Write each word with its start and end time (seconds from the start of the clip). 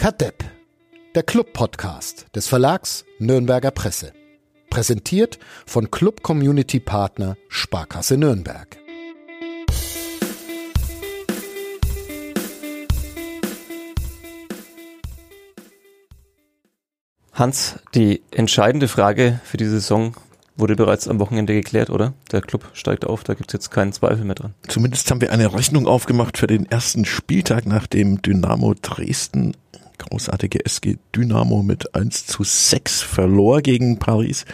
Kadepp, 0.00 0.42
der 1.14 1.22
Club-Podcast 1.22 2.24
des 2.34 2.48
Verlags 2.48 3.04
Nürnberger 3.18 3.70
Presse. 3.70 4.14
Präsentiert 4.70 5.38
von 5.66 5.90
Club 5.90 6.22
Community 6.22 6.80
Partner 6.80 7.36
Sparkasse 7.50 8.16
Nürnberg. 8.16 8.78
Hans, 17.34 17.78
die 17.94 18.22
entscheidende 18.30 18.88
Frage 18.88 19.38
für 19.44 19.58
diese 19.58 19.72
Saison 19.72 20.14
wurde 20.56 20.76
bereits 20.76 21.08
am 21.08 21.18
Wochenende 21.18 21.52
geklärt, 21.52 21.90
oder? 21.90 22.14
Der 22.32 22.40
Club 22.40 22.70
steigt 22.72 23.04
auf, 23.04 23.22
da 23.22 23.34
gibt's 23.34 23.52
jetzt 23.52 23.70
keinen 23.70 23.92
Zweifel 23.92 24.24
mehr 24.24 24.34
dran. 24.34 24.54
Zumindest 24.66 25.10
haben 25.10 25.20
wir 25.20 25.30
eine 25.30 25.52
Rechnung 25.52 25.86
aufgemacht 25.86 26.38
für 26.38 26.46
den 26.46 26.64
ersten 26.64 27.04
Spieltag, 27.04 27.66
nachdem 27.66 28.22
Dynamo 28.22 28.74
Dresden, 28.80 29.54
großartige 30.00 30.64
SG 30.64 30.96
Dynamo 31.14 31.62
mit 31.62 31.94
1 31.94 32.26
zu 32.26 32.42
6 32.42 33.02
verlor 33.02 33.60
gegen 33.62 33.98
Paris 33.98 34.44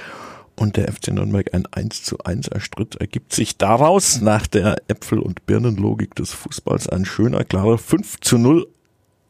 und 0.56 0.76
der 0.76 0.92
FC 0.92 1.08
Nürnberg 1.08 1.54
ein 1.54 1.66
1 1.70 2.02
zu 2.02 2.18
1 2.18 2.48
erstritt, 2.48 2.96
ergibt 2.96 3.32
sich 3.32 3.56
daraus 3.56 4.20
nach 4.20 4.46
der 4.46 4.76
Äpfel- 4.88 5.20
und 5.20 5.46
Birnenlogik 5.46 6.14
des 6.14 6.32
Fußballs 6.32 6.88
ein 6.88 7.04
schöner, 7.04 7.44
klarer 7.44 7.78
5 7.78 8.20
zu 8.20 8.38
0 8.38 8.66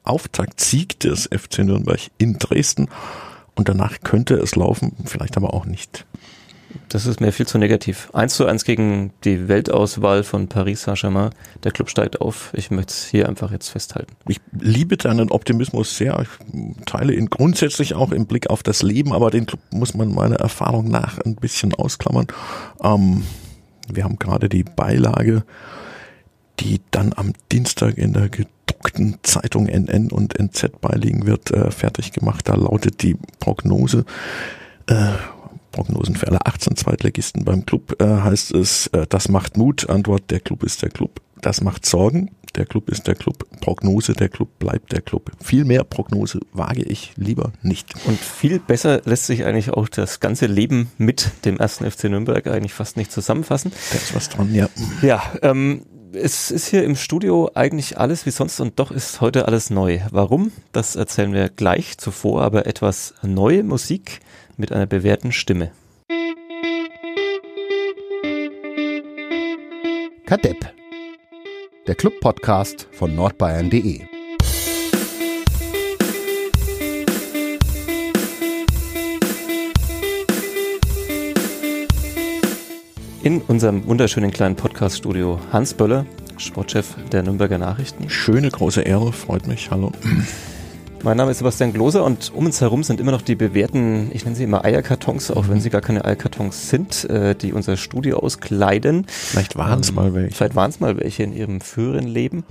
Auftaktsieg 0.04 1.00
des 1.00 1.28
FC 1.32 1.58
Nürnberg 1.60 2.00
in 2.18 2.38
Dresden. 2.38 2.88
Und 3.54 3.68
danach 3.68 4.00
könnte 4.02 4.34
es 4.34 4.54
laufen, 4.54 4.92
vielleicht 5.04 5.36
aber 5.36 5.52
auch 5.52 5.66
nicht. 5.66 6.06
Das 6.88 7.06
ist 7.06 7.20
mir 7.20 7.32
viel 7.32 7.46
zu 7.46 7.58
negativ. 7.58 8.10
1 8.12 8.34
zu 8.34 8.46
1 8.46 8.64
gegen 8.64 9.12
die 9.24 9.48
Weltauswahl 9.48 10.22
von 10.22 10.48
Paris 10.48 10.82
Saint-Germain. 10.82 11.30
Der 11.64 11.72
Club 11.72 11.90
steigt 11.90 12.20
auf. 12.20 12.50
Ich 12.54 12.70
möchte 12.70 12.92
es 12.92 13.06
hier 13.06 13.28
einfach 13.28 13.50
jetzt 13.50 13.68
festhalten. 13.68 14.14
Ich 14.26 14.40
liebe 14.58 14.96
deinen 14.96 15.30
Optimismus 15.30 15.96
sehr. 15.96 16.18
Ich 16.20 16.84
teile 16.86 17.14
ihn 17.14 17.30
grundsätzlich 17.30 17.94
auch 17.94 18.12
im 18.12 18.26
Blick 18.26 18.48
auf 18.50 18.62
das 18.62 18.82
Leben, 18.82 19.12
aber 19.12 19.30
den 19.30 19.46
Club 19.46 19.60
muss 19.70 19.94
man 19.94 20.14
meiner 20.14 20.36
Erfahrung 20.36 20.88
nach 20.88 21.18
ein 21.18 21.36
bisschen 21.36 21.74
ausklammern. 21.74 22.26
Ähm, 22.82 23.24
wir 23.92 24.04
haben 24.04 24.18
gerade 24.18 24.48
die 24.48 24.64
Beilage, 24.64 25.44
die 26.60 26.80
dann 26.90 27.12
am 27.14 27.32
Dienstag 27.52 27.98
in 27.98 28.12
der 28.12 28.28
gedruckten 28.28 29.18
Zeitung 29.22 29.66
NN 29.66 30.10
und 30.10 30.38
NZ 30.38 30.80
beiliegen 30.80 31.26
wird, 31.26 31.50
äh, 31.50 31.70
fertig 31.70 32.12
gemacht. 32.12 32.48
Da 32.48 32.54
lautet 32.54 33.02
die 33.02 33.16
Prognose. 33.38 34.04
Äh, 34.86 35.12
Prognosen 35.76 36.16
für 36.16 36.28
alle 36.28 36.44
18 36.46 36.74
Zweitligisten 36.74 37.44
beim 37.44 37.66
Club 37.66 38.00
äh, 38.00 38.06
heißt 38.06 38.54
es, 38.54 38.86
äh, 38.88 39.06
das 39.06 39.28
macht 39.28 39.58
Mut, 39.58 39.90
Antwort, 39.90 40.30
der 40.30 40.40
Club 40.40 40.62
ist 40.62 40.80
der 40.80 40.88
Club. 40.88 41.20
Das 41.42 41.60
macht 41.60 41.84
Sorgen, 41.84 42.30
der 42.54 42.64
Club 42.64 42.88
ist 42.88 43.06
der 43.06 43.14
Club. 43.14 43.44
Prognose, 43.60 44.14
der 44.14 44.30
Club 44.30 44.58
bleibt 44.58 44.92
der 44.92 45.02
Club. 45.02 45.30
Viel 45.44 45.66
mehr 45.66 45.84
Prognose 45.84 46.40
wage 46.54 46.82
ich 46.82 47.12
lieber 47.16 47.52
nicht. 47.60 47.94
Und 48.06 48.18
viel 48.18 48.58
besser 48.58 49.02
lässt 49.04 49.26
sich 49.26 49.44
eigentlich 49.44 49.70
auch 49.70 49.86
das 49.90 50.20
ganze 50.20 50.46
Leben 50.46 50.90
mit 50.96 51.30
dem 51.44 51.58
ersten 51.58 51.88
FC 51.90 52.04
Nürnberg 52.04 52.46
eigentlich 52.46 52.72
fast 52.72 52.96
nicht 52.96 53.12
zusammenfassen. 53.12 53.70
Da 53.90 53.98
ist 53.98 54.14
was 54.14 54.30
dran, 54.30 54.54
ja. 54.54 54.70
Ja, 55.02 55.22
ähm, 55.42 55.82
es 56.14 56.50
ist 56.50 56.68
hier 56.68 56.84
im 56.84 56.96
Studio 56.96 57.50
eigentlich 57.54 57.98
alles 57.98 58.24
wie 58.24 58.30
sonst 58.30 58.60
und 58.60 58.78
doch 58.78 58.90
ist 58.90 59.20
heute 59.20 59.46
alles 59.46 59.68
neu. 59.68 60.00
Warum? 60.10 60.52
Das 60.72 60.96
erzählen 60.96 61.34
wir 61.34 61.50
gleich. 61.50 61.98
Zuvor 61.98 62.40
aber 62.42 62.64
etwas 62.66 63.12
neue 63.22 63.62
Musik 63.62 64.20
mit 64.56 64.72
einer 64.72 64.86
bewährten 64.86 65.32
Stimme. 65.32 65.70
Kadepp, 70.26 70.74
der 71.86 71.94
Club-Podcast 71.94 72.88
von 72.92 73.14
nordbayern.de. 73.14 74.00
In 83.22 83.40
unserem 83.42 83.86
wunderschönen 83.86 84.30
kleinen 84.30 84.54
Podcast-Studio 84.54 85.40
Hans 85.52 85.74
Böller, 85.74 86.06
Sportchef 86.38 86.94
der 87.10 87.22
Nürnberger 87.24 87.58
Nachrichten. 87.58 88.08
Schöne 88.08 88.50
große 88.50 88.82
Ehre, 88.82 89.12
freut 89.12 89.46
mich. 89.48 89.70
Hallo. 89.70 89.90
Mein 91.06 91.18
Name 91.18 91.30
ist 91.30 91.38
Sebastian 91.38 91.72
Gloser 91.72 92.02
und 92.02 92.32
um 92.34 92.46
uns 92.46 92.60
herum 92.60 92.82
sind 92.82 92.98
immer 92.98 93.12
noch 93.12 93.22
die 93.22 93.36
bewährten, 93.36 94.10
ich 94.12 94.24
nenne 94.24 94.34
sie 94.34 94.42
immer 94.42 94.64
Eierkartons, 94.64 95.30
auch 95.30 95.48
wenn 95.48 95.60
sie 95.60 95.70
gar 95.70 95.80
keine 95.80 96.04
Eierkartons 96.04 96.68
sind, 96.68 97.08
äh, 97.08 97.36
die 97.36 97.52
unser 97.52 97.76
Studio 97.76 98.18
auskleiden. 98.18 99.06
Vielleicht 99.06 99.54
waren 99.54 99.78
es 99.78 99.90
ähm, 99.90 99.94
mal 99.94 100.14
welche. 100.14 100.34
Vielleicht 100.34 100.56
waren 100.56 100.68
es 100.68 100.80
mal 100.80 100.96
welche 100.96 101.22
in 101.22 101.32
ihrem 101.32 101.60
früheren 101.60 102.08
Leben. 102.08 102.42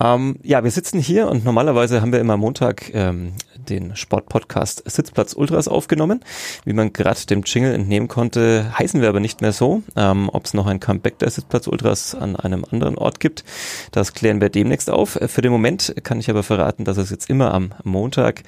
Ähm, 0.00 0.38
ja, 0.42 0.64
wir 0.64 0.72
sitzen 0.72 0.98
hier 0.98 1.28
und 1.28 1.44
normalerweise 1.44 2.00
haben 2.00 2.10
wir 2.10 2.18
immer 2.18 2.36
Montag 2.36 2.92
ähm, 2.94 3.34
den 3.64 3.96
Sportpodcast 3.96 4.82
Sitzplatz 4.90 5.34
Ultras 5.34 5.68
aufgenommen. 5.68 6.20
Wie 6.64 6.72
man 6.72 6.92
gerade 6.92 7.26
dem 7.26 7.42
Jingle 7.42 7.74
entnehmen 7.74 8.08
konnte, 8.08 8.72
heißen 8.78 9.00
wir 9.00 9.08
aber 9.08 9.20
nicht 9.20 9.40
mehr 9.40 9.52
so. 9.52 9.82
Ähm, 9.96 10.30
Ob 10.32 10.44
es 10.44 10.54
noch 10.54 10.66
ein 10.66 10.80
Comeback 10.80 11.18
der 11.18 11.30
Sitzplatz 11.30 11.66
Ultras 11.66 12.14
an 12.14 12.36
einem 12.36 12.64
anderen 12.70 12.96
Ort 12.96 13.20
gibt, 13.20 13.44
das 13.92 14.12
klären 14.12 14.40
wir 14.40 14.50
demnächst 14.50 14.90
auf. 14.90 15.18
Für 15.26 15.42
den 15.42 15.52
Moment 15.52 15.94
kann 16.02 16.20
ich 16.20 16.30
aber 16.30 16.42
verraten, 16.42 16.84
dass 16.84 16.96
es 16.96 17.10
jetzt 17.10 17.30
immer 17.30 17.52
am 17.52 17.72
Montag 17.82 18.42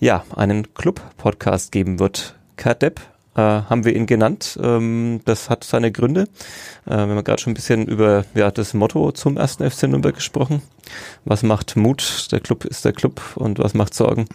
ja 0.00 0.24
einen 0.34 0.74
Club-Podcast 0.74 1.72
geben 1.72 1.98
wird. 1.98 2.36
Kadepp 2.56 3.00
äh, 3.34 3.40
haben 3.40 3.84
wir 3.84 3.94
ihn 3.94 4.06
genannt. 4.06 4.58
Ähm, 4.62 5.20
das 5.24 5.50
hat 5.50 5.64
seine 5.64 5.92
Gründe. 5.92 6.22
Äh, 6.86 6.90
wir 6.90 6.98
haben 6.98 7.24
gerade 7.24 7.40
schon 7.40 7.52
ein 7.52 7.54
bisschen 7.54 7.86
über 7.86 8.24
ja, 8.34 8.50
das 8.50 8.74
Motto 8.74 9.12
zum 9.12 9.36
ersten 9.36 9.68
FC 9.68 9.84
Nürnberg 9.84 10.14
gesprochen. 10.14 10.62
Was 11.24 11.42
macht 11.42 11.76
Mut? 11.76 12.28
Der 12.32 12.40
Club 12.40 12.64
ist 12.64 12.84
der 12.84 12.92
Club. 12.92 13.20
Und 13.36 13.58
was 13.58 13.74
macht 13.74 13.94
Sorgen? 13.94 14.26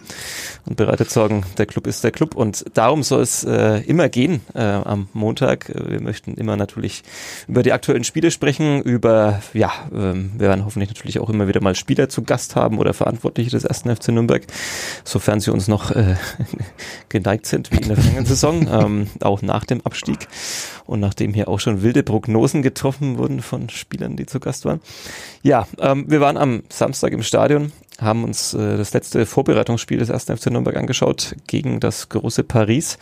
Und 0.66 0.76
bereitet 0.76 1.10
Sorgen? 1.10 1.44
Der 1.58 1.66
Club 1.66 1.86
ist 1.86 2.02
der 2.02 2.10
Club. 2.10 2.34
Und 2.34 2.64
darum 2.74 3.02
soll 3.02 3.22
es 3.22 3.44
äh, 3.44 3.80
immer 3.82 4.08
gehen 4.08 4.40
äh, 4.54 4.62
am 4.62 5.08
Montag. 5.12 5.68
Wir 5.68 6.00
möchten 6.00 6.34
immer 6.34 6.56
natürlich 6.56 7.02
über 7.46 7.62
die 7.62 7.72
aktuellen 7.72 8.04
Spiele 8.04 8.30
sprechen, 8.30 8.82
über, 8.82 9.42
ja, 9.52 9.70
ähm, 9.92 10.32
wir 10.36 10.48
werden 10.48 10.64
hoffentlich 10.64 10.90
natürlich 10.90 11.18
auch 11.18 11.30
immer 11.30 11.48
wieder 11.48 11.62
mal 11.62 11.74
Spieler 11.74 12.08
zu 12.08 12.22
Gast 12.22 12.56
haben 12.56 12.78
oder 12.78 12.94
Verantwortliche 12.94 13.50
des 13.50 13.64
ersten 13.64 13.94
FC 13.94 14.08
Nürnberg, 14.08 14.44
sofern 15.04 15.40
sie 15.40 15.52
uns 15.52 15.68
noch 15.68 15.90
äh, 15.90 16.16
geneigt 17.08 17.46
sind, 17.46 17.70
wie 17.70 17.76
in 17.76 17.88
der 17.88 17.96
vergangenen 17.96 18.26
Saison, 18.26 18.66
ähm, 18.70 18.87
auch 19.20 19.42
nach 19.42 19.64
dem 19.64 19.80
Abstieg. 19.82 20.28
Und 20.86 21.00
nachdem 21.00 21.34
hier 21.34 21.48
auch 21.48 21.60
schon 21.60 21.82
wilde 21.82 22.02
Prognosen 22.02 22.62
getroffen 22.62 23.18
wurden 23.18 23.42
von 23.42 23.68
Spielern, 23.68 24.16
die 24.16 24.26
zu 24.26 24.40
Gast 24.40 24.64
waren. 24.64 24.80
Ja, 25.42 25.66
ähm, 25.78 26.04
wir 26.08 26.20
waren 26.20 26.36
am 26.36 26.62
Samstag 26.68 27.12
im 27.12 27.22
Stadion, 27.22 27.72
haben 28.00 28.24
uns 28.24 28.54
äh, 28.54 28.76
das 28.76 28.92
letzte 28.94 29.26
Vorbereitungsspiel 29.26 29.98
des 29.98 30.10
1. 30.10 30.24
FC 30.24 30.50
Nürnberg 30.50 30.76
angeschaut 30.76 31.34
gegen 31.46 31.80
das 31.80 32.08
große 32.08 32.44
Paris. 32.44 32.98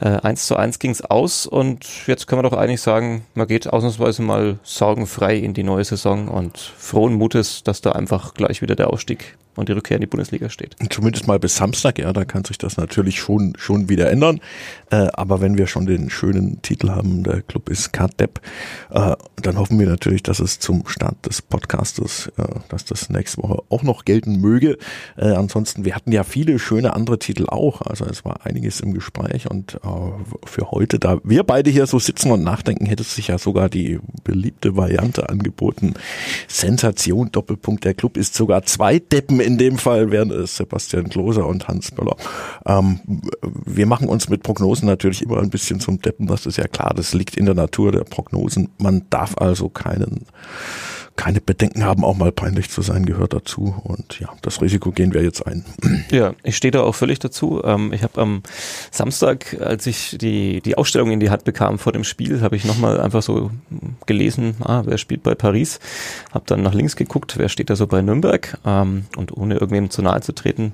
Äh, 0.00 0.08
1 0.08 0.46
zu 0.46 0.56
1 0.56 0.78
ging's 0.78 1.00
aus 1.00 1.46
und 1.46 2.06
jetzt 2.06 2.26
können 2.26 2.42
wir 2.42 2.48
doch 2.48 2.56
eigentlich 2.56 2.80
sagen, 2.80 3.24
man 3.34 3.48
geht 3.48 3.68
ausnahmsweise 3.68 4.22
mal 4.22 4.58
sorgenfrei 4.62 5.36
in 5.36 5.54
die 5.54 5.64
neue 5.64 5.84
Saison 5.84 6.28
und 6.28 6.58
frohen 6.58 7.14
Mutes, 7.14 7.62
dass 7.64 7.80
da 7.80 7.92
einfach 7.92 8.34
gleich 8.34 8.62
wieder 8.62 8.76
der 8.76 8.90
Aufstieg 8.90 9.36
und 9.58 9.68
die 9.68 9.72
Rückkehr 9.72 9.96
in 9.96 10.00
die 10.00 10.06
Bundesliga 10.06 10.48
steht. 10.48 10.76
Zumindest 10.90 11.26
mal 11.26 11.38
bis 11.38 11.56
Samstag, 11.56 11.98
ja, 11.98 12.12
da 12.12 12.24
kann 12.24 12.44
sich 12.44 12.58
das 12.58 12.76
natürlich 12.76 13.20
schon, 13.20 13.54
schon 13.58 13.88
wieder 13.88 14.10
ändern. 14.10 14.40
Äh, 14.90 15.08
aber 15.12 15.40
wenn 15.40 15.58
wir 15.58 15.66
schon 15.66 15.86
den 15.86 16.10
schönen 16.10 16.62
Titel 16.62 16.90
haben, 16.90 17.24
der 17.24 17.42
Club 17.42 17.68
ist 17.68 17.92
Kadepp, 17.92 18.40
äh, 18.90 19.16
dann 19.42 19.58
hoffen 19.58 19.78
wir 19.78 19.86
natürlich, 19.86 20.22
dass 20.22 20.40
es 20.40 20.58
zum 20.58 20.86
Start 20.86 21.26
des 21.26 21.42
Podcastes, 21.42 22.30
äh, 22.38 22.42
dass 22.68 22.84
das 22.84 23.10
nächste 23.10 23.42
Woche 23.42 23.62
auch 23.68 23.82
noch 23.82 24.04
gelten 24.04 24.40
möge. 24.40 24.78
Äh, 25.16 25.32
ansonsten, 25.32 25.84
wir 25.84 25.94
hatten 25.94 26.12
ja 26.12 26.24
viele 26.24 26.58
schöne 26.58 26.94
andere 26.94 27.18
Titel 27.18 27.46
auch. 27.48 27.82
Also 27.82 28.04
es 28.06 28.24
war 28.24 28.46
einiges 28.46 28.80
im 28.80 28.94
Gespräch 28.94 29.50
und 29.50 29.74
äh, 29.74 29.88
für 30.44 30.70
heute, 30.70 30.98
da 30.98 31.18
wir 31.24 31.42
beide 31.44 31.70
hier 31.70 31.86
so 31.86 31.98
sitzen 31.98 32.30
und 32.30 32.42
nachdenken, 32.42 32.86
hätte 32.86 33.02
sich 33.02 33.28
ja 33.28 33.38
sogar 33.38 33.68
die 33.68 33.98
beliebte 34.24 34.76
Variante 34.76 35.28
angeboten. 35.28 35.94
Sensation, 36.46 37.30
Doppelpunkt, 37.32 37.84
der 37.84 37.94
Club 37.94 38.16
ist 38.16 38.34
sogar 38.34 38.62
zwei 38.62 38.98
Deppen 38.98 39.40
in 39.48 39.56
dem 39.56 39.78
Fall 39.78 40.10
wären 40.10 40.30
es 40.30 40.58
Sebastian 40.58 41.08
Kloser 41.08 41.46
und 41.46 41.68
Hans 41.68 41.90
Böller. 41.90 42.16
Ähm, 42.66 43.00
wir 43.64 43.86
machen 43.86 44.06
uns 44.06 44.28
mit 44.28 44.42
Prognosen 44.42 44.86
natürlich 44.86 45.22
immer 45.22 45.38
ein 45.38 45.48
bisschen 45.48 45.80
zum 45.80 46.02
Deppen, 46.02 46.26
das 46.26 46.44
ist 46.44 46.58
ja 46.58 46.68
klar, 46.68 46.92
das 46.94 47.14
liegt 47.14 47.34
in 47.34 47.46
der 47.46 47.54
Natur 47.54 47.90
der 47.90 48.04
Prognosen. 48.04 48.68
Man 48.76 49.06
darf 49.08 49.38
also 49.38 49.70
keinen 49.70 50.26
keine 51.18 51.40
Bedenken 51.40 51.84
haben, 51.84 52.04
auch 52.04 52.16
mal 52.16 52.30
peinlich 52.30 52.70
zu 52.70 52.80
sein, 52.80 53.04
gehört 53.04 53.34
dazu. 53.34 53.74
Und 53.82 54.20
ja, 54.20 54.28
das 54.40 54.62
Risiko 54.62 54.92
gehen 54.92 55.12
wir 55.12 55.22
jetzt 55.22 55.46
ein. 55.46 55.64
Ja, 56.10 56.34
ich 56.42 56.56
stehe 56.56 56.70
da 56.70 56.82
auch 56.82 56.94
völlig 56.94 57.18
dazu. 57.18 57.60
Ähm, 57.64 57.92
ich 57.92 58.02
habe 58.02 58.20
am 58.20 58.42
Samstag, 58.90 59.60
als 59.60 59.86
ich 59.86 60.16
die, 60.18 60.62
die 60.62 60.78
Ausstellung 60.78 61.10
in 61.10 61.20
die 61.20 61.28
Hand 61.28 61.44
bekam 61.44 61.78
vor 61.78 61.92
dem 61.92 62.04
Spiel, 62.04 62.40
habe 62.40 62.56
ich 62.56 62.64
nochmal 62.64 63.00
einfach 63.00 63.20
so 63.20 63.50
gelesen, 64.06 64.56
ah, 64.60 64.82
wer 64.86 64.96
spielt 64.96 65.22
bei 65.24 65.34
Paris. 65.34 65.80
Habe 66.32 66.44
dann 66.46 66.62
nach 66.62 66.72
links 66.72 66.96
geguckt, 66.96 67.36
wer 67.36 67.48
steht 67.48 67.68
da 67.68 67.76
so 67.76 67.86
bei 67.88 68.00
Nürnberg. 68.00 68.56
Ähm, 68.64 69.06
und 69.16 69.36
ohne 69.36 69.54
irgendwem 69.54 69.90
zu 69.90 70.02
nahe 70.02 70.20
zu 70.20 70.32
treten, 70.32 70.72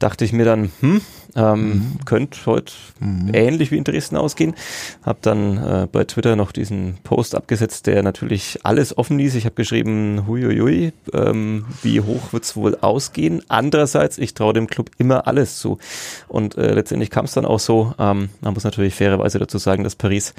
dachte 0.00 0.24
ich 0.24 0.32
mir 0.32 0.44
dann, 0.44 0.72
hm, 0.80 1.00
ähm, 1.36 1.68
mhm. 1.68 2.04
könnte 2.04 2.38
heute 2.46 2.72
mhm. 2.98 3.30
ähnlich 3.32 3.70
wie 3.70 3.76
in 3.76 3.84
Dresden 3.84 4.16
ausgehen. 4.16 4.54
Hab 5.02 5.22
dann 5.22 5.58
äh, 5.58 5.86
bei 5.90 6.04
Twitter 6.04 6.36
noch 6.36 6.52
diesen 6.52 6.98
Post 7.04 7.34
abgesetzt, 7.34 7.86
der 7.86 8.02
natürlich 8.02 8.58
alles 8.64 8.96
offen 8.96 9.18
ließ. 9.18 9.34
Ich 9.36 9.44
habe 9.44 9.54
geschrieben, 9.54 10.24
huiuiui, 10.26 10.92
ähm, 11.12 11.66
wie 11.82 12.00
hoch 12.00 12.32
wird's 12.32 12.56
wohl 12.56 12.76
ausgehen? 12.80 13.42
Andererseits, 13.48 14.18
ich 14.18 14.34
traue 14.34 14.54
dem 14.54 14.66
Club 14.66 14.90
immer 14.98 15.26
alles 15.26 15.58
zu. 15.58 15.78
Und 16.28 16.56
äh, 16.56 16.72
letztendlich 16.72 17.10
kam 17.10 17.26
es 17.26 17.32
dann 17.32 17.44
auch 17.44 17.60
so. 17.60 17.94
Ähm, 17.98 18.30
man 18.40 18.54
muss 18.54 18.64
natürlich 18.64 18.94
fairerweise 18.94 19.38
dazu 19.38 19.58
sagen, 19.58 19.84
dass 19.84 19.94
Paris, 19.94 20.34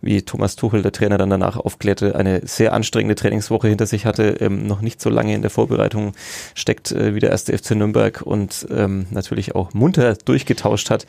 wie 0.00 0.22
Thomas 0.22 0.56
Tuchel, 0.56 0.82
der 0.82 0.92
Trainer, 0.92 1.18
dann 1.18 1.30
danach 1.30 1.56
aufklärte, 1.56 2.14
eine 2.14 2.46
sehr 2.46 2.72
anstrengende 2.72 3.14
Trainingswoche 3.14 3.68
hinter 3.68 3.86
sich 3.86 4.06
hatte, 4.06 4.36
ähm, 4.40 4.66
noch 4.66 4.80
nicht 4.80 5.00
so 5.00 5.10
lange 5.10 5.34
in 5.34 5.42
der 5.42 5.50
Vorbereitung 5.50 6.12
steckt 6.54 6.92
äh, 6.92 7.14
wie 7.14 7.20
der 7.20 7.30
erste 7.30 7.56
FC 7.56 7.72
Nürnberg 7.72 8.22
und 8.22 8.66
ähm, 8.70 9.05
natürlich 9.10 9.54
auch 9.54 9.74
munter 9.74 10.14
durch 10.24 10.36
durchgetauscht 10.36 10.90
hat. 10.90 11.06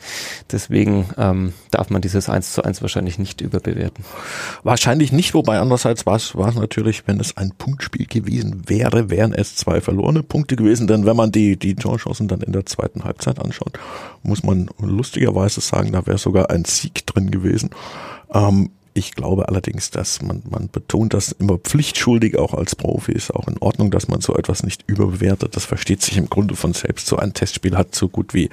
Deswegen 0.50 1.06
ähm, 1.18 1.52
darf 1.70 1.90
man 1.90 2.00
dieses 2.00 2.28
1 2.28 2.52
zu 2.54 2.64
1 2.64 2.80
wahrscheinlich 2.80 3.18
nicht 3.18 3.40
überbewerten. 3.40 4.04
Wahrscheinlich 4.62 5.12
nicht, 5.12 5.34
wobei 5.34 5.58
andererseits 5.58 6.06
war 6.06 6.16
es, 6.16 6.34
war 6.34 6.48
es 6.48 6.54
natürlich, 6.54 7.06
wenn 7.06 7.20
es 7.20 7.36
ein 7.36 7.52
Punktspiel 7.56 8.06
gewesen 8.06 8.62
wäre, 8.66 9.10
wären 9.10 9.34
es 9.34 9.56
zwei 9.56 9.80
verlorene 9.80 10.22
Punkte 10.22 10.56
gewesen. 10.56 10.86
Denn 10.86 11.04
wenn 11.04 11.16
man 11.16 11.30
die, 11.30 11.58
die 11.58 11.74
Torchancen 11.74 12.28
dann 12.28 12.40
in 12.40 12.52
der 12.52 12.64
zweiten 12.64 13.04
Halbzeit 13.04 13.38
anschaut, 13.38 13.78
muss 14.22 14.42
man 14.42 14.70
lustigerweise 14.80 15.60
sagen, 15.60 15.92
da 15.92 16.06
wäre 16.06 16.18
sogar 16.18 16.50
ein 16.50 16.64
Sieg 16.64 17.06
drin 17.06 17.30
gewesen. 17.30 17.70
Ähm, 18.32 18.70
ich 18.98 19.14
glaube 19.14 19.48
allerdings, 19.48 19.90
dass 19.90 20.20
man, 20.22 20.42
man 20.50 20.68
betont 20.68 21.14
das 21.14 21.30
immer 21.30 21.56
pflichtschuldig, 21.56 22.36
auch 22.36 22.52
als 22.52 22.74
Profi 22.74 23.12
ist 23.12 23.30
auch 23.30 23.46
in 23.46 23.56
Ordnung, 23.58 23.92
dass 23.92 24.08
man 24.08 24.20
so 24.20 24.34
etwas 24.34 24.64
nicht 24.64 24.82
überbewertet. 24.88 25.54
Das 25.54 25.64
versteht 25.64 26.02
sich 26.02 26.16
im 26.16 26.28
Grunde 26.28 26.56
von 26.56 26.72
selbst. 26.72 27.06
So 27.06 27.16
ein 27.16 27.32
Testspiel 27.32 27.76
hat 27.76 27.94
so 27.94 28.08
gut 28.08 28.34
wie 28.34 28.50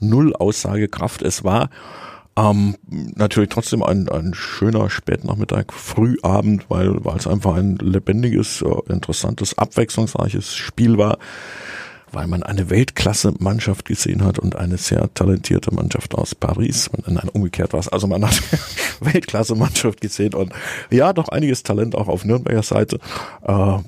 null 0.00 0.34
Aussagekraft. 0.34 1.22
Es 1.22 1.44
war 1.44 1.70
ähm, 2.36 2.76
natürlich 2.88 3.50
trotzdem 3.50 3.84
ein, 3.84 4.08
ein 4.08 4.34
schöner 4.34 4.90
Spätnachmittag, 4.90 5.66
Frühabend, 5.72 6.68
weil, 6.68 7.04
weil 7.04 7.16
es 7.16 7.28
einfach 7.28 7.54
ein 7.54 7.76
lebendiges, 7.76 8.62
äh, 8.62 8.92
interessantes, 8.92 9.56
abwechslungsreiches 9.56 10.56
Spiel 10.56 10.98
war 10.98 11.18
weil 12.14 12.26
man 12.26 12.42
eine 12.42 12.70
Weltklasse-Mannschaft 12.70 13.84
gesehen 13.84 14.24
hat 14.24 14.38
und 14.38 14.56
eine 14.56 14.78
sehr 14.78 15.12
talentierte 15.14 15.74
Mannschaft 15.74 16.14
aus 16.14 16.34
Paris. 16.34 16.88
Und 16.88 17.08
nein, 17.08 17.28
umgekehrt 17.28 17.72
war 17.72 17.80
es. 17.80 17.88
Also 17.88 18.06
man 18.06 18.24
hat 18.24 18.40
Weltklasse-Mannschaft 19.00 20.00
gesehen 20.00 20.34
und 20.34 20.52
ja, 20.90 21.12
doch 21.12 21.28
einiges 21.28 21.62
Talent 21.62 21.94
auch 21.94 22.08
auf 22.08 22.24
Nürnberger 22.24 22.62
Seite. 22.62 22.98
Äh, 23.46 23.78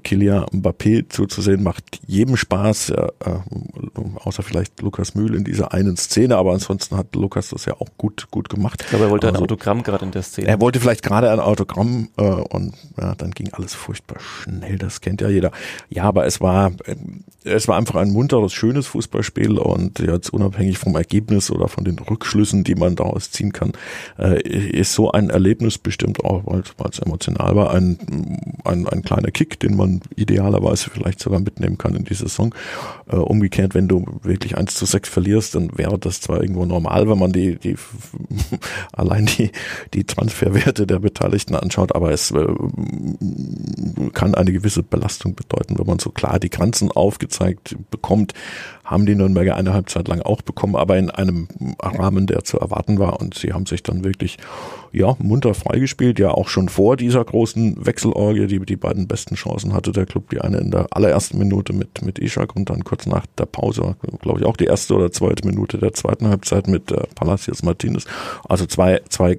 Kylian 0.00 0.44
Mbappé 0.52 1.08
zuzusehen 1.08 1.62
macht 1.62 2.00
jedem 2.06 2.36
Spaß, 2.36 2.90
äh, 2.90 3.08
außer 4.16 4.42
vielleicht 4.42 4.80
Lukas 4.82 5.14
Mühl 5.14 5.34
in 5.34 5.44
dieser 5.44 5.72
einen 5.72 5.96
Szene, 5.96 6.36
aber 6.36 6.52
ansonsten 6.52 6.96
hat 6.96 7.14
Lukas 7.14 7.48
das 7.50 7.64
ja 7.64 7.74
auch 7.74 7.88
gut, 7.96 8.28
gut 8.30 8.48
gemacht. 8.50 8.84
Glaube, 8.90 9.06
er 9.06 9.10
wollte 9.10 9.28
also, 9.28 9.38
ein 9.38 9.42
Autogramm 9.44 9.82
gerade 9.82 10.04
in 10.04 10.10
der 10.10 10.22
Szene. 10.22 10.48
Er 10.48 10.60
wollte 10.60 10.78
vielleicht 10.78 11.02
gerade 11.02 11.30
ein 11.30 11.40
Autogramm 11.40 12.08
äh, 12.18 12.22
und 12.22 12.74
ja, 12.98 13.14
dann 13.14 13.30
ging 13.30 13.50
alles 13.52 13.74
furchtbar 13.74 14.20
schnell, 14.20 14.78
das 14.78 15.00
kennt 15.00 15.20
ja 15.22 15.28
jeder. 15.28 15.52
Ja, 15.88 16.04
aber 16.04 16.26
es 16.26 16.40
war, 16.40 16.72
es 17.44 17.68
war 17.68 17.76
einfach 17.76 17.96
ein 17.96 18.12
munteres, 18.12 18.52
schönes 18.52 18.86
Fußballspiel 18.88 19.58
und 19.58 19.98
jetzt 19.98 20.32
unabhängig 20.32 20.78
vom 20.78 20.94
Ergebnis 20.94 21.50
oder 21.50 21.68
von 21.68 21.84
den 21.84 21.98
Rückschlüssen, 21.98 22.64
die 22.64 22.74
man 22.74 22.96
daraus 22.96 23.30
ziehen 23.30 23.52
kann, 23.52 23.72
äh, 24.18 24.40
ist 24.42 24.92
so 24.92 25.10
ein 25.10 25.30
Erlebnis 25.30 25.78
bestimmt 25.78 26.24
auch, 26.24 26.42
weil 26.46 26.62
es 26.90 26.98
emotional 26.98 27.56
war, 27.56 27.72
ein, 27.72 27.98
ein, 28.64 28.86
ein 28.86 29.02
kleiner 29.02 29.30
Kick, 29.30 29.58
den 29.60 29.76
man 29.76 30.00
idealerweise 30.14 30.90
vielleicht 30.90 31.20
sogar 31.20 31.40
mitnehmen 31.40 31.78
kann 31.78 31.94
in 31.94 32.04
die 32.04 32.14
Saison. 32.14 32.54
Äh, 33.10 33.16
umgekehrt, 33.16 33.74
wenn 33.74 33.88
du 33.88 34.04
wirklich 34.22 34.56
eins 34.56 34.74
zu 34.74 34.86
sechs 34.86 35.08
verlierst, 35.08 35.54
dann 35.54 35.76
wäre 35.76 35.98
das 35.98 36.20
zwar 36.20 36.42
irgendwo 36.42 36.64
normal, 36.64 37.08
wenn 37.08 37.18
man 37.18 37.32
die, 37.32 37.56
die 37.56 37.76
allein 38.92 39.26
die, 39.26 39.50
die 39.94 40.04
Transferwerte 40.04 40.86
der 40.86 41.00
Beteiligten 41.00 41.56
anschaut, 41.56 41.94
aber 41.94 42.12
es 42.12 42.30
äh, 42.30 42.46
kann 44.12 44.34
eine 44.34 44.52
gewisse 44.52 44.82
Belastung 44.82 45.34
bedeuten, 45.34 45.78
wenn 45.78 45.86
man 45.86 45.98
so 45.98 46.10
klar 46.10 46.38
die 46.38 46.50
Grenzen 46.50 46.90
aufgezeigt 46.90 47.31
gezeigt 47.32 47.76
bekommt, 47.90 48.34
haben 48.84 49.06
die 49.06 49.14
Nürnberger 49.14 49.56
eine 49.56 49.72
Halbzeit 49.72 50.08
lang 50.08 50.20
auch 50.20 50.42
bekommen, 50.42 50.76
aber 50.76 50.98
in 50.98 51.10
einem 51.10 51.48
Rahmen, 51.80 52.26
der 52.26 52.44
zu 52.44 52.58
erwarten 52.58 52.98
war. 52.98 53.20
Und 53.20 53.34
sie 53.34 53.52
haben 53.52 53.64
sich 53.64 53.82
dann 53.82 54.04
wirklich 54.04 54.36
ja 54.92 55.16
munter 55.18 55.54
freigespielt, 55.54 56.18
ja 56.18 56.30
auch 56.30 56.48
schon 56.48 56.68
vor 56.68 56.96
dieser 56.96 57.24
großen 57.24 57.86
Wechselorgie, 57.86 58.46
die 58.46 58.60
die 58.60 58.76
beiden 58.76 59.08
besten 59.08 59.34
Chancen 59.34 59.72
hatte 59.72 59.92
der 59.92 60.04
Club, 60.04 60.28
die 60.30 60.40
eine 60.40 60.58
in 60.58 60.70
der 60.70 60.88
allerersten 60.90 61.38
Minute 61.38 61.72
mit 61.72 62.02
mit 62.04 62.18
Ishak 62.18 62.54
und 62.54 62.68
dann 62.68 62.84
kurz 62.84 63.06
nach 63.06 63.24
der 63.38 63.46
Pause, 63.46 63.96
glaube 64.20 64.40
ich 64.40 64.46
auch 64.46 64.56
die 64.56 64.66
erste 64.66 64.94
oder 64.94 65.10
zweite 65.10 65.46
Minute 65.46 65.78
der 65.78 65.94
zweiten 65.94 66.28
Halbzeit 66.28 66.68
mit 66.68 66.92
äh, 66.92 67.04
Palacios 67.14 67.62
Martinez. 67.62 68.04
Also 68.46 68.66
zwei 68.66 69.00
zwei 69.08 69.38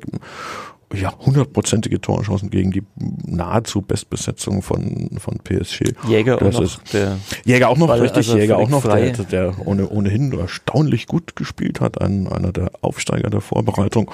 ja, 0.94 1.14
hundertprozentige 1.20 2.00
Torchancen 2.00 2.50
gegen 2.50 2.72
die 2.72 2.84
nahezu 3.26 3.82
Bestbesetzung 3.82 4.62
von, 4.62 5.10
von 5.18 5.40
PSG. 5.40 5.94
Jäger 6.08 6.38
das 6.38 6.56
auch 6.56 6.62
noch. 6.62 6.84
Der 6.94 7.18
Jäger 7.46 7.70
auch 7.70 7.78
noch, 7.78 7.88
Ball, 7.88 8.02
richtig, 8.02 8.28
also 8.28 8.38
Jäger 8.38 8.58
auch 8.58 8.70
noch, 8.70 8.84
der, 8.84 9.12
der 9.12 9.56
ohne, 9.66 9.90
ohnehin 9.90 10.32
erstaunlich 10.38 11.08
gut 11.08 11.36
gespielt 11.36 11.82
hat, 11.82 12.02
ein, 12.02 12.28
einer 12.28 12.52
der 12.52 12.72
Aufsteiger 12.82 13.30
der 13.30 13.42
Vorbereitung. 13.42 14.12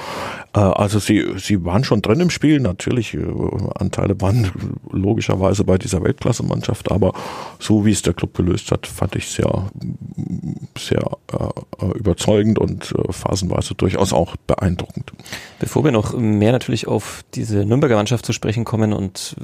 Äh, 0.55 0.59
also 0.59 0.99
sie, 0.99 1.25
sie 1.37 1.65
waren 1.65 1.83
schon 1.83 2.01
drin 2.01 2.19
im 2.21 2.29
Spiel, 2.29 2.59
natürlich, 2.59 3.13
äh, 3.13 3.25
Anteile 3.75 4.19
waren 4.21 4.51
logischerweise 4.91 5.63
bei 5.63 5.77
dieser 5.77 6.03
Weltklasse-Mannschaft, 6.03 6.91
aber 6.91 7.13
so 7.59 7.85
wie 7.85 7.91
es 7.91 8.01
der 8.01 8.13
Club 8.13 8.35
gelöst 8.35 8.71
hat, 8.71 8.87
fand 8.87 9.15
ich 9.15 9.27
sehr, 9.27 9.69
sehr 10.77 11.17
äh, 11.31 11.85
überzeugend 11.97 12.57
und 12.57 12.93
äh, 12.97 13.11
phasenweise 13.11 13.75
durchaus 13.75 14.13
auch 14.13 14.35
beeindruckend. 14.47 15.11
Bevor 15.59 15.83
wir 15.83 15.91
noch 15.91 16.17
mehr 16.17 16.51
natürlich 16.51 16.68
natürlich 16.69 16.87
auf 16.87 17.23
diese 17.33 17.65
Nürnberger 17.65 17.95
Mannschaft 17.95 18.25
zu 18.25 18.31
sprechen 18.31 18.63
kommen 18.63 18.93
und 18.93 19.35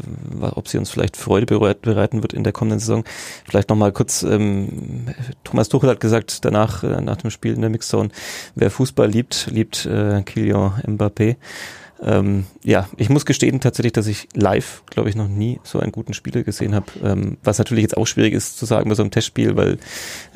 äh, 0.41 0.45
ob 0.45 0.67
sie 0.67 0.77
uns 0.77 0.91
vielleicht 0.91 1.17
Freude 1.17 1.47
bereiten 1.47 2.21
wird 2.21 2.33
in 2.33 2.43
der 2.43 2.53
kommenden 2.53 2.79
Saison. 2.79 3.03
Vielleicht 3.49 3.69
nochmal 3.69 3.91
kurz, 3.91 4.21
ähm, 4.21 5.07
Thomas 5.43 5.67
Tuchel 5.67 5.89
hat 5.89 5.99
gesagt, 5.99 6.45
danach, 6.45 6.83
äh, 6.83 7.01
nach 7.01 7.17
dem 7.17 7.31
Spiel 7.31 7.53
in 7.53 7.61
der 7.61 7.71
Mixzone, 7.71 8.09
wer 8.53 8.69
Fußball 8.69 9.09
liebt, 9.09 9.47
liebt 9.49 9.87
äh, 9.87 10.21
Kylian 10.21 10.73
Mbappé. 10.85 11.37
Ähm, 12.03 12.45
ja, 12.63 12.89
ich 12.97 13.09
muss 13.09 13.25
gestehen 13.25 13.61
tatsächlich, 13.61 13.93
dass 13.93 14.07
ich 14.07 14.27
live, 14.33 14.83
glaube 14.87 15.09
ich, 15.09 15.15
noch 15.15 15.27
nie 15.27 15.59
so 15.63 15.79
einen 15.79 15.91
guten 15.91 16.13
Spieler 16.13 16.43
gesehen 16.43 16.75
habe. 16.75 16.85
Ähm, 17.03 17.37
was 17.43 17.57
natürlich 17.57 17.83
jetzt 17.83 17.95
auch 17.95 18.05
schwierig 18.05 18.33
ist 18.33 18.57
zu 18.57 18.65
sagen 18.65 18.89
bei 18.89 18.95
so 18.95 19.03
einem 19.03 19.11
Testspiel, 19.11 19.55
weil 19.55 19.77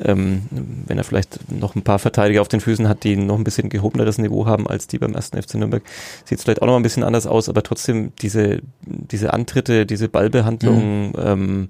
ähm, 0.02 0.42
wenn 0.50 0.96
er 0.96 1.04
vielleicht 1.04 1.50
noch 1.50 1.74
ein 1.74 1.82
paar 1.82 1.98
Verteidiger 1.98 2.40
auf 2.40 2.48
den 2.48 2.60
Füßen 2.60 2.88
hat, 2.88 3.04
die 3.04 3.16
noch 3.16 3.36
ein 3.36 3.44
bisschen 3.44 3.68
gehobeneres 3.68 4.18
Niveau 4.18 4.46
haben 4.46 4.66
als 4.66 4.86
die 4.86 4.98
beim 4.98 5.14
ersten 5.14 5.40
FC 5.40 5.54
Nürnberg, 5.56 5.82
sieht 6.24 6.38
es 6.38 6.44
vielleicht 6.44 6.62
auch 6.62 6.66
noch 6.66 6.76
ein 6.76 6.82
bisschen 6.82 7.04
anders 7.04 7.26
aus, 7.26 7.48
aber 7.48 7.62
trotzdem 7.62 8.12
diese, 8.22 8.60
diese 8.82 9.32
Antritte, 9.32 9.84
diese 9.84 10.08
Ballbehandlung, 10.08 11.08
mhm. 11.08 11.14
ähm, 11.18 11.68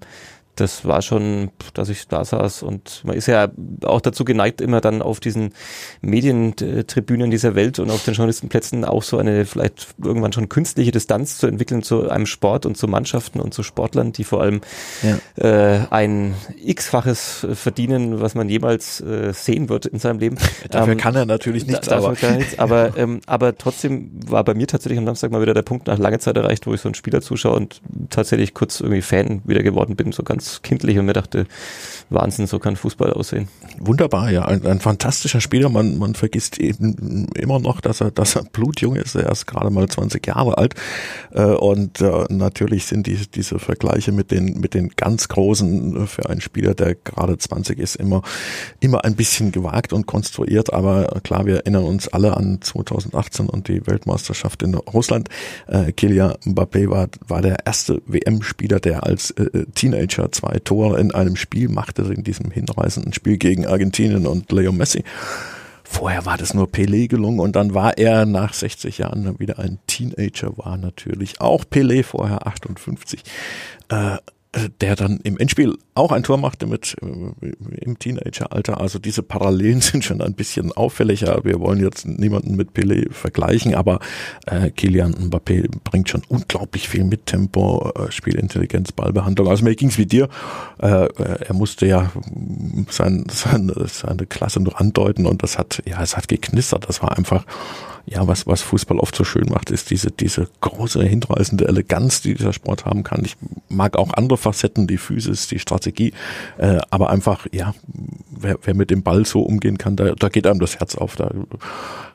das 0.56 0.84
war 0.84 1.00
schon, 1.02 1.50
dass 1.74 1.88
ich 1.88 2.06
da 2.08 2.24
saß 2.24 2.62
und 2.62 3.02
man 3.04 3.16
ist 3.16 3.26
ja 3.26 3.48
auch 3.84 4.00
dazu 4.00 4.24
geneigt, 4.24 4.60
immer 4.60 4.80
dann 4.80 5.00
auf 5.00 5.20
diesen 5.20 5.54
Medientribünen 6.02 7.30
dieser 7.30 7.54
Welt 7.54 7.78
und 7.78 7.90
auf 7.90 8.04
den 8.04 8.14
Journalistenplätzen 8.14 8.84
auch 8.84 9.02
so 9.02 9.18
eine 9.18 9.46
vielleicht 9.46 9.88
irgendwann 10.02 10.32
schon 10.32 10.48
künstliche 10.48 10.90
Distanz 10.90 11.38
zu 11.38 11.46
entwickeln 11.46 11.82
zu 11.82 12.10
einem 12.10 12.26
Sport 12.26 12.66
und 12.66 12.76
zu 12.76 12.88
Mannschaften 12.88 13.40
und 13.40 13.54
zu 13.54 13.62
Sportlern, 13.62 14.12
die 14.12 14.24
vor 14.24 14.42
allem 14.42 14.60
ja. 15.02 15.18
äh, 15.36 15.86
ein 15.90 16.34
x-faches 16.62 17.46
verdienen, 17.54 18.20
was 18.20 18.34
man 18.34 18.48
jemals 18.48 19.00
äh, 19.00 19.32
sehen 19.32 19.68
wird 19.68 19.86
in 19.86 19.98
seinem 19.98 20.18
Leben. 20.18 20.36
Dafür 20.70 20.92
ähm, 20.92 20.98
kann 20.98 21.14
er 21.14 21.24
natürlich 21.24 21.66
nichts, 21.66 21.88
da, 21.88 21.98
aber. 21.98 22.10
Nichts, 22.10 22.58
aber, 22.58 22.92
ähm, 22.96 23.20
aber 23.26 23.56
trotzdem 23.56 24.10
war 24.26 24.44
bei 24.44 24.54
mir 24.54 24.66
tatsächlich 24.66 24.98
am 24.98 25.06
Samstag 25.06 25.30
mal 25.30 25.40
wieder 25.40 25.54
der 25.54 25.62
Punkt 25.62 25.86
nach 25.86 25.98
langer 25.98 26.18
Zeit 26.18 26.36
erreicht, 26.36 26.66
wo 26.66 26.74
ich 26.74 26.80
so 26.80 26.88
einen 26.88 26.94
Spieler 26.94 27.22
zuschaue 27.22 27.56
und 27.56 27.80
tatsächlich 28.10 28.54
kurz 28.54 28.80
irgendwie 28.80 29.02
Fan 29.02 29.42
wieder 29.44 29.62
geworden 29.62 29.96
bin, 29.96 30.12
so 30.12 30.22
ganz 30.22 30.39
kindlich 30.62 30.98
und 30.98 31.06
mir 31.06 31.12
dachte, 31.12 31.46
Wahnsinn, 32.10 32.46
so 32.46 32.58
kann 32.58 32.76
Fußball 32.76 33.12
aussehen. 33.12 33.48
Wunderbar, 33.78 34.30
ja, 34.30 34.44
ein, 34.44 34.66
ein 34.66 34.80
fantastischer 34.80 35.40
Spieler. 35.40 35.68
Man, 35.68 35.96
man 35.98 36.14
vergisst 36.14 36.58
eben 36.58 37.28
immer 37.34 37.60
noch, 37.60 37.80
dass 37.80 38.00
er, 38.00 38.10
dass 38.10 38.36
er 38.36 38.44
blutjung 38.44 38.96
ist. 38.96 39.14
Er 39.14 39.30
ist 39.30 39.46
gerade 39.46 39.70
mal 39.70 39.88
20 39.88 40.26
Jahre 40.26 40.58
alt 40.58 40.74
äh, 41.32 41.42
und 41.42 42.00
äh, 42.00 42.24
natürlich 42.28 42.86
sind 42.86 43.06
die, 43.06 43.16
diese 43.32 43.58
Vergleiche 43.58 44.12
mit 44.12 44.30
den 44.30 44.60
mit 44.60 44.74
den 44.74 44.90
ganz 44.90 45.28
großen 45.28 46.06
für 46.08 46.28
einen 46.28 46.40
Spieler, 46.40 46.74
der 46.74 46.96
gerade 46.96 47.38
20 47.38 47.78
ist, 47.78 47.96
immer 47.96 48.22
immer 48.80 49.04
ein 49.04 49.14
bisschen 49.14 49.52
gewagt 49.52 49.92
und 49.92 50.06
konstruiert. 50.06 50.72
Aber 50.72 51.20
klar, 51.22 51.46
wir 51.46 51.56
erinnern 51.56 51.84
uns 51.84 52.08
alle 52.08 52.36
an 52.36 52.60
2018 52.60 53.48
und 53.48 53.68
die 53.68 53.86
Weltmeisterschaft 53.86 54.62
in 54.62 54.74
Russland. 54.74 55.28
Äh, 55.68 55.92
Kylian 55.92 56.34
Mbappé 56.44 56.90
war 56.90 57.08
war 57.26 57.42
der 57.42 57.66
erste 57.66 58.02
WM-Spieler, 58.06 58.80
der 58.80 59.04
als 59.04 59.30
äh, 59.32 59.64
Zwei 60.30 60.58
Tore 60.58 61.00
in 61.00 61.12
einem 61.12 61.36
Spiel 61.36 61.68
machte, 61.68 62.02
in 62.02 62.24
diesem 62.24 62.50
hinreißenden 62.50 63.12
Spiel 63.12 63.38
gegen 63.38 63.66
Argentinien 63.66 64.26
und 64.26 64.50
Leo 64.52 64.72
Messi. 64.72 65.04
Vorher 65.84 66.24
war 66.24 66.38
das 66.38 66.54
nur 66.54 66.68
Pelé 66.68 67.08
gelungen 67.08 67.40
und 67.40 67.56
dann 67.56 67.74
war 67.74 67.98
er 67.98 68.24
nach 68.24 68.54
60 68.54 68.98
Jahren 68.98 69.40
wieder 69.40 69.58
ein 69.58 69.80
Teenager, 69.88 70.56
war 70.56 70.76
natürlich 70.76 71.40
auch 71.40 71.64
Pelé 71.64 72.04
vorher 72.04 72.46
58. 72.46 73.22
Äh, 73.90 74.14
äh, 74.14 74.18
der 74.80 74.96
dann 74.96 75.20
im 75.22 75.38
Endspiel 75.38 75.78
auch 75.94 76.10
ein 76.10 76.24
Tor 76.24 76.36
machte 76.36 76.66
mit 76.66 76.96
äh, 77.00 77.52
im 77.80 77.98
Teenageralter. 77.98 78.80
Also 78.80 78.98
diese 78.98 79.22
Parallelen 79.22 79.80
sind 79.80 80.04
schon 80.04 80.20
ein 80.20 80.34
bisschen 80.34 80.72
auffälliger. 80.72 81.44
Wir 81.44 81.60
wollen 81.60 81.80
jetzt 81.80 82.06
niemanden 82.06 82.56
mit 82.56 82.70
Pelé 82.70 83.12
vergleichen, 83.12 83.74
aber 83.74 84.00
äh, 84.46 84.70
Kilian 84.70 85.14
Mbappé 85.14 85.68
bringt 85.84 86.08
schon 86.08 86.22
unglaublich 86.28 86.88
viel 86.88 87.04
mit 87.04 87.26
Tempo, 87.26 87.92
äh, 87.94 88.10
Spielintelligenz, 88.10 88.90
Ballbehandlung. 88.90 89.48
Also 89.48 89.64
mir 89.64 89.76
ging's 89.76 89.98
wie 89.98 90.06
dir. 90.06 90.28
Äh, 90.82 91.04
äh, 91.04 91.44
er 91.46 91.54
musste 91.54 91.86
ja 91.86 92.10
sein, 92.88 93.26
sein, 93.30 93.72
seine 93.86 94.26
Klasse 94.26 94.60
noch 94.60 94.74
andeuten 94.76 95.26
und 95.26 95.44
das 95.44 95.58
hat, 95.58 95.80
ja, 95.86 96.02
es 96.02 96.16
hat 96.16 96.26
geknistert. 96.26 96.88
Das 96.88 97.02
war 97.02 97.16
einfach 97.16 97.44
ja, 98.06 98.26
was, 98.26 98.46
was 98.46 98.62
Fußball 98.62 98.98
oft 98.98 99.14
so 99.14 99.24
schön 99.24 99.46
macht, 99.50 99.70
ist 99.70 99.90
diese, 99.90 100.10
diese 100.10 100.48
große, 100.60 101.02
hinreißende 101.02 101.68
Eleganz, 101.68 102.22
die 102.22 102.34
dieser 102.34 102.52
Sport 102.52 102.84
haben 102.84 103.02
kann. 103.02 103.24
Ich 103.24 103.36
mag 103.68 103.96
auch 103.96 104.12
andere 104.14 104.38
Facetten, 104.38 104.86
die 104.86 104.98
Physis, 104.98 105.48
die 105.48 105.58
Strategie, 105.58 106.12
äh, 106.58 106.78
aber 106.90 107.10
einfach, 107.10 107.46
ja, 107.52 107.74
wer, 108.30 108.58
wer 108.62 108.74
mit 108.74 108.90
dem 108.90 109.02
Ball 109.02 109.24
so 109.24 109.42
umgehen 109.42 109.78
kann, 109.78 109.96
da, 109.96 110.14
da 110.14 110.28
geht 110.28 110.46
einem 110.46 110.60
das 110.60 110.78
Herz 110.78 110.94
auf. 110.94 111.16
Da 111.16 111.30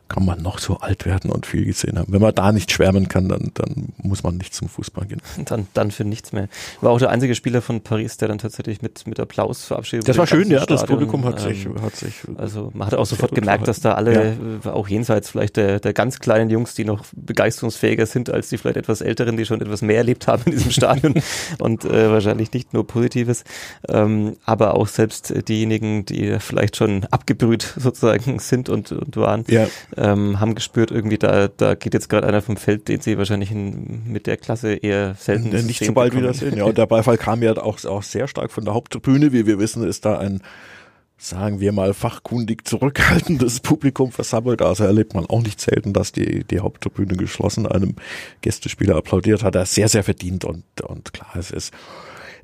kann 0.08 0.24
man 0.26 0.42
noch 0.42 0.60
so 0.60 0.78
alt 0.78 1.06
werden 1.06 1.32
und 1.32 1.46
viel 1.46 1.66
gesehen 1.66 1.98
haben. 1.98 2.12
Wenn 2.14 2.22
man 2.22 2.34
da 2.34 2.52
nicht 2.52 2.72
schwärmen 2.72 3.08
kann, 3.08 3.28
dann, 3.28 3.52
dann 3.56 3.94
muss 3.98 4.24
man 4.24 4.38
nicht 4.38 4.54
zum 4.54 4.70
Fußball 4.70 5.06
gehen. 5.06 5.22
Dann, 5.46 5.68
dann 5.74 5.92
für 5.92 6.04
nichts 6.04 6.32
mehr. 6.32 6.48
War 6.82 6.92
auch 6.92 6.98
der 6.98 7.10
einzige 7.10 7.36
Spieler 7.36 7.62
von 7.62 7.82
Paris, 7.82 8.18
der 8.18 8.30
dann 8.30 8.40
tatsächlich 8.40 8.82
mit, 8.82 9.06
mit 9.06 9.20
Applaus 9.20 9.66
verabschiedet 9.66 10.04
wurde. 10.04 10.12
Das 10.12 10.18
war 10.18 10.28
schön, 10.28 10.50
ja, 10.50 10.60
Stadion. 10.60 10.78
das 10.78 10.88
Publikum 10.88 11.26
hat 11.26 11.40
sich, 11.40 11.66
ähm, 11.66 11.82
hat 11.82 11.96
sich. 11.96 12.14
Also 12.38 12.72
man 12.74 12.88
hat 12.88 12.96
auch 12.96 13.06
sofort 13.06 13.36
gemerkt, 13.36 13.68
dass 13.68 13.80
da 13.80 13.94
alle, 13.94 14.38
ja. 14.64 14.74
auch 14.74 14.88
jenseits 14.88 15.30
vielleicht 15.30 15.58
der, 15.58 15.80
der 15.80 15.94
ganz 15.94 16.20
kleinen 16.20 16.50
Jungs, 16.50 16.74
die 16.74 16.86
noch 16.86 17.06
begeisterungsfähiger 17.16 18.06
sind 18.06 18.30
als 18.30 18.50
die 18.50 18.58
vielleicht 18.58 18.78
etwas 18.78 19.02
älteren, 19.02 19.38
die 19.38 19.46
schon 19.46 19.62
etwas 19.62 19.82
mehr 19.82 19.98
erlebt 19.98 20.28
haben 20.28 20.44
in 20.46 20.54
diesem 20.54 20.72
Stadion 20.72 21.16
und 21.60 21.86
äh, 21.86 22.10
wahrscheinlich 22.10 22.52
nicht 22.54 22.74
nur 22.74 22.88
Positives, 22.88 23.44
ähm, 23.88 24.38
aber 24.46 24.76
auch 24.76 24.88
selbst 24.88 25.34
diejenigen, 25.48 26.06
die 26.06 26.40
vielleicht 26.40 26.78
schon 26.78 27.06
abgebrüht 27.06 27.74
sozusagen 27.78 28.40
sind 28.40 28.70
und, 28.70 28.92
und 28.92 29.16
waren. 29.18 29.44
Ja 29.48 29.68
ähm, 29.98 30.40
haben 30.40 30.56
gespürt, 30.56 30.92
irgendwie 30.92 31.18
da, 31.18 31.48
da 31.48 31.76
geht 31.76 31.94
jetzt 31.94 32.10
gerade 32.10 32.28
einer 32.28 32.42
vom 32.42 32.58
Feld, 32.58 32.88
den 32.88 33.02
sie 33.02 33.18
wahrscheinlich 33.18 33.52
in, 33.52 34.04
mit 34.08 34.28
der 34.28 34.38
Klasse 34.38 34.74
eher 34.74 35.16
selten 35.16 35.54
N 35.54 35.66
Nicht 35.66 35.84
so 35.84 35.94
bald 35.94 36.12
bekommen. 36.12 36.30
wieder 36.30 36.34
sehen, 36.34 36.58
ja. 36.58 36.66
Und 36.66 36.78
der 36.78 36.86
Beifall 36.86 37.18
kam 37.18 37.42
ja 37.44 37.56
auch, 37.58 37.84
auch 37.86 38.04
sehr 38.04 38.28
stark 38.28 38.52
von 38.52 38.66
der 38.66 38.74
Haupttribüne. 38.74 39.32
Wie 39.34 39.46
wir 39.46 39.60
wissen, 39.60 39.88
ist 39.88 40.06
da 40.06 40.18
ein 40.18 40.42
sagen 41.18 41.60
wir 41.60 41.72
mal, 41.72 41.94
fachkundig 41.94 42.68
zurückhaltendes 42.68 43.62
Publikum 43.62 44.12
versammelt. 44.12 44.62
Also 44.62 44.84
erlebt 44.84 45.14
man 45.14 45.26
auch 45.26 45.42
nicht 45.42 45.62
selten, 45.62 45.94
dass 45.94 46.12
die, 46.12 46.44
die 46.44 46.60
Haupttribüne 46.60 47.16
geschlossen 47.16 47.68
einem 47.68 47.96
Gästespieler 48.42 48.98
applaudiert 48.98 49.44
hat. 49.44 49.56
Er 49.56 49.66
sehr, 49.66 49.88
sehr 49.88 50.04
verdient 50.04 50.44
und, 50.44 50.64
und 50.82 51.14
klar, 51.14 51.32
es 51.38 51.52
ist 51.52 51.74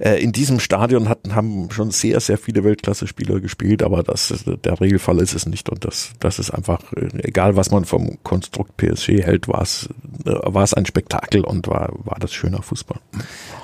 äh, 0.02 0.16
in 0.18 0.32
diesem 0.32 0.60
Stadion 0.60 1.08
hatten, 1.08 1.36
haben 1.36 1.70
schon 1.72 1.92
sehr, 1.92 2.20
sehr 2.20 2.38
viele 2.38 2.64
Weltklasse-Spieler 2.64 3.40
gespielt, 3.40 3.84
aber 3.84 4.02
das 4.02 4.44
der 4.46 4.82
Regelfall 4.82 5.20
ist 5.20 5.36
es 5.36 5.46
nicht 5.46 5.70
und 5.70 5.86
das, 5.86 6.14
das 6.20 6.40
ist 6.40 6.50
einfach, 6.50 6.92
äh, 6.94 7.10
egal 7.20 7.56
was 7.56 7.70
man 7.70 7.86
vom 7.86 8.18
Konstrukt 8.24 8.78
PSG 8.78 9.24
hält, 9.24 9.48
war 9.48 9.62
es, 9.62 9.90
äh, 10.26 10.32
war 10.32 10.64
es 10.64 10.74
ein 10.74 10.88
Spektakel 10.88 11.44
und 11.44 11.68
war, 11.68 11.94
war 12.04 12.18
das 12.20 12.34
schöner 12.34 12.64
Fußball. 12.64 13.00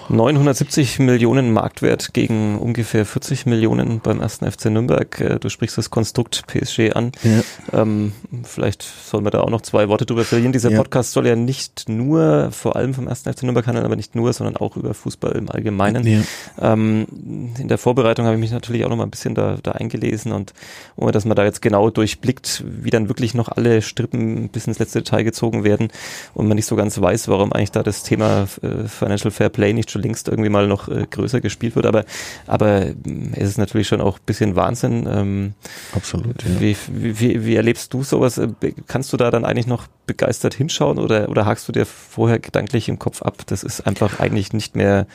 970 0.09 0.99
Millionen 0.99 1.51
Marktwert 1.51 2.13
gegen 2.13 2.57
ungefähr 2.57 3.05
40 3.05 3.45
Millionen 3.45 3.99
beim 3.99 4.21
ersten 4.21 4.49
FC 4.49 4.65
Nürnberg. 4.65 5.19
Äh, 5.19 5.39
du 5.39 5.49
sprichst 5.49 5.77
das 5.77 5.89
Konstrukt 5.89 6.45
PSG 6.47 6.93
an. 6.93 7.11
Ja. 7.23 7.81
Ähm, 7.81 8.13
vielleicht 8.43 8.83
sollen 8.83 9.25
wir 9.25 9.31
da 9.31 9.41
auch 9.41 9.49
noch 9.49 9.61
zwei 9.61 9.89
Worte 9.89 10.05
drüber 10.05 10.23
verlieren. 10.23 10.53
Dieser 10.53 10.71
ja. 10.71 10.77
Podcast 10.77 11.11
soll 11.11 11.27
ja 11.27 11.35
nicht 11.35 11.89
nur, 11.89 12.49
vor 12.51 12.75
allem 12.75 12.93
vom 12.93 13.07
ersten 13.07 13.31
FC 13.31 13.43
Nürnberg 13.43 13.67
handeln, 13.67 13.85
aber 13.85 13.95
nicht 13.95 14.15
nur, 14.15 14.31
sondern 14.33 14.55
auch 14.57 14.77
über 14.77 14.93
Fußball 14.93 15.33
im 15.33 15.51
Allgemeinen. 15.51 16.07
Ja. 16.07 16.21
Ähm, 16.61 17.07
in 17.57 17.67
der 17.67 17.77
Vorbereitung 17.77 18.25
habe 18.25 18.35
ich 18.35 18.41
mich 18.41 18.51
natürlich 18.51 18.85
auch 18.85 18.89
noch 18.89 18.97
mal 18.97 19.03
ein 19.03 19.11
bisschen 19.11 19.35
da, 19.35 19.57
da 19.61 19.73
eingelesen 19.73 20.31
und 20.31 20.53
ohne 20.95 21.11
dass 21.11 21.25
man 21.25 21.35
da 21.35 21.43
jetzt 21.43 21.61
genau 21.61 21.89
durchblickt, 21.89 22.63
wie 22.65 22.89
dann 22.89 23.09
wirklich 23.09 23.33
noch 23.33 23.49
alle 23.49 23.81
Strippen 23.81 24.49
bis 24.49 24.67
ins 24.67 24.79
letzte 24.79 24.99
Detail 24.99 25.23
gezogen 25.23 25.63
werden 25.63 25.89
und 26.33 26.47
man 26.47 26.55
nicht 26.55 26.65
so 26.65 26.75
ganz 26.75 26.99
weiß, 26.99 27.27
warum 27.27 27.51
eigentlich 27.51 27.71
da 27.71 27.83
das 27.83 28.03
Thema 28.03 28.47
äh, 28.61 28.87
Financial 28.87 29.31
Fair 29.31 29.49
Play 29.49 29.73
nicht 29.73 29.91
schon 29.91 29.96
längst 29.97 30.27
irgendwie 30.27 30.49
mal 30.49 30.67
noch 30.67 30.87
äh, 30.87 31.05
größer 31.09 31.41
gespielt 31.41 31.75
wird. 31.75 31.85
Aber, 31.85 32.05
aber 32.45 32.85
äh, 32.85 32.95
es 33.33 33.49
ist 33.49 33.57
natürlich 33.57 33.87
schon 33.87 34.01
auch 34.01 34.17
ein 34.17 34.25
bisschen 34.25 34.55
Wahnsinn. 34.55 35.07
Ähm, 35.09 35.53
Absolut. 35.93 36.43
Ja. 36.43 36.59
Wie, 36.59 36.77
wie, 36.87 37.45
wie 37.45 37.55
erlebst 37.55 37.93
du 37.93 38.03
sowas? 38.03 38.37
Äh, 38.37 38.49
kannst 38.87 39.11
du 39.13 39.17
da 39.17 39.31
dann 39.31 39.45
eigentlich 39.45 39.67
noch 39.67 39.87
begeistert 40.05 40.53
hinschauen 40.53 40.99
oder, 40.99 41.29
oder 41.29 41.45
hakst 41.45 41.67
du 41.67 41.71
dir 41.71 41.85
vorher 41.85 42.39
gedanklich 42.39 42.89
im 42.89 42.99
Kopf 42.99 43.21
ab? 43.21 43.43
Das 43.47 43.63
ist 43.63 43.85
einfach 43.85 44.19
eigentlich 44.19 44.53
nicht 44.53 44.75
mehr 44.75 45.07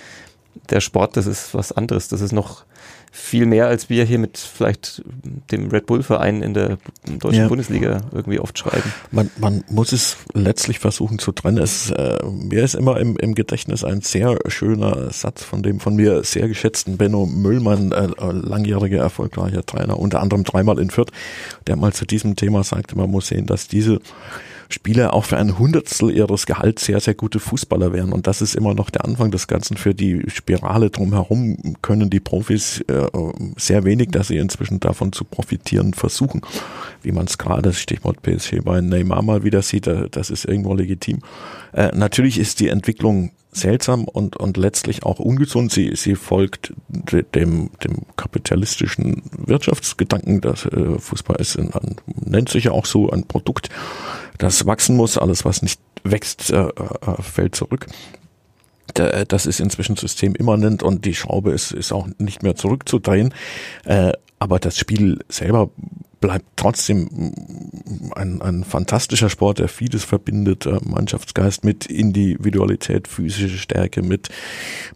der 0.71 0.81
Sport, 0.81 1.17
das 1.17 1.27
ist 1.27 1.55
was 1.55 1.73
anderes. 1.73 2.09
Das 2.09 2.21
ist 2.21 2.33
noch 2.33 2.65
viel 3.15 3.45
mehr, 3.45 3.67
als 3.67 3.91
wir 3.91 4.05
hier 4.05 4.19
mit 4.19 4.39
vielleicht 4.39 5.03
dem 5.51 5.69
Red 5.69 5.85
Bull-Verein 5.85 6.43
in 6.43 6.55
der 6.55 6.79
deutschen 7.19 7.43
ja. 7.43 7.49
Bundesliga 7.49 8.01
irgendwie 8.11 8.41
oft 8.41 8.59
schreiben. 8.59 8.91
Man, 9.11 9.31
man 9.39 9.63
muss 9.69 9.93
es 9.93 10.17
letztlich 10.33 10.79
versuchen 10.79 11.19
zu 11.19 11.31
trennen. 11.31 11.59
Es, 11.59 11.91
äh, 11.91 12.25
mir 12.25 12.65
ist 12.65 12.75
immer 12.75 12.99
im, 12.99 13.19
im 13.19 13.35
Gedächtnis 13.35 13.85
ein 13.85 14.01
sehr 14.01 14.39
schöner 14.47 15.11
Satz 15.13 15.45
von 15.45 15.63
dem 15.63 15.79
von 15.79 15.95
mir 15.95 16.25
sehr 16.25 16.49
geschätzten 16.49 16.97
Benno 16.97 17.27
Müllmann, 17.27 17.93
äh, 17.93 18.09
langjähriger 18.17 19.03
erfolgreicher 19.03 19.65
Trainer, 19.67 19.99
unter 19.99 20.21
anderem 20.21 20.45
dreimal 20.45 20.79
in 20.79 20.89
Fürth, 20.89 21.11
der 21.67 21.77
mal 21.77 21.93
zu 21.93 22.07
diesem 22.07 22.35
Thema 22.35 22.65
sagte, 22.65 22.97
man 22.97 23.11
muss 23.11 23.29
sehen, 23.29 23.45
dass 23.47 23.69
diese 23.69 24.01
Spieler 24.73 25.13
auch 25.13 25.25
für 25.25 25.37
ein 25.37 25.59
Hundertstel 25.59 26.11
ihres 26.11 26.47
Gehalts 26.47 26.85
sehr, 26.85 27.01
sehr 27.01 27.15
gute 27.15 27.39
Fußballer 27.39 27.93
wären. 27.93 28.13
Und 28.13 28.27
das 28.27 28.43
ist 28.43 28.55
immer 28.55 28.75
noch 28.75 28.91
der 28.91 29.05
Anfang 29.05 29.31
des 29.31 29.47
Ganzen. 29.47 29.77
Für 29.77 29.95
die 29.95 30.23
Spirale 30.29 30.91
drumherum 30.91 31.77
können 31.83 32.11
die 32.11 32.21
Profis 32.21 32.81
äh, 32.89 33.09
sehr 33.57 33.85
wenig, 33.85 34.11
dass 34.11 34.29
sie 34.29 34.39
inzwischen 34.39 34.81
davon 34.81 35.13
zu 35.13 35.25
profitieren 35.25 35.95
versuchen. 35.95 36.43
Wie 37.03 37.13
man 37.13 37.27
es 37.27 37.39
gerade, 37.39 37.73
Stichwort 37.73 38.23
PSG 38.23 38.63
bei 38.65 38.81
Neymar 38.81 39.23
mal 39.23 39.45
wieder 39.45 39.63
sieht, 39.63 39.87
äh, 39.87 40.09
das 40.11 40.31
ist 40.31 40.45
irgendwo 40.45 40.75
legitim. 40.75 41.21
Äh, 41.73 41.91
natürlich 41.95 42.39
ist 42.39 42.61
die 42.61 42.69
Entwicklung 42.69 43.33
seltsam 43.53 44.05
und, 44.05 44.37
und 44.37 44.57
letztlich 44.57 45.05
auch 45.05 45.19
ungesund. 45.19 45.71
Sie, 45.73 45.95
sie 45.95 46.15
folgt 46.15 46.73
dem, 46.89 47.71
dem 47.85 47.99
kapitalistischen 48.17 49.23
Wirtschaftsgedanken. 49.37 50.41
Das 50.41 50.65
äh, 50.67 50.99
Fußball 50.99 51.37
ist 51.37 51.59
ein, 51.59 51.71
nennt 52.07 52.49
sich 52.49 52.65
ja 52.65 52.73
auch 52.73 52.87
so 52.87 53.11
ein 53.11 53.25
Produkt 53.25 53.69
das 54.39 54.67
wachsen 54.67 54.97
muss. 54.97 55.19
Alles, 55.19 55.45
was 55.45 55.63
nicht 55.63 55.81
wächst, 56.03 56.51
äh, 56.51 56.63
äh, 56.67 57.23
fällt 57.23 57.55
zurück. 57.55 57.87
Das 58.95 59.47
ist 59.47 59.61
inzwischen 59.61 59.97
systemimmanent 59.97 60.83
und 60.83 61.07
die 61.07 61.15
Schraube 61.15 61.53
ist, 61.53 61.73
ist 61.73 61.93
auch 61.93 62.09
nicht 62.19 62.43
mehr 62.43 62.57
zurückzudrehen. 62.57 63.33
Äh, 63.85 64.13
aber 64.39 64.59
das 64.59 64.77
Spiel 64.77 65.21
selber 65.29 65.71
bleibt 66.23 66.47
trotzdem 66.57 67.35
ein, 68.15 68.41
ein 68.41 68.65
fantastischer 68.65 69.29
Sport, 69.29 69.59
der 69.59 69.69
vieles 69.69 70.05
verbindet, 70.05 70.67
Mannschaftsgeist 70.87 71.65
mit 71.65 71.85
Individualität, 71.87 73.09
physische 73.09 73.59
Stärke, 73.59 74.03
mit, 74.03 74.31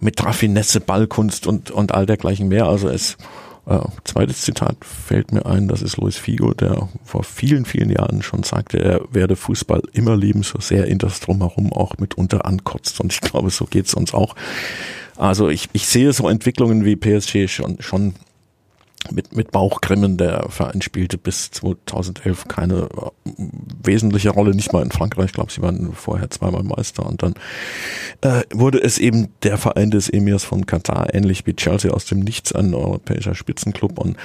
mit 0.00 0.25
Raffinesse, 0.25 0.80
Ballkunst 0.80 1.47
und, 1.47 1.71
und 1.71 1.92
all 1.92 2.06
dergleichen 2.06 2.49
mehr. 2.49 2.66
Also 2.66 2.88
es, 2.88 3.18
äh, 3.66 3.80
zweites 4.04 4.42
Zitat 4.42 4.76
fällt 4.83 5.33
mir 5.33 5.45
ein, 5.45 5.66
das 5.66 5.83
ist 5.83 5.97
Luis 5.97 6.16
Figo, 6.16 6.54
der 6.54 6.88
vor 7.04 7.25
vielen, 7.25 7.64
vielen 7.64 7.90
Jahren 7.90 8.23
schon 8.23 8.45
sagte, 8.45 8.78
er 8.78 9.00
werde 9.11 9.35
Fußball 9.35 9.83
immer 9.92 10.16
lieben, 10.16 10.45
so 10.45 10.61
sehr 10.61 10.88
ihn 10.88 10.99
das 10.99 11.18
drumherum 11.21 11.73
auch 11.73 11.99
mitunter 11.99 12.47
ankotzt. 12.47 13.00
Und 13.00 13.12
ich 13.12 13.21
glaube, 13.21 13.50
so 13.50 13.66
geht's 13.66 13.95
uns 13.95 14.14
auch. 14.14 14.37
Also 15.16 15.49
ich, 15.49 15.68
ich 15.73 15.88
sehe 15.88 16.12
so 16.12 16.28
Entwicklungen 16.28 16.85
wie 16.85 16.95
PSG 16.95 17.49
schon, 17.49 17.78
schon 17.80 18.14
mit, 19.12 19.36
mit 19.36 19.50
Bauchgrimmen. 19.50 20.16
Der 20.16 20.46
Verein 20.48 20.82
spielte 20.82 21.18
bis 21.18 21.50
2011 21.50 22.48
keine 22.48 22.88
äh, 22.96 23.30
wesentliche 23.82 24.30
Rolle, 24.30 24.54
nicht 24.54 24.72
mal 24.72 24.82
in 24.82 24.90
Frankreich. 24.90 25.26
Ich 25.26 25.32
glaube, 25.32 25.52
sie 25.52 25.62
waren 25.62 25.92
vorher 25.92 26.30
zweimal 26.30 26.62
Meister. 26.62 27.06
Und 27.06 27.22
dann 27.22 27.34
äh, 28.22 28.42
wurde 28.52 28.82
es 28.82 28.98
eben 28.98 29.28
der 29.42 29.58
Verein 29.58 29.90
des 29.90 30.08
Emirs 30.08 30.44
von 30.44 30.66
Katar, 30.66 31.14
ähnlich 31.14 31.46
wie 31.46 31.54
Chelsea 31.54 31.90
aus 31.90 32.06
dem 32.06 32.20
Nichts, 32.20 32.52
ein 32.52 32.75
europäischer 32.75 33.34
Spitzenclub. 33.34 33.98
Und 33.98 34.16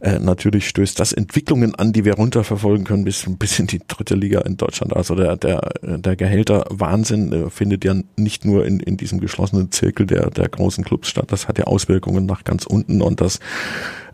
äh, 0.00 0.18
natürlich 0.18 0.68
stößt 0.68 0.98
das 0.98 1.12
Entwicklungen 1.12 1.74
an, 1.74 1.92
die 1.92 2.04
wir 2.04 2.14
runterverfolgen 2.14 2.84
können 2.84 3.04
bis, 3.04 3.24
bis 3.28 3.58
in 3.58 3.66
die 3.66 3.80
dritte 3.86 4.14
Liga 4.14 4.40
in 4.40 4.56
Deutschland. 4.56 4.94
Also 4.96 5.14
der, 5.14 5.36
der, 5.36 5.72
der 5.82 6.16
Gehälter 6.16 6.66
Wahnsinn 6.70 7.32
äh, 7.32 7.50
findet 7.50 7.84
ja 7.84 7.94
nicht 8.16 8.44
nur 8.44 8.66
in, 8.66 8.80
in 8.80 8.96
diesem 8.96 9.20
geschlossenen 9.20 9.70
Zirkel 9.72 10.06
der, 10.06 10.30
der 10.30 10.48
großen 10.48 10.84
Clubs 10.84 11.08
statt. 11.08 11.26
Das 11.28 11.48
hat 11.48 11.58
ja 11.58 11.64
Auswirkungen 11.64 12.26
nach 12.26 12.44
ganz 12.44 12.66
unten 12.66 13.02
und 13.02 13.20
das 13.20 13.40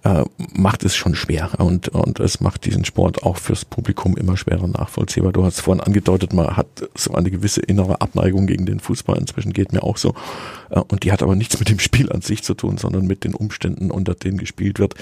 äh, 0.05 0.25
macht 0.53 0.85
es 0.85 0.97
schon 0.97 1.15
schwer 1.15 1.51
und, 1.59 1.89
und 1.89 2.19
es 2.21 2.41
macht 2.41 2.65
diesen 2.65 2.85
Sport 2.85 3.23
auch 3.23 3.37
fürs 3.37 3.65
Publikum 3.65 4.17
immer 4.17 4.37
schwerer 4.37 4.67
nachvollziehbar. 4.67 5.33
Du 5.33 5.45
hast 5.45 5.61
vorhin 5.61 5.83
angedeutet, 5.83 6.33
man 6.33 6.57
hat 6.57 6.67
so 6.97 7.15
eine 7.15 7.31
gewisse 7.31 7.61
innere 7.61 8.01
Abneigung 8.01 8.47
gegen 8.47 8.67
den 8.67 8.81
Fußball. 8.81 9.17
Inzwischen 9.19 9.53
geht 9.53 9.73
mir 9.73 9.83
auch 9.83 9.97
so. 9.97 10.15
Äh, 10.71 10.81
und 10.81 11.05
die 11.05 11.13
hat 11.13 11.23
aber 11.23 11.37
nichts 11.37 11.59
mit 11.59 11.69
dem 11.69 11.79
Spiel 11.79 12.11
an 12.11 12.21
sich 12.21 12.43
zu 12.43 12.55
tun, 12.55 12.79
sondern 12.79 13.07
mit 13.07 13.25
den 13.25 13.35
Umständen, 13.35 13.91
unter 13.91 14.15
denen 14.15 14.39
gespielt 14.39 14.79
wird. 14.79 14.95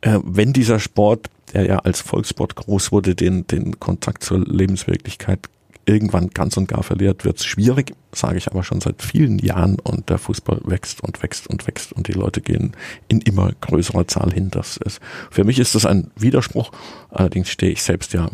Äh, 0.00 0.18
wenn 0.24 0.52
dieser 0.52 0.78
Sport, 0.78 1.28
der 1.52 1.66
ja 1.66 1.78
als 1.80 2.00
Volkssport 2.00 2.54
groß 2.54 2.92
wurde, 2.92 3.14
den, 3.14 3.46
den 3.46 3.78
Kontakt 3.80 4.24
zur 4.24 4.40
Lebenswirklichkeit 4.40 5.40
irgendwann 5.84 6.30
ganz 6.30 6.56
und 6.56 6.68
gar 6.68 6.82
verliert, 6.82 7.24
wird 7.24 7.38
es 7.38 7.44
schwierig. 7.44 7.92
Sage 8.14 8.38
ich 8.38 8.48
aber 8.48 8.62
schon 8.62 8.80
seit 8.80 9.02
vielen 9.02 9.38
Jahren 9.38 9.78
und 9.78 10.10
der 10.10 10.18
Fußball 10.18 10.60
wächst 10.64 11.02
und 11.02 11.22
wächst 11.22 11.46
und 11.46 11.66
wächst 11.66 11.92
und 11.92 12.08
die 12.08 12.12
Leute 12.12 12.40
gehen 12.40 12.76
in 13.08 13.20
immer 13.20 13.50
größerer 13.60 14.06
Zahl 14.06 14.32
hin. 14.32 14.50
Das 14.50 14.76
ist, 14.76 15.00
für 15.30 15.44
mich 15.44 15.58
ist 15.58 15.74
das 15.74 15.86
ein 15.86 16.10
Widerspruch, 16.16 16.72
allerdings 17.10 17.48
stehe 17.48 17.72
ich 17.72 17.82
selbst 17.82 18.12
ja 18.12 18.28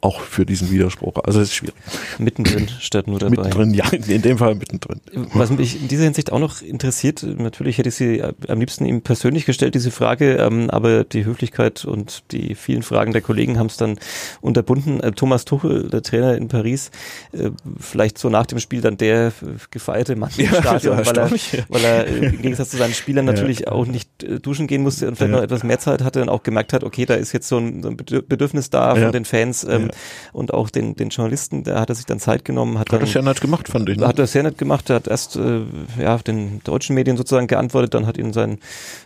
auch 0.00 0.20
für 0.20 0.46
diesen 0.46 0.70
Widerspruch. 0.70 1.14
Also 1.24 1.40
es 1.40 1.48
ist 1.48 1.54
schwierig. 1.56 1.74
Mittendrin 2.18 2.68
statt 2.80 3.06
nur 3.06 3.18
dabei. 3.18 3.30
Mittendrin, 3.30 3.74
ja, 3.74 3.88
in 3.90 4.22
dem 4.22 4.38
Fall 4.38 4.54
mittendrin. 4.54 5.00
Was 5.34 5.50
mich 5.50 5.80
in 5.80 5.88
dieser 5.88 6.04
Hinsicht 6.04 6.32
auch 6.32 6.38
noch 6.38 6.62
interessiert, 6.62 7.22
natürlich 7.22 7.78
hätte 7.78 7.90
ich 7.90 7.96
sie 7.96 8.22
am 8.22 8.60
liebsten 8.60 8.86
ihm 8.86 9.02
persönlich 9.02 9.44
gestellt, 9.44 9.74
diese 9.74 9.90
Frage, 9.90 10.36
ähm, 10.36 10.70
aber 10.70 11.04
die 11.04 11.24
Höflichkeit 11.24 11.84
und 11.84 12.22
die 12.32 12.54
vielen 12.54 12.82
Fragen 12.82 13.12
der 13.12 13.20
Kollegen 13.20 13.58
haben 13.58 13.66
es 13.66 13.76
dann 13.76 13.98
unterbunden. 14.40 15.00
Äh, 15.00 15.12
Thomas 15.12 15.44
Tuchel, 15.44 15.88
der 15.90 16.02
Trainer 16.02 16.36
in 16.36 16.48
Paris, 16.48 16.90
äh, 17.32 17.50
vielleicht 17.78 18.18
so 18.18 18.30
nach 18.30 18.46
dem 18.46 18.58
Spiel 18.58 18.80
dann 18.80 18.96
der 19.00 19.32
gefeierte 19.70 20.16
Mann 20.16 20.30
im 20.36 20.44
ja, 20.44 20.60
Stadion, 20.60 20.98
weil 20.98 21.18
er, 21.18 21.30
weil 21.68 21.84
er 21.84 22.06
äh, 22.06 22.26
im 22.26 22.42
Gegensatz 22.42 22.70
zu 22.70 22.76
seinen 22.76 22.94
Spielern 22.94 23.24
natürlich 23.30 23.60
ja. 23.60 23.72
auch 23.72 23.86
nicht 23.86 24.22
äh, 24.22 24.38
duschen 24.38 24.66
gehen 24.66 24.82
musste 24.82 25.08
und 25.08 25.16
vielleicht 25.16 25.32
ja. 25.32 25.36
noch 25.36 25.44
etwas 25.44 25.64
mehr 25.64 25.78
Zeit 25.78 26.02
hatte 26.04 26.22
und 26.22 26.28
auch 26.28 26.42
gemerkt 26.42 26.72
hat, 26.72 26.84
okay, 26.84 27.06
da 27.06 27.14
ist 27.14 27.32
jetzt 27.32 27.48
so 27.48 27.58
ein, 27.58 27.82
so 27.82 27.88
ein 27.88 27.96
Bedürfnis 27.96 28.70
da 28.70 28.94
von 28.94 29.12
den 29.12 29.24
Fans 29.24 29.64
ähm, 29.64 29.90
und 30.32 30.52
auch 30.52 30.70
den, 30.70 30.94
den 30.94 31.08
Journalisten, 31.08 31.64
da 31.64 31.80
hat 31.80 31.88
er 31.88 31.94
sich 31.94 32.06
dann 32.06 32.20
Zeit 32.20 32.44
genommen. 32.44 32.78
Hat, 32.78 32.88
hat 32.88 32.92
dann, 32.92 33.00
das 33.00 33.12
sehr 33.12 33.22
nett 33.22 33.40
gemacht, 33.40 33.68
fand 33.68 33.88
ich. 33.88 33.98
Ne? 33.98 34.06
Hat 34.06 34.18
er 34.18 34.26
sehr 34.26 34.42
nett 34.42 34.58
gemacht, 34.58 34.90
er 34.90 34.96
hat 34.96 35.08
erst 35.08 35.36
äh, 35.36 35.62
ja, 35.98 36.18
den 36.18 36.60
deutschen 36.64 36.94
Medien 36.94 37.16
sozusagen 37.16 37.46
geantwortet, 37.46 37.94
dann 37.94 38.06
hat 38.06 38.18
ihn 38.18 38.32
sein 38.32 38.58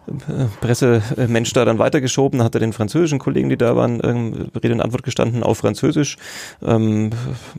äh, 0.09 0.45
Pressemensch 0.61 1.53
da 1.53 1.65
dann 1.65 1.79
weitergeschoben, 1.79 2.43
hat 2.43 2.55
er 2.55 2.61
den 2.61 2.73
französischen 2.73 3.19
Kollegen, 3.19 3.49
die 3.49 3.57
da 3.57 3.77
waren, 3.77 4.01
ähm, 4.03 4.51
Rede 4.63 4.75
und 4.75 4.81
Antwort 4.81 5.03
gestanden 5.03 5.43
auf 5.43 5.59
Französisch. 5.59 6.17
Ähm, 6.63 7.11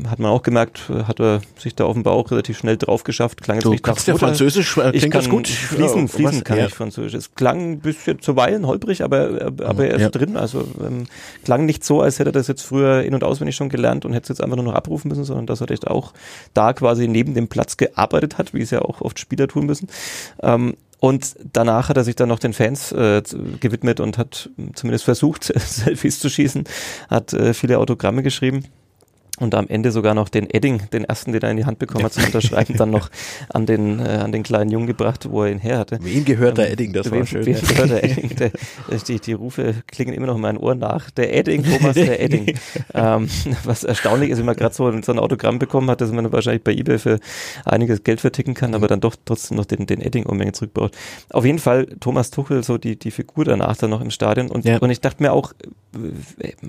hat 0.08 0.20
man 0.20 0.32
auch 0.32 0.44
gemerkt, 0.44 0.90
hat 1.08 1.20
er 1.20 1.42
sich 1.58 1.76
da 1.76 1.86
offenbar 1.86 2.14
auch 2.14 2.25
relativ 2.32 2.58
schnell 2.58 2.78
drauf 2.78 3.04
geschafft. 3.04 3.42
Klang 3.42 3.58
jetzt 3.58 3.66
du 3.66 3.76
kannst 3.78 4.08
ja 4.08 4.16
Französisch, 4.16 4.78
äh, 4.78 4.92
klingt 4.92 5.16
das 5.16 5.30
gut? 5.30 5.48
Fließen, 5.48 6.08
fließen 6.08 6.44
kann 6.44 6.58
ja. 6.58 6.68
ich 6.68 6.74
Französisch. 6.74 7.14
Es 7.14 7.36
klang 7.36 7.74
ein 7.74 7.80
bisschen 7.80 8.22
zuweilen 8.22 8.68
holprig, 8.68 9.04
aber, 9.04 9.52
aber 9.64 9.86
er 9.86 9.96
ist 9.96 10.02
ja. 10.02 10.10
drin. 10.10 10.38
Also 10.38 10.68
ähm, 10.86 11.06
klang 11.44 11.66
nicht 11.66 11.84
so, 11.84 12.02
als 12.02 12.20
hätte 12.20 12.30
er 12.30 12.34
das 12.34 12.48
jetzt 12.48 12.64
früher 12.64 13.04
in- 13.04 13.14
und 13.14 13.24
auswendig 13.24 13.56
schon 13.56 13.70
gelernt 13.70 14.06
und 14.06 14.14
hätte 14.14 14.24
es 14.24 14.30
jetzt 14.30 14.42
einfach 14.42 14.56
nur 14.58 14.66
noch 14.66 14.74
abrufen 14.74 15.10
müssen, 15.10 15.24
sondern 15.24 15.46
dass 15.46 15.62
er 15.62 15.72
echt 15.72 15.88
auch 15.88 16.14
da 16.54 16.74
quasi 16.74 17.08
neben 17.08 17.34
dem 17.34 17.48
Platz 17.48 17.78
gearbeitet 17.78 18.38
hat, 18.38 18.54
wie 18.54 18.62
es 18.62 18.72
ja 18.72 18.82
auch 18.82 19.02
oft 19.02 19.20
Spieler 19.20 19.48
tun 19.48 19.66
müssen. 19.66 19.88
Ähm, 20.42 20.76
und 21.00 21.36
danach 21.54 21.90
hat 21.90 21.98
er 21.98 22.04
sich 22.04 22.16
dann 22.16 22.30
noch 22.30 22.40
den 22.40 22.54
Fans 22.54 22.92
äh, 22.92 23.22
gewidmet 23.60 24.00
und 24.00 24.18
hat 24.18 24.50
zumindest 24.74 25.06
versucht, 25.06 25.44
Selfies 25.56 26.20
zu 26.20 26.30
schießen, 26.30 26.64
hat 27.10 27.34
äh, 27.34 27.54
viele 27.54 27.80
Autogramme 27.80 28.24
geschrieben 28.24 28.66
und 29.40 29.54
am 29.56 29.68
Ende 29.68 29.92
sogar 29.92 30.14
noch 30.14 30.30
den 30.30 30.50
Edding, 30.50 30.84
den 30.92 31.04
ersten, 31.04 31.32
den 31.32 31.42
er 31.42 31.52
in 31.52 31.58
die 31.58 31.66
Hand 31.66 31.80
bekommen 31.80 32.06
hat, 32.06 32.14
zum 32.14 32.24
Unterschreiben, 32.24 32.76
dann 32.78 32.90
noch 32.90 33.10
an 33.50 33.66
den, 33.66 34.00
äh, 34.00 34.04
an 34.04 34.32
den 34.32 34.44
kleinen 34.44 34.72
Jungen 34.72 34.88
gebracht, 34.88 35.30
wo 35.30 35.44
er 35.44 35.52
ihn 35.52 35.60
her 35.60 35.78
hatte. 35.78 36.00
Wem 36.02 36.24
gehört 36.26 36.58
der 36.58 36.68
ähm, 36.68 36.74
Edding? 36.74 36.94
Das 36.94 37.12
wem, 37.12 37.20
war 37.20 37.26
schön. 37.26 37.46
Wem 37.46 37.60
gehört 37.60 37.90
der 37.90 38.04
Edding? 38.12 38.36
Der, 38.36 38.52
die, 39.08 39.20
die 39.20 39.34
Rufe 39.34 39.76
klingen 39.88 40.14
immer 40.14 40.28
noch 40.28 40.36
in 40.36 40.42
meinen 40.42 40.58
Ohren 40.58 40.80
nach. 40.80 41.10
Der 41.12 41.36
Edding, 41.36 41.64
Thomas, 41.64 41.96
der 41.96 42.22
Edding. 42.22 42.58
ähm, 42.94 43.28
was 43.64 43.84
erstaunlich 43.84 44.30
ist, 44.30 44.40
wenn 44.40 44.46
man 44.46 44.56
gerade 44.56 44.74
so, 44.74 44.92
so 45.02 45.12
ein 45.12 45.20
Autogramm 45.20 45.60
bekommen 45.60 45.90
hat, 45.90 46.02
dass 46.02 46.12
man 46.12 46.32
wahrscheinlich 46.32 46.64
bei 46.64 46.74
eBay 46.74 46.98
für 46.98 47.20
einiges 47.66 48.04
Geld 48.04 48.22
verticken 48.22 48.54
kann, 48.54 48.74
aber 48.74 48.88
dann 48.88 49.02
doch 49.02 49.16
trotzdem 49.26 49.58
noch 49.58 49.66
den, 49.66 49.86
den 49.86 50.02
Edding-Unmenge 50.02 50.54
zurückbaut. 50.54 50.92
Auf 51.30 51.46
jeden 51.46 51.60
Fall 51.60 51.88
Thomas 52.00 52.32
Tuchel, 52.32 52.64
so 52.64 52.78
die, 52.78 52.98
die 52.98 53.12
Figur 53.12 53.46
danach 53.46 53.76
dann 53.78 53.90
noch 53.90 54.02
im 54.02 54.12
Stadion. 54.12 54.50
Und, 54.50 54.66
ja. 54.66 54.78
und 54.78 54.90
ich 54.90 55.02
dachte 55.02 55.22
mir 55.22 55.34
auch, 55.34 55.52
äh, 55.52 55.68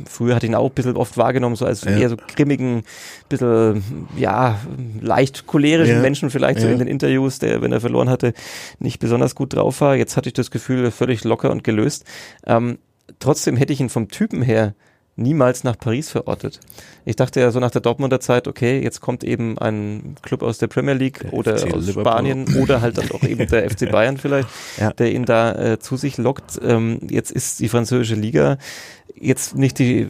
früher 0.08 0.34
hatte 0.34 0.46
ich 0.46 0.52
ihn 0.52 0.56
auch 0.56 0.68
ein 0.68 0.74
bisschen 0.74 0.96
oft 0.96 1.16
wahrgenommen, 1.16 1.56
so 1.56 1.66
als 1.66 1.84
ja. 1.84 1.96
eher 1.96 2.08
so 2.08 2.16
grimmigen, 2.16 2.82
bisschen, 3.28 4.06
ja, 4.16 4.58
leicht 5.00 5.46
cholerischen 5.46 5.96
ja. 5.96 6.02
Menschen 6.02 6.30
vielleicht 6.30 6.60
so 6.60 6.68
in 6.68 6.78
den 6.78 6.88
Interviews, 6.88 7.38
der, 7.38 7.62
wenn 7.62 7.72
er 7.72 7.80
verloren 7.80 8.08
hatte, 8.08 8.32
nicht 8.78 8.98
besonders 8.98 9.34
gut 9.34 9.54
drauf 9.54 9.80
war. 9.80 9.96
Jetzt 9.96 10.16
hatte 10.16 10.28
ich 10.28 10.34
das 10.34 10.50
Gefühl, 10.50 10.90
völlig 10.90 11.24
locker 11.24 11.50
und 11.50 11.64
gelöst. 11.64 12.04
Ähm, 12.46 12.78
trotzdem 13.18 13.56
hätte 13.56 13.72
ich 13.72 13.80
ihn 13.80 13.88
vom 13.88 14.08
Typen 14.08 14.42
her 14.42 14.74
niemals 15.16 15.64
nach 15.64 15.78
Paris 15.78 16.10
verortet. 16.10 16.60
Ich 17.04 17.16
dachte 17.16 17.40
ja 17.40 17.50
so 17.50 17.58
nach 17.58 17.70
der 17.70 17.80
Dortmunder 17.80 18.20
Zeit, 18.20 18.46
okay, 18.46 18.80
jetzt 18.82 19.00
kommt 19.00 19.24
eben 19.24 19.58
ein 19.58 20.16
Club 20.22 20.42
aus 20.42 20.58
der 20.58 20.66
Premier 20.66 20.94
League 20.94 21.20
der 21.20 21.32
oder 21.32 21.58
FC 21.58 21.74
aus 21.74 21.86
Liverpool. 21.86 22.12
Spanien 22.12 22.56
oder 22.56 22.82
halt 22.82 22.98
dann 22.98 23.10
auch 23.10 23.22
eben 23.22 23.46
der 23.46 23.68
FC 23.70 23.90
Bayern 23.90 24.18
vielleicht, 24.18 24.48
ja. 24.78 24.92
der 24.92 25.12
ihn 25.12 25.24
da 25.24 25.52
äh, 25.52 25.78
zu 25.78 25.96
sich 25.96 26.18
lockt. 26.18 26.60
Ähm, 26.62 27.00
jetzt 27.08 27.30
ist 27.30 27.60
die 27.60 27.68
französische 27.68 28.14
Liga 28.14 28.58
jetzt 29.18 29.56
nicht 29.56 29.78
die 29.78 30.08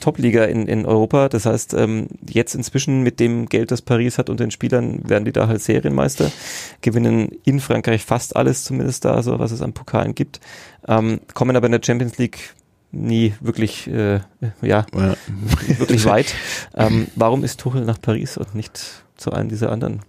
Top-Liga 0.00 0.44
in, 0.44 0.66
in 0.66 0.86
Europa. 0.86 1.28
Das 1.28 1.46
heißt, 1.46 1.74
ähm, 1.74 2.08
jetzt 2.28 2.54
inzwischen 2.54 3.02
mit 3.02 3.20
dem 3.20 3.46
Geld, 3.46 3.70
das 3.70 3.82
Paris 3.82 4.18
hat 4.18 4.30
und 4.30 4.40
den 4.40 4.50
Spielern, 4.50 5.08
werden 5.08 5.24
die 5.24 5.32
da 5.32 5.48
halt 5.48 5.62
Serienmeister, 5.62 6.30
gewinnen 6.80 7.30
in 7.44 7.60
Frankreich 7.60 8.04
fast 8.04 8.36
alles 8.36 8.64
zumindest 8.64 9.04
da, 9.04 9.22
so 9.22 9.38
was 9.38 9.52
es 9.52 9.62
an 9.62 9.72
Pokalen 9.72 10.14
gibt, 10.14 10.40
ähm, 10.86 11.20
kommen 11.34 11.56
aber 11.56 11.66
in 11.66 11.72
der 11.72 11.82
Champions 11.84 12.18
League 12.18 12.54
nie 12.92 13.34
wirklich, 13.40 13.88
äh, 13.88 14.20
ja, 14.62 14.86
ja. 14.94 15.16
wirklich 15.78 16.04
weit. 16.04 16.34
Ähm, 16.74 17.08
warum 17.16 17.42
ist 17.42 17.60
Tuchel 17.60 17.84
nach 17.84 18.00
Paris 18.00 18.36
und 18.36 18.54
nicht 18.54 19.04
zu 19.16 19.32
einem 19.32 19.48
dieser 19.48 19.72
anderen 19.72 20.00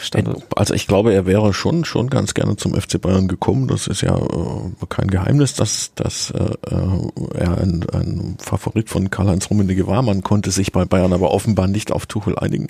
Standort? 0.00 0.44
Also 0.56 0.74
ich 0.74 0.86
glaube, 0.86 1.12
er 1.12 1.26
wäre 1.26 1.52
schon 1.54 1.84
schon 1.84 2.10
ganz 2.10 2.34
gerne 2.34 2.56
zum 2.56 2.74
FC 2.74 3.00
Bayern 3.00 3.28
gekommen. 3.28 3.68
Das 3.68 3.86
ist 3.86 4.00
ja 4.00 4.16
äh, 4.16 4.86
kein 4.88 5.08
Geheimnis, 5.08 5.54
dass, 5.54 5.92
dass 5.94 6.30
äh, 6.30 6.42
äh, 6.42 7.34
er 7.34 7.58
ein, 7.58 7.84
ein 7.92 8.36
Favorit 8.38 8.88
von 8.88 9.10
Karl-Heinz 9.10 9.50
Rummenigge 9.50 9.86
war. 9.86 10.02
Man 10.02 10.22
konnte 10.22 10.50
sich 10.50 10.72
bei 10.72 10.84
Bayern 10.84 11.12
aber 11.12 11.30
offenbar 11.32 11.66
nicht 11.66 11.92
auf 11.92 12.06
Tuchel 12.06 12.38
einigen. 12.38 12.68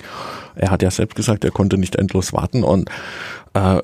Er 0.55 0.71
hat 0.71 0.83
ja 0.83 0.91
selbst 0.91 1.17
gesagt, 1.17 1.45
er 1.45 1.51
konnte 1.51 1.79
nicht 1.79 1.97
endlos 1.97 2.33
warten 2.33 2.65
und 2.65 2.91
äh, 3.55 3.81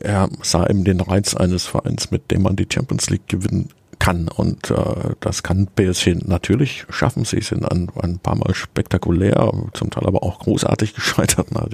er 0.00 0.28
sah 0.42 0.66
eben 0.66 0.84
den 0.84 1.00
Reiz 1.00 1.34
eines 1.34 1.66
Vereins, 1.66 2.10
mit 2.10 2.30
dem 2.30 2.42
man 2.42 2.56
die 2.56 2.68
Champions 2.72 3.10
League 3.10 3.28
gewinnen 3.28 3.68
kann. 4.02 4.28
Und 4.28 4.70
äh, 4.70 5.14
das 5.20 5.44
kann 5.44 5.68
PSG 5.68 6.26
natürlich 6.26 6.84
schaffen. 6.90 7.24
Sie 7.24 7.40
sind 7.40 7.64
ein, 7.64 7.88
ein 8.00 8.18
paar 8.18 8.34
Mal 8.34 8.52
spektakulär, 8.52 9.52
zum 9.74 9.90
Teil 9.90 10.06
aber 10.06 10.24
auch 10.24 10.40
großartig 10.40 10.94
gescheitert. 10.96 11.48
Na, 11.52 11.66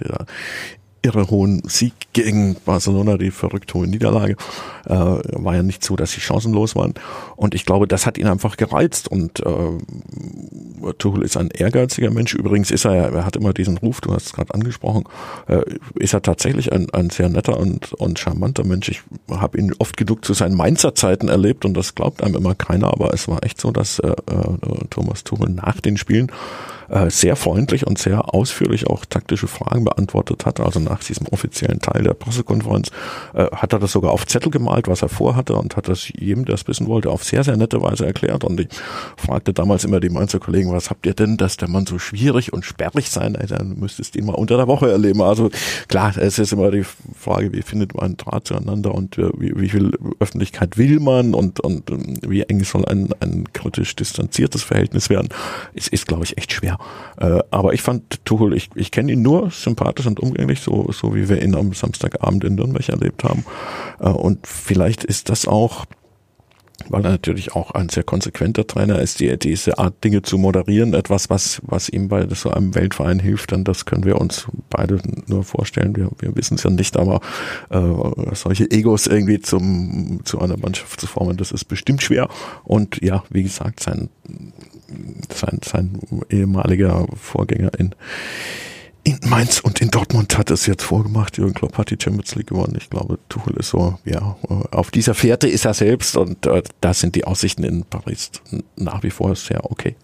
irre 1.03 1.31
hohen 1.31 1.63
Sieg 1.67 1.93
gegen 2.13 2.57
Barcelona, 2.65 3.17
die 3.17 3.31
verrückt 3.31 3.73
hohe 3.75 3.87
Niederlage, 3.87 4.37
äh, 4.87 4.95
war 4.95 5.55
ja 5.55 5.63
nicht 5.63 5.85
so, 5.85 5.97
dass 5.97 6.13
sie 6.13 6.21
chancenlos 6.21 6.75
waren. 6.75 6.95
Und 7.37 7.55
ich 7.55 7.65
glaube, 7.65 7.87
das 7.87 8.07
hat 8.07 8.19
ihn 8.19 8.27
einfach 8.27 8.57
gereizt. 8.57 9.09
Und 9.09 9.41
äh, 9.41 10.93
Tuchel 10.99 11.23
ist 11.23 11.37
ein 11.37 11.51
ehrgeiziger 11.51 12.11
Mensch. 12.11 12.35
Übrigens 12.35 12.71
ist 12.71 12.85
er, 12.85 13.13
er 13.13 13.25
hat 13.25 13.37
immer 13.37 13.53
diesen 13.53 13.79
Ruf, 13.79 14.01
du 14.01 14.13
hast 14.13 14.27
es 14.27 14.33
gerade 14.33 14.55
angesprochen, 14.55 15.05
äh, 15.47 15.63
ist 15.95 16.15
er 16.15 16.23
tatsächlich 16.23 16.73
ein, 16.73 16.91
ein 16.91 17.11
sehr 17.11 17.29
netter 17.29 17.59
und, 17.59 17.93
und 17.95 18.19
charmanter 18.19 18.65
Mensch. 18.65 18.89
Ich 18.89 19.03
habe 19.31 19.59
ihn 19.59 19.73
oft 19.79 19.97
genug 19.97 20.25
zu 20.25 20.35
seinen 20.35 20.57
Mainzer 20.57 20.95
Zeiten 20.95 21.29
erlebt 21.29 21.65
und 21.65 21.75
das 21.75 21.95
glaubt 21.95 22.23
einem 22.23 22.37
immer 22.37 22.55
keiner, 22.55 22.89
aber 22.89 23.13
es 23.15 23.29
war 23.29 23.45
echt 23.45 23.61
so, 23.61 23.71
dass 23.71 23.99
äh, 24.01 24.09
äh, 24.09 24.15
Thomas 24.91 25.25
Tuchel 25.25 25.51
nach 25.51 25.81
den 25.81 25.97
Spielen 25.97 26.33
äh, 26.89 27.11
sehr 27.11 27.37
freundlich 27.37 27.87
und 27.87 27.99
sehr 27.99 28.35
ausführlich 28.35 28.87
auch 28.87 29.05
taktische 29.05 29.47
Fragen 29.47 29.85
beantwortet 29.85 30.47
hat. 30.47 30.61
Also 30.61 30.81
nach 30.81 31.03
diesem 31.03 31.27
offiziellen 31.29 31.81
Teil 31.81 32.03
der 32.03 32.15
Pressekonferenz 32.15 32.91
äh, 33.35 33.47
hat 33.53 33.73
er 33.73 33.79
das 33.79 33.93
sogar 33.93 34.13
auf 34.13 34.27
Zettel 34.27 34.51
gemalt, 34.51 34.89
was 34.89 35.03
er 35.03 35.09
vorhatte 35.09 35.55
und 35.55 35.77
hat 35.77 35.89
das 35.89 36.09
jedem, 36.09 36.45
der 36.45 36.55
es 36.55 36.67
wissen 36.67 36.87
wollte, 36.87 37.11
auf 37.11 37.25
sehr, 37.25 37.45
sehr 37.45 37.57
nette 37.57 37.83
Weise 37.83 38.07
erklärt. 38.07 38.45
Und 38.45 38.61
ich 38.61 38.69
fragte 39.17 39.53
damals 39.53 39.85
immer 39.85 40.01
die 40.01 40.09
Mainzer 40.09 40.39
Kollegen, 40.39 40.73
was 40.73 40.91
habt 40.91 41.07
ihr 41.07 41.15
denn, 41.15 41.37
dass 41.37 41.57
der 41.57 41.69
Mann 41.69 41.87
so 41.87 41.99
schwierig 41.99 42.53
und 42.53 42.65
sperrig 42.65 43.11
sein? 43.11 43.35
Ey, 43.35 43.47
dann 43.47 43.79
müsstest 43.79 44.15
du 44.15 44.21
ihn 44.21 44.27
mal 44.27 44.35
unter 44.35 44.57
der 44.57 44.67
Woche 44.67 44.91
erleben. 44.91 45.21
Also 45.23 45.51
klar, 45.89 46.17
es 46.17 46.39
ist 46.39 46.53
immer 46.53 46.71
die 46.71 46.85
Frage, 47.19 47.53
wie 47.53 47.63
findet 47.63 47.95
man 47.95 48.05
einen 48.05 48.17
Draht 48.17 48.47
zueinander 48.47 48.95
und 48.95 49.19
wie, 49.19 49.53
wie 49.55 49.69
viel 49.69 49.93
Öffentlichkeit 50.21 50.79
will 50.79 51.01
man 51.01 51.35
und, 51.35 51.61
und 51.61 51.91
ähm, 51.91 52.17
wie 52.27 52.43
eng 52.43 52.65
soll 52.65 52.85
ein, 52.87 53.11
ein 53.21 53.45
kritisch 53.53 53.95
distanziertes 53.97 54.63
Verhältnis 54.63 55.11
werden. 55.11 55.29
Es 55.75 55.89
ist, 55.89 56.07
glaube 56.07 56.25
ich, 56.25 56.39
echt 56.39 56.53
schwer. 56.53 56.78
Äh, 57.19 57.41
aber 57.51 57.73
ich 57.73 57.83
fand 57.83 58.25
Tuchel, 58.25 58.55
ich, 58.55 58.71
ich 58.75 58.91
kenne 58.91 59.13
ihn 59.13 59.23
nur 59.23 59.51
sympathisch 59.51 60.07
und 60.07 60.21
umgänglich, 60.21 60.61
so, 60.61 60.91
so 60.93 61.15
wie 61.15 61.29
wir 61.29 61.43
ihn 61.43 61.55
am 61.55 61.73
Samstagabend 61.73 62.45
in 62.45 62.55
Nürnberg 62.55 62.89
erlebt 62.89 63.25
haben. 63.25 63.45
Äh, 64.01 64.09
und 64.09 64.47
vielleicht 64.47 65.05
ist 65.05 65.29
das 65.29 65.47
auch 65.47 65.87
weil 66.89 67.05
er 67.05 67.11
natürlich 67.11 67.55
auch 67.55 67.73
ein 67.73 67.89
sehr 67.89 68.03
konsequenter 68.03 68.67
Trainer 68.67 69.01
ist, 69.01 69.21
die, 69.21 69.37
diese 69.39 69.79
Art 69.79 70.03
Dinge 70.05 70.23
zu 70.23 70.39
moderieren, 70.39 70.95
etwas, 70.95 71.29
was, 71.29 71.61
was 71.65 71.89
ihm 71.89 72.09
bei 72.09 72.27
so 72.35 72.51
einem 72.51 72.75
Weltverein 72.75 73.19
hilft, 73.19 73.53
dann 73.53 73.65
das 73.65 73.85
können 73.85 74.05
wir 74.05 74.21
uns 74.21 74.47
beide 74.71 75.01
nur 75.27 75.45
vorstellen. 75.45 75.97
Wir, 75.97 76.11
wir 76.19 76.37
wissen 76.37 76.55
es 76.55 76.63
ja 76.63 76.71
nicht, 76.71 76.97
aber 76.97 77.21
äh, 77.71 78.35
solche 78.35 78.71
Egos 78.71 79.07
irgendwie 79.07 79.41
zum, 79.41 80.21
zu 80.25 80.41
einer 80.41 80.57
Mannschaft 80.57 81.01
zu 81.01 81.07
formen, 81.07 81.37
das 81.37 81.53
ist 81.53 81.65
bestimmt 81.65 82.03
schwer. 82.03 82.29
Und 82.65 83.03
ja, 83.03 83.25
wie 83.31 83.43
gesagt, 83.43 83.81
sein 83.81 84.09
sein, 85.33 85.61
sein 85.65 85.99
ehemaliger 86.31 87.07
Vorgänger 87.15 87.71
in, 87.79 87.95
in 89.09 89.19
Mainz 89.27 89.61
und 89.61 89.81
in 89.81 89.91
Dortmund 89.91 90.37
hat 90.37 90.51
es 90.51 90.67
jetzt 90.67 90.83
vorgemacht. 90.83 91.39
Jürgen 91.39 91.55
Klopp 91.55 91.79
hat 91.79 91.91
die 91.91 91.97
Champions 91.99 92.35
League 92.35 92.49
gewonnen. 92.49 92.77
Ich 92.79 92.91
glaube, 92.91 93.19
Tuchel 93.31 93.57
ist 93.57 93.71
so, 93.71 93.99
ja, 94.05 94.37
auf 94.71 94.91
dieser 94.91 95.15
Fährte 95.15 95.49
ist 95.49 95.65
er 95.65 95.73
selbst 95.73 96.17
und 96.17 96.45
äh, 96.45 96.63
da 96.83 96.93
sind 96.93 97.15
die 97.15 97.25
Aussichten 97.25 97.65
in 97.65 97.85
Paris 97.85 98.31
nach 98.77 99.03
wie 99.03 99.11
vor 99.11 99.35
sehr 99.35 99.71
okay. 99.71 99.97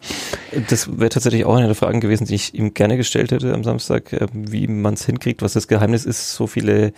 Das 0.70 0.98
wäre 0.98 1.10
tatsächlich 1.10 1.44
auch 1.44 1.56
eine 1.56 1.66
der 1.66 1.74
Fragen 1.74 2.00
gewesen, 2.00 2.26
die 2.26 2.34
ich 2.34 2.54
ihm 2.54 2.72
gerne 2.72 2.96
gestellt 2.96 3.30
hätte 3.30 3.52
am 3.52 3.62
Samstag, 3.62 4.12
äh, 4.14 4.26
wie 4.32 4.68
man 4.68 4.94
es 4.94 5.04
hinkriegt, 5.04 5.42
was 5.42 5.52
das 5.52 5.68
Geheimnis 5.68 6.06
ist, 6.06 6.32
so 6.34 6.46
viele 6.46 6.94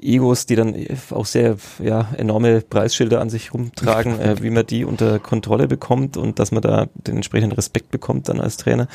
Egos, 0.00 0.46
die 0.46 0.54
dann 0.54 0.74
auch 1.10 1.26
sehr 1.26 1.56
ja, 1.82 2.08
enorme 2.16 2.60
Preisschilder 2.60 3.20
an 3.20 3.30
sich 3.30 3.52
rumtragen, 3.52 4.20
äh, 4.20 4.36
wie 4.42 4.50
man 4.50 4.66
die 4.66 4.84
unter 4.84 5.18
Kontrolle 5.18 5.66
bekommt 5.66 6.16
und 6.16 6.38
dass 6.38 6.52
man 6.52 6.62
da 6.62 6.88
den 6.94 7.16
entsprechenden 7.16 7.52
Respekt 7.52 7.90
bekommt 7.90 8.28
dann 8.28 8.40
als 8.40 8.56
Trainer. 8.56 8.86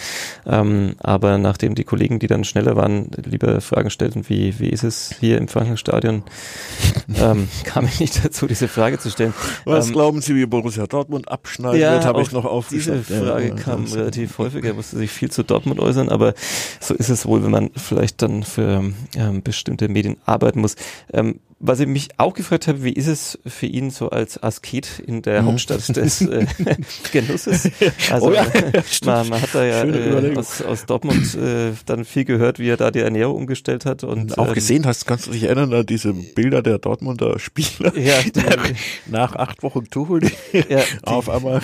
Ähm, 0.46 0.96
aber 1.00 1.38
nachdem 1.38 1.76
die 1.76 1.84
Kollegen, 1.84 2.20
die 2.20 2.28
dann 2.28 2.43
schneller 2.44 2.76
waren, 2.76 3.10
lieber 3.26 3.62
Fragen 3.62 3.90
stellten, 3.90 4.28
wie, 4.30 4.60
wie 4.60 4.70
ist 4.70 4.84
es 4.84 5.16
hier 5.20 5.38
im 5.38 5.48
Frankenstadion, 5.48 6.24
ähm, 7.16 7.48
kam 7.64 7.86
ich 7.86 8.00
nicht 8.00 8.24
dazu, 8.24 8.48
diese 8.48 8.68
Frage 8.68 9.00
zu 9.00 9.10
stellen. 9.10 9.34
Was 9.66 9.88
ähm, 9.88 9.94
glauben 9.94 10.22
Sie, 10.22 10.36
wie 10.36 10.46
Borussia 10.46 10.88
Dortmund 10.88 11.30
abschneiden 11.30 11.80
ja, 11.80 11.94
wird, 11.94 12.06
habe 12.06 12.22
ich 12.22 12.32
noch 12.32 12.46
aufgeschrieben. 12.46 13.04
Diese 13.08 13.24
Frage 13.24 13.50
ja, 13.50 13.56
kam 13.56 13.86
relativ 13.86 14.38
häufig, 14.38 14.64
er 14.64 14.74
musste 14.74 14.98
sich 14.98 15.12
viel 15.12 15.32
zu 15.32 15.44
Dortmund 15.44 15.80
äußern, 15.80 16.10
aber 16.10 16.34
so 16.80 16.94
ist 16.94 17.10
es 17.10 17.26
wohl, 17.26 17.44
wenn 17.44 17.52
man 17.52 17.70
vielleicht 17.76 18.22
dann 18.22 18.44
für 18.44 18.84
ähm, 19.16 19.44
bestimmte 19.44 19.88
Medien 19.90 20.18
arbeiten 20.26 20.62
muss. 20.62 20.76
Ähm, 21.12 21.40
was 21.66 21.80
ich 21.80 21.88
mich 21.88 22.10
auch 22.18 22.34
gefragt 22.34 22.68
habe, 22.68 22.84
wie 22.84 22.92
ist 22.92 23.08
es 23.08 23.40
für 23.48 23.68
ihn 23.68 23.90
so 23.90 24.10
als 24.10 24.42
Asket 24.44 25.00
in 25.00 25.22
der 25.22 25.42
mhm. 25.42 25.48
Hauptstadt 25.48 25.96
des 25.96 26.22
äh, 26.22 26.46
Genusses? 27.12 27.70
Also 28.12 28.28
oh 28.28 28.34
ja, 28.34 28.46
man, 29.06 29.30
man, 29.30 29.42
hat 29.42 29.50
da 29.54 29.64
ja 29.64 29.84
äh, 29.84 30.36
aus, 30.36 30.62
aus 30.62 30.86
Dortmund 30.86 31.36
äh, 31.36 31.72
dann 31.86 32.06
viel 32.06 32.26
gehört, 32.26 32.60
wie 32.60 32.68
er 32.68 32.78
da 32.78 32.92
die 32.92 33.00
Ernährung 33.00 33.36
umgestellt 33.36 33.86
hat. 33.86 34.04
Und, 34.04 34.32
und 34.32 34.38
auch 34.38 34.50
ähm, 34.50 34.54
gesehen 34.54 34.86
hast, 34.86 35.06
kannst 35.06 35.28
du 35.28 35.32
dich 35.32 35.44
erinnern 35.44 35.74
an 35.74 35.86
diese 35.86 36.14
Bilder 36.14 36.62
der 36.62 36.80
Dortmunder 36.80 37.40
Spieler, 37.40 37.98
ja, 37.98 38.22
die, 38.22 38.42
nach 39.10 39.36
acht 39.36 39.64
Wochen 39.64 39.86
Tuchel 39.90 40.22
ja, 40.52 40.82
auf 41.04 41.30
einmal 41.30 41.62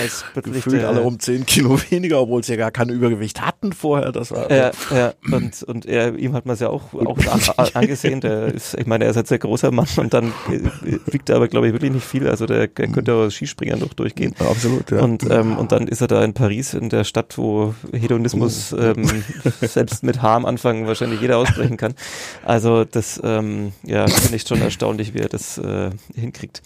als 0.00 0.24
gefühlt 0.42 0.84
alle 0.84 1.00
um 1.00 1.18
zehn 1.18 1.46
Kilo 1.46 1.80
weniger, 1.90 2.20
obwohl 2.20 2.44
sie 2.44 2.52
ja 2.52 2.58
gar 2.58 2.70
kein 2.70 2.90
Übergewicht 2.90 3.40
hatten 3.40 3.72
vorher. 3.72 4.12
Das 4.12 4.30
war 4.30 4.50
ja, 4.50 4.72
ja 4.90 5.14
und, 5.30 5.62
und 5.62 5.86
er, 5.86 6.16
ihm 6.16 6.34
hat 6.34 6.44
man 6.44 6.54
es 6.54 6.60
ja 6.60 6.68
auch, 6.68 6.92
auch 6.94 7.74
angesehen. 7.74 8.20
Der 8.20 8.46
ist, 8.46 8.74
ich 8.74 8.86
meine, 8.86 9.04
er 9.04 9.10
ist 9.10 9.16
jetzt 9.16 9.37
sehr 9.38 9.48
großer 9.48 9.70
Mann 9.70 9.86
und 9.96 10.12
dann 10.12 10.32
wiegt 11.06 11.30
er 11.30 11.36
aber, 11.36 11.48
glaube 11.48 11.68
ich, 11.68 11.72
wirklich 11.72 11.92
nicht 11.92 12.06
viel. 12.06 12.28
Also 12.28 12.46
der, 12.46 12.66
der 12.66 12.88
könnte 12.88 13.14
auch 13.14 13.30
Skispringern 13.30 13.78
noch 13.78 13.94
durchgehen. 13.94 14.34
absolut, 14.38 14.90
ja. 14.90 15.00
Und, 15.00 15.28
ähm, 15.30 15.56
und 15.56 15.72
dann 15.72 15.86
ist 15.86 16.00
er 16.00 16.08
da 16.08 16.24
in 16.24 16.34
Paris, 16.34 16.74
in 16.74 16.88
der 16.88 17.04
Stadt, 17.04 17.38
wo 17.38 17.74
Hedonismus 17.92 18.72
oh. 18.72 18.78
ähm, 18.78 19.24
selbst 19.60 20.02
mit 20.02 20.22
H 20.22 20.36
am 20.36 20.46
Anfang 20.46 20.86
wahrscheinlich 20.86 21.20
jeder 21.20 21.38
aussprechen 21.38 21.76
kann. 21.76 21.94
Also 22.44 22.84
das 22.84 23.20
ähm, 23.22 23.72
ja, 23.84 24.06
finde 24.08 24.36
ich 24.36 24.42
schon 24.42 24.60
erstaunlich, 24.60 25.14
wie 25.14 25.18
er 25.18 25.28
das 25.28 25.58
äh, 25.58 25.90
hinkriegt. 26.14 26.62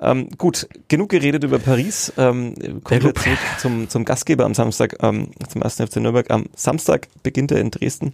Ähm, 0.00 0.28
gut, 0.38 0.68
genug 0.88 1.10
geredet 1.10 1.44
über 1.44 1.58
Paris. 1.58 2.12
Ähm, 2.16 2.54
kommen 2.84 3.02
wir 3.02 3.14
zurück 3.14 3.38
zum, 3.58 3.88
zum 3.88 4.04
Gastgeber 4.04 4.44
am 4.44 4.54
Samstag, 4.54 4.96
ähm, 5.00 5.30
zum 5.48 5.62
1. 5.62 5.76
FC 5.76 5.96
Nürnberg. 5.96 6.30
Am 6.30 6.46
Samstag 6.54 7.08
beginnt 7.22 7.52
er 7.52 7.60
in 7.60 7.70
Dresden 7.70 8.12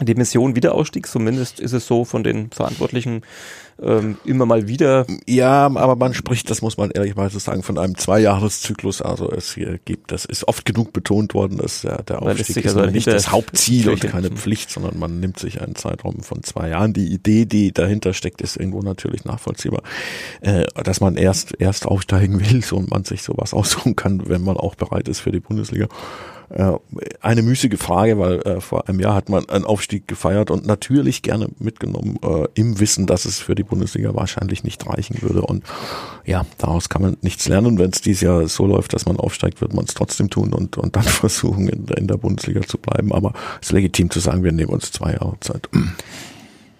die 0.00 0.14
Mission 0.14 0.56
Wiederausstieg, 0.56 1.06
zumindest 1.06 1.60
ist 1.60 1.72
es 1.72 1.86
so 1.86 2.04
von 2.04 2.24
den 2.24 2.50
Verantwortlichen 2.50 3.22
ähm, 3.80 4.16
immer 4.24 4.46
mal 4.46 4.68
wieder. 4.68 5.06
Ja, 5.26 5.66
aber 5.66 5.96
man 5.96 6.14
spricht, 6.14 6.50
das 6.50 6.62
muss 6.62 6.76
man 6.76 6.90
ehrlicherweise 6.90 7.40
sagen, 7.40 7.62
von 7.62 7.78
einem 7.78 7.96
Zweijahreszyklus. 7.96 9.02
Also 9.02 9.30
es 9.30 9.54
hier 9.54 9.78
gibt, 9.84 10.12
das 10.12 10.24
ist 10.24 10.46
oft 10.48 10.64
genug 10.64 10.92
betont 10.92 11.34
worden, 11.34 11.58
dass 11.58 11.82
der, 11.82 12.02
der 12.02 12.22
Aufstieg 12.22 12.64
ist 12.64 12.76
also 12.76 12.90
nicht 12.90 13.06
das 13.06 13.30
Hauptziel 13.30 13.90
und 13.90 14.00
keine 14.00 14.30
Pflicht, 14.30 14.70
sondern 14.70 14.98
man 14.98 15.20
nimmt 15.20 15.38
sich 15.38 15.60
einen 15.60 15.74
Zeitraum 15.74 16.20
von 16.20 16.42
zwei 16.42 16.68
Jahren. 16.68 16.92
Die 16.92 17.12
Idee, 17.12 17.44
die 17.44 17.72
dahinter 17.72 18.14
steckt, 18.14 18.40
ist 18.40 18.56
irgendwo 18.56 18.80
natürlich 18.80 19.24
nachvollziehbar, 19.24 19.82
äh, 20.40 20.64
dass 20.82 21.00
man 21.00 21.16
erst 21.16 21.60
erst 21.60 21.86
aufsteigen 21.86 22.40
will 22.40 22.62
und 22.72 22.90
man 22.90 23.04
sich 23.04 23.22
sowas 23.22 23.54
aussuchen 23.54 23.96
kann, 23.96 24.28
wenn 24.28 24.42
man 24.42 24.56
auch 24.56 24.74
bereit 24.74 25.08
ist 25.08 25.20
für 25.20 25.32
die 25.32 25.40
Bundesliga. 25.40 25.88
Äh, 26.52 26.72
eine 27.20 27.42
müßige 27.42 27.78
Frage, 27.78 28.18
weil 28.18 28.40
äh, 28.40 28.60
vor 28.60 28.88
einem 28.88 29.00
Jahr 29.00 29.14
hat 29.14 29.28
man 29.30 29.48
einen 29.48 29.64
Aufstieg 29.64 30.06
gefeiert 30.06 30.50
und 30.50 30.66
natürlich 30.66 31.22
gerne 31.22 31.48
mitgenommen, 31.58 32.18
äh, 32.22 32.46
im 32.54 32.78
Wissen, 32.78 33.06
dass 33.06 33.24
es 33.24 33.38
für 33.38 33.54
die 33.54 33.62
Bundesliga 33.62 34.14
wahrscheinlich 34.14 34.62
nicht 34.62 34.86
reichen 34.86 35.22
würde. 35.22 35.42
Und 35.42 35.64
ja, 36.26 36.44
daraus 36.58 36.90
kann 36.90 37.02
man 37.02 37.16
nichts 37.22 37.48
lernen. 37.48 37.78
Wenn 37.78 37.90
es 37.90 38.02
dieses 38.02 38.20
Jahr 38.20 38.46
so 38.48 38.66
läuft, 38.66 38.92
dass 38.92 39.06
man 39.06 39.16
aufsteigt, 39.16 39.62
wird 39.62 39.72
man 39.72 39.86
es 39.86 39.94
trotzdem 39.94 40.28
tun 40.28 40.52
und, 40.52 40.76
und 40.76 40.94
dann 40.94 41.02
versuchen, 41.04 41.68
in, 41.68 41.86
in 41.88 42.06
der 42.06 42.18
Bundesliga 42.18 42.60
zu 42.62 42.76
bleiben. 42.76 43.12
Aber 43.12 43.32
es 43.60 43.68
ist 43.68 43.72
legitim 43.72 44.10
zu 44.10 44.20
sagen, 44.20 44.44
wir 44.44 44.52
nehmen 44.52 44.70
uns 44.70 44.92
zwei 44.92 45.12
Jahre 45.12 45.38
Zeit. 45.40 45.68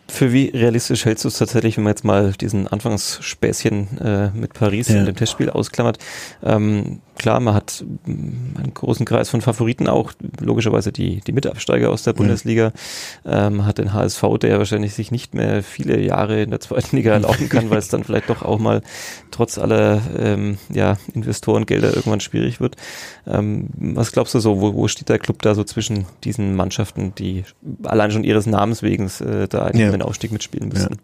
Für 0.09 0.33
wie 0.33 0.49
realistisch 0.49 1.05
hältst 1.05 1.25
du 1.25 1.29
es 1.29 1.39
tatsächlich, 1.39 1.77
wenn 1.77 1.85
man 1.85 1.93
jetzt 1.93 2.05
mal 2.05 2.33
diesen 2.33 2.67
Anfangsspäßchen 2.67 3.99
äh, 3.99 4.31
mit 4.35 4.53
Paris 4.53 4.89
ja. 4.89 4.99
in 4.99 5.07
dem 5.07 5.17
Testspiel 5.17 5.49
ausklammert? 5.49 5.99
Ähm, 6.43 7.01
klar, 7.17 7.41
man 7.41 7.55
hat 7.55 7.85
mm, 8.05 8.59
einen 8.59 8.75
großen 8.75 9.07
Kreis 9.07 9.31
von 9.31 9.41
Favoriten, 9.41 9.89
auch 9.89 10.13
logischerweise 10.41 10.93
die, 10.93 11.21
die 11.21 11.33
Mitabsteiger 11.33 11.91
aus 11.91 12.03
der 12.03 12.13
Bundesliga. 12.15 12.73
Ähm, 13.25 13.57
man 13.59 13.67
hat 13.67 13.79
den 13.79 13.93
HSV, 13.93 14.23
der 14.41 14.59
wahrscheinlich 14.59 14.93
sich 14.95 15.13
nicht 15.13 15.35
mehr 15.35 15.63
viele 15.63 16.01
Jahre 16.01 16.43
in 16.43 16.51
der 16.51 16.61
zweiten 16.61 16.97
Liga 16.97 17.13
erlauben 17.13 17.49
kann, 17.49 17.71
weil 17.71 17.79
es 17.79 17.89
dann 17.89 18.05
vielleicht 18.05 18.29
doch 18.29 18.43
auch 18.43 18.59
mal 18.59 18.83
trotz 19.31 19.57
aller 19.57 20.03
ähm, 20.19 20.59
ja, 20.69 20.97
Investorengelder 21.15 21.95
irgendwann 21.95 22.21
schwierig 22.21 22.61
wird. 22.61 22.77
Ähm, 23.27 23.69
was 23.77 24.13
glaubst 24.13 24.35
du 24.35 24.41
so, 24.41 24.61
wo, 24.61 24.75
wo 24.75 24.89
steht 24.89 25.09
der 25.09 25.21
Club 25.21 25.43
da 25.43 25.55
so 25.55 25.65
zwischen 25.65 26.07
diesen 26.25 26.57
Mannschaften, 26.57 27.15
die 27.15 27.45
allein 27.85 28.11
schon 28.11 28.25
ihres 28.25 28.47
Namens 28.47 28.83
wegen 28.83 29.07
äh, 29.21 29.47
da 29.49 29.71
ja. 29.71 29.92
Den 29.93 30.03
Aufstieg 30.03 30.33
mitspielen 30.33 30.69
müssen? 30.69 30.99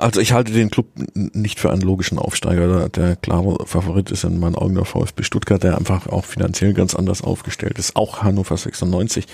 Also 0.00 0.20
ich 0.20 0.32
halte 0.32 0.52
den 0.52 0.70
Club 0.70 0.86
nicht 1.14 1.60
für 1.60 1.70
einen 1.70 1.82
logischen 1.82 2.18
Aufsteiger. 2.18 2.88
Der 2.88 3.14
klare 3.14 3.64
Favorit 3.66 4.10
ist 4.10 4.24
in 4.24 4.40
meinen 4.40 4.56
Augen 4.56 4.74
der 4.74 4.84
VfB 4.84 5.22
Stuttgart, 5.22 5.62
der 5.62 5.78
einfach 5.78 6.08
auch 6.08 6.24
finanziell 6.24 6.74
ganz 6.74 6.96
anders 6.96 7.22
aufgestellt 7.22 7.78
ist. 7.78 7.94
Auch 7.94 8.22
Hannover 8.22 8.56
96. 8.56 9.26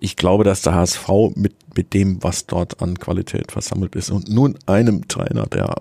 Ich 0.00 0.16
glaube, 0.16 0.42
dass 0.42 0.62
der 0.62 0.74
HSV 0.74 1.08
mit, 1.36 1.54
mit 1.76 1.94
dem, 1.94 2.22
was 2.22 2.46
dort 2.46 2.82
an 2.82 2.98
Qualität 2.98 3.52
versammelt 3.52 3.94
ist 3.94 4.10
und 4.10 4.28
nun 4.28 4.58
einem 4.66 5.08
Trainer, 5.08 5.46
der, 5.46 5.74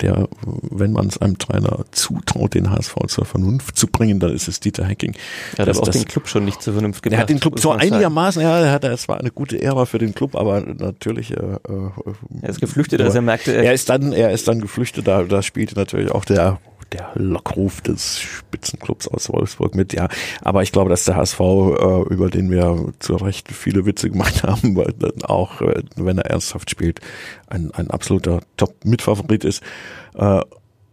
der, 0.00 0.28
wenn 0.44 0.92
man 0.92 1.08
es 1.08 1.18
einem 1.18 1.38
Trainer 1.38 1.84
zutraut, 1.90 2.54
den 2.54 2.70
HSV 2.70 2.94
zur 3.08 3.24
Vernunft 3.24 3.76
zu 3.76 3.86
bringen, 3.86 4.20
dann 4.20 4.32
ist 4.32 4.48
es 4.48 4.60
Dieter 4.60 4.84
Hecking. 4.84 5.14
Er 5.56 5.66
hat 5.66 5.76
aber 5.76 5.82
auch 5.82 5.88
den 5.88 6.04
Club 6.04 6.28
schon 6.28 6.44
nicht 6.44 6.62
zur 6.62 6.74
Vernunft 6.74 7.02
gebracht. 7.02 7.18
Er 7.18 7.22
hat 7.22 7.30
den 7.30 7.40
Club 7.40 7.58
so 7.58 7.72
einigermaßen, 7.72 8.42
ja, 8.42 8.60
er 8.60 8.72
hat, 8.72 8.84
es 8.84 9.08
war 9.08 9.18
eine 9.18 9.30
gute 9.30 9.60
Ära 9.60 9.86
für 9.86 9.98
den 9.98 10.14
Club, 10.14 10.36
aber 10.36 10.60
natürlich, 10.60 11.32
äh, 11.32 11.34
äh 11.36 11.90
er 12.42 12.48
ist 12.48 12.60
geflüchtet, 12.60 13.00
als 13.00 13.14
er 13.14 13.22
merkt, 13.22 13.40
sagte, 13.44 13.64
er 13.64 13.72
ist 13.72 13.88
dann, 13.88 14.12
er 14.12 14.30
ist 14.30 14.48
dann 14.48 14.60
geflüchtet, 14.60 15.06
da, 15.06 15.24
da 15.24 15.42
spielte 15.42 15.74
natürlich 15.74 16.10
auch 16.10 16.24
der 16.24 16.58
der 16.92 17.10
Lockruf 17.14 17.80
des 17.80 18.18
Spitzenclubs 18.18 19.08
aus 19.08 19.30
Wolfsburg 19.30 19.74
mit, 19.74 19.92
ja. 19.92 20.08
Aber 20.42 20.62
ich 20.62 20.72
glaube, 20.72 20.90
dass 20.90 21.04
der 21.04 21.16
HSV, 21.16 21.40
äh, 21.40 22.02
über 22.10 22.30
den 22.30 22.50
wir 22.50 22.92
zu 22.98 23.16
Recht 23.16 23.50
viele 23.52 23.86
Witze 23.86 24.10
gemacht 24.10 24.42
haben, 24.42 24.76
weil 24.76 24.92
dann 24.98 25.22
auch, 25.22 25.60
äh, 25.60 25.82
wenn 25.96 26.18
er 26.18 26.26
ernsthaft 26.26 26.70
spielt, 26.70 27.00
ein, 27.48 27.70
ein 27.72 27.90
absoluter 27.90 28.40
Top-Mitfavorit 28.56 29.44
ist. 29.44 29.62
Äh, 30.14 30.40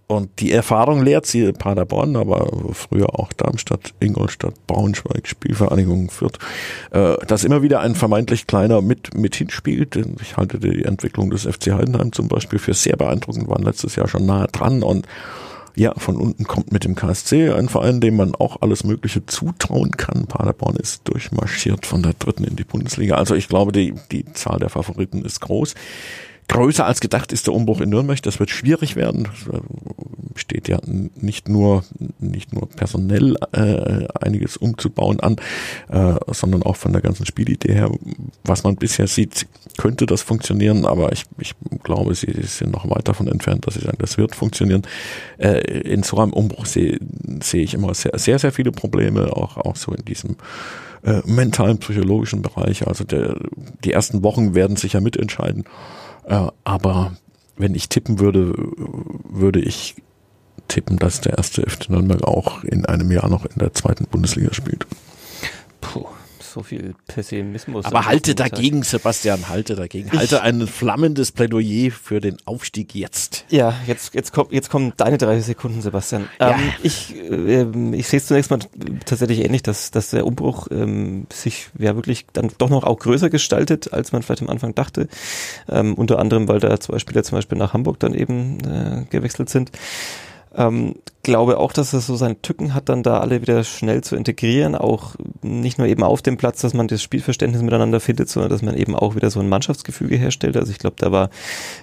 und 0.08 0.40
die 0.40 0.54
Erfahrung 0.54 1.04
lehrt 1.04 1.26
sie 1.26 1.52
Paderborn, 1.52 2.16
aber 2.16 2.48
früher 2.72 3.20
auch 3.20 3.34
Darmstadt, 3.34 3.94
Ingolstadt, 4.00 4.54
Braunschweig, 4.66 5.28
Spielvereinigung 5.28 6.10
Fürth, 6.10 6.40
äh, 6.92 7.18
dass 7.28 7.44
immer 7.44 7.62
wieder 7.62 7.82
ein 7.82 7.94
vermeintlich 7.94 8.48
kleiner 8.48 8.82
mit, 8.82 9.18
mit 9.18 9.36
hinspielt. 9.36 10.00
Ich 10.22 10.38
halte 10.38 10.60
die 10.60 10.86
Entwicklung 10.86 11.30
des 11.30 11.44
FC 11.44 11.74
Heidenheim 11.74 12.14
zum 12.14 12.30
Beispiel 12.30 12.58
für 12.58 12.74
sehr 12.74 12.96
beeindruckend, 12.96 13.50
waren 13.50 13.64
letztes 13.64 13.98
Jahr 13.98 14.08
schon 14.08 14.26
nahe 14.26 14.48
dran 14.48 14.82
und 14.82 15.06
ja, 15.78 15.94
von 15.96 16.18
unten 16.18 16.46
kommt 16.46 16.72
mit 16.72 16.84
dem 16.84 16.96
KSC 16.96 17.52
ein 17.52 17.70
Verein, 17.70 18.02
dem 18.02 18.16
man 18.16 18.34
auch 18.34 18.62
alles 18.62 18.84
Mögliche 18.84 19.26
zutrauen 19.28 19.92
kann. 19.92 20.26
Paderborn 20.26 20.76
ist 20.76 21.08
durchmarschiert 21.08 21.86
von 21.86 22.02
der 22.02 22.14
dritten 22.14 22.46
in 22.46 22.56
die 22.56 22.64
Bundesliga. 22.64 23.16
Also 23.16 23.36
ich 23.36 23.48
glaube, 23.48 23.72
die, 23.72 23.94
die 24.12 24.26
Zahl 24.34 24.58
der 24.60 24.70
Favoriten 24.70 25.24
ist 25.24 25.40
groß. 25.40 25.76
Größer 26.48 26.86
als 26.86 27.00
gedacht 27.00 27.32
ist 27.32 27.46
der 27.46 27.54
Umbruch 27.54 27.82
in 27.82 27.90
Nürnberg. 27.90 28.22
Das 28.24 28.40
wird 28.40 28.50
schwierig 28.50 28.96
werden. 28.96 29.28
Steht 30.38 30.68
ja 30.68 30.80
nicht 30.86 31.50
nur 31.50 31.84
nicht 32.20 32.54
nur 32.54 32.70
personell 32.70 33.36
äh, 33.52 34.08
einiges 34.20 34.58
umzubauen 34.58 35.20
an, 35.20 35.36
äh, 35.90 36.16
sondern 36.32 36.64
auch 36.64 36.76
von 36.76 36.94
der 36.94 37.02
ganzen 37.02 37.26
Spielidee 37.26 37.74
her. 37.74 37.92
Was 38.44 38.64
man 38.64 38.76
bisher 38.76 39.08
sieht, 39.08 39.48
könnte 39.78 40.06
das 40.06 40.22
funktionieren, 40.22 40.86
aber 40.86 41.12
ich, 41.12 41.26
ich 41.40 41.54
glaube, 41.84 42.16
sie 42.16 42.32
sind 42.44 42.72
noch 42.72 42.90
weit 42.90 43.08
davon 43.08 43.28
entfernt, 43.28 43.68
dass 43.68 43.76
sie 43.76 43.82
sagen, 43.82 43.98
das 44.00 44.18
wird 44.18 44.36
funktionieren. 44.36 44.84
Äh, 45.38 45.60
in 45.82 46.04
so 46.04 46.18
einem 46.18 46.34
Umbruch 46.34 46.66
sehe 46.66 47.00
sehe 47.42 47.64
ich 47.64 47.74
immer 47.74 47.94
sehr 47.94 48.18
sehr 48.18 48.40
sehr 48.40 48.52
viele 48.52 48.72
Probleme, 48.72 49.36
auch 49.36 49.58
auch 49.58 49.76
so 49.76 49.92
in 49.92 50.06
diesem 50.06 50.38
äh, 51.04 51.22
mentalen 51.26 51.78
psychologischen 51.80 52.42
Bereich. 52.42 52.88
Also 52.88 53.04
der, 53.04 53.38
die 53.84 53.94
ersten 53.94 54.24
Wochen 54.24 54.56
werden 54.56 54.76
sicher 54.76 55.02
mitentscheiden. 55.02 55.66
Äh, 56.26 56.48
aber 56.64 57.16
wenn 57.56 57.76
ich 57.76 57.90
tippen 57.90 58.20
würde, 58.20 58.54
würde 59.30 59.60
ich 59.60 59.96
tippen, 60.68 60.98
dass 60.98 61.22
der 61.22 61.38
erste 61.38 61.70
FC 61.70 61.90
Nürnberg 61.90 62.24
auch 62.24 62.64
in 62.64 62.86
einem 62.86 63.12
Jahr 63.12 63.30
noch 63.30 63.46
in 63.46 63.58
der 63.60 63.74
zweiten 63.74 64.06
Bundesliga 64.06 64.54
spielt. 64.54 64.86
Puh 65.82 66.06
so 66.58 66.64
viel 66.64 66.96
Pessimismus. 67.06 67.86
Aber 67.86 68.08
halte 68.08 68.34
dagegen, 68.34 68.82
Sebastian, 68.82 69.48
halte 69.48 69.76
dagegen. 69.76 70.10
Ich 70.12 70.18
halte 70.18 70.42
ein 70.42 70.66
flammendes 70.66 71.32
Plädoyer 71.32 71.92
für 71.92 72.20
den 72.20 72.38
Aufstieg 72.46 72.96
jetzt. 72.96 73.46
Ja, 73.50 73.76
jetzt, 73.86 74.16
jetzt, 74.16 74.34
kommt, 74.34 74.52
jetzt 74.52 74.72
kommen 74.72 74.94
deine 74.98 75.20
30 75.20 75.46
Sekunden, 75.46 75.84
Sebastian. 75.84 76.28
Ja. 76.40 76.52
Ähm, 76.52 76.72
ich 76.82 77.16
äh, 77.16 77.68
ich 77.96 78.08
sehe 78.08 78.18
es 78.18 78.26
zunächst 78.26 78.50
mal 78.50 78.60
tatsächlich 79.06 79.46
ähnlich, 79.46 79.62
dass, 79.62 79.92
dass 79.92 80.10
der 80.10 80.26
Umbruch 80.26 80.68
ähm, 80.72 81.28
sich 81.32 81.70
ja 81.78 81.96
wirklich 81.96 82.26
dann 82.34 82.50
doch 82.58 82.70
noch 82.70 82.84
auch 82.84 82.98
größer 82.98 83.30
gestaltet, 83.30 83.94
als 83.94 84.12
man 84.12 84.24
vielleicht 84.24 84.42
am 84.42 84.50
Anfang 84.50 84.74
dachte. 84.74 85.10
Ähm, 85.70 85.94
unter 85.94 86.18
anderem, 86.18 86.48
weil 86.48 86.60
da 86.60 86.80
zwei 86.80 86.98
Spieler 86.98 87.22
zum 87.22 87.38
Beispiel 87.38 87.60
nach 87.60 87.74
Hamburg 87.74 88.00
dann 88.00 88.16
eben 88.16 88.60
äh, 88.62 89.06
gewechselt 89.12 89.50
sind. 89.50 89.72
Ähm, 90.58 90.96
glaube 91.22 91.58
auch, 91.58 91.74
dass 91.74 91.92
es 91.92 92.08
so 92.08 92.16
seine 92.16 92.42
Tücken 92.42 92.74
hat, 92.74 92.88
dann 92.88 93.04
da 93.04 93.20
alle 93.20 93.42
wieder 93.42 93.64
schnell 93.66 94.02
zu 94.02 94.16
integrieren, 94.16 94.76
auch 94.76 95.16
nicht 95.42 95.78
nur 95.78 95.86
eben 95.86 96.02
auf 96.02 96.22
dem 96.22 96.38
Platz, 96.38 96.62
dass 96.62 96.74
man 96.74 96.88
das 96.88 97.04
Spielverständnis 97.04 97.62
miteinander 97.62 98.00
findet, 98.00 98.30
sondern 98.30 98.50
dass 98.50 98.62
man 98.62 98.78
eben 98.78 98.96
auch 98.96 99.14
wieder 99.16 99.30
so 99.30 99.42
ein 99.42 99.50
Mannschaftsgefüge 99.50 100.16
herstellt. 100.16 100.56
Also 100.56 100.72
ich 100.72 100.80
glaube, 100.80 100.96
da 100.98 101.12
war 101.12 101.30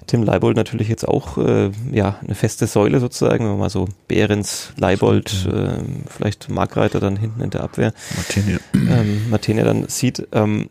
Tim 0.06 0.22
Leibold 0.22 0.56
natürlich 0.56 0.88
jetzt 0.88 1.06
auch 1.06 1.36
äh, 1.36 1.70
ja 1.92 2.18
eine 2.24 2.34
feste 2.34 2.66
Säule 2.66 3.00
sozusagen, 3.00 3.44
wenn 3.44 3.52
man 3.52 3.60
mal 3.60 3.70
so 3.70 3.86
Behrens, 4.08 4.72
Leibold, 4.78 5.46
äh, 5.46 5.82
vielleicht 6.08 6.48
Markreiter 6.48 6.98
dann 6.98 7.16
hinten 7.16 7.42
in 7.42 7.50
der 7.50 7.64
Abwehr, 7.64 7.92
Martinia, 8.16 8.58
ähm, 8.72 9.28
Martinia 9.28 9.64
dann 9.64 9.88
sieht, 9.88 10.26
ähm, 10.32 10.70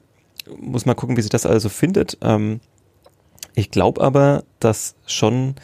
muss 0.59 0.87
man 0.87 0.95
gucken, 0.95 1.15
wie 1.15 1.21
sich 1.21 1.29
das 1.29 1.45
also 1.45 1.69
findet. 1.69 2.17
Ähm, 2.21 2.59
ich 3.53 3.69
glaube 3.69 4.01
aber, 4.01 4.43
dass 4.59 4.95
schon 5.05 5.55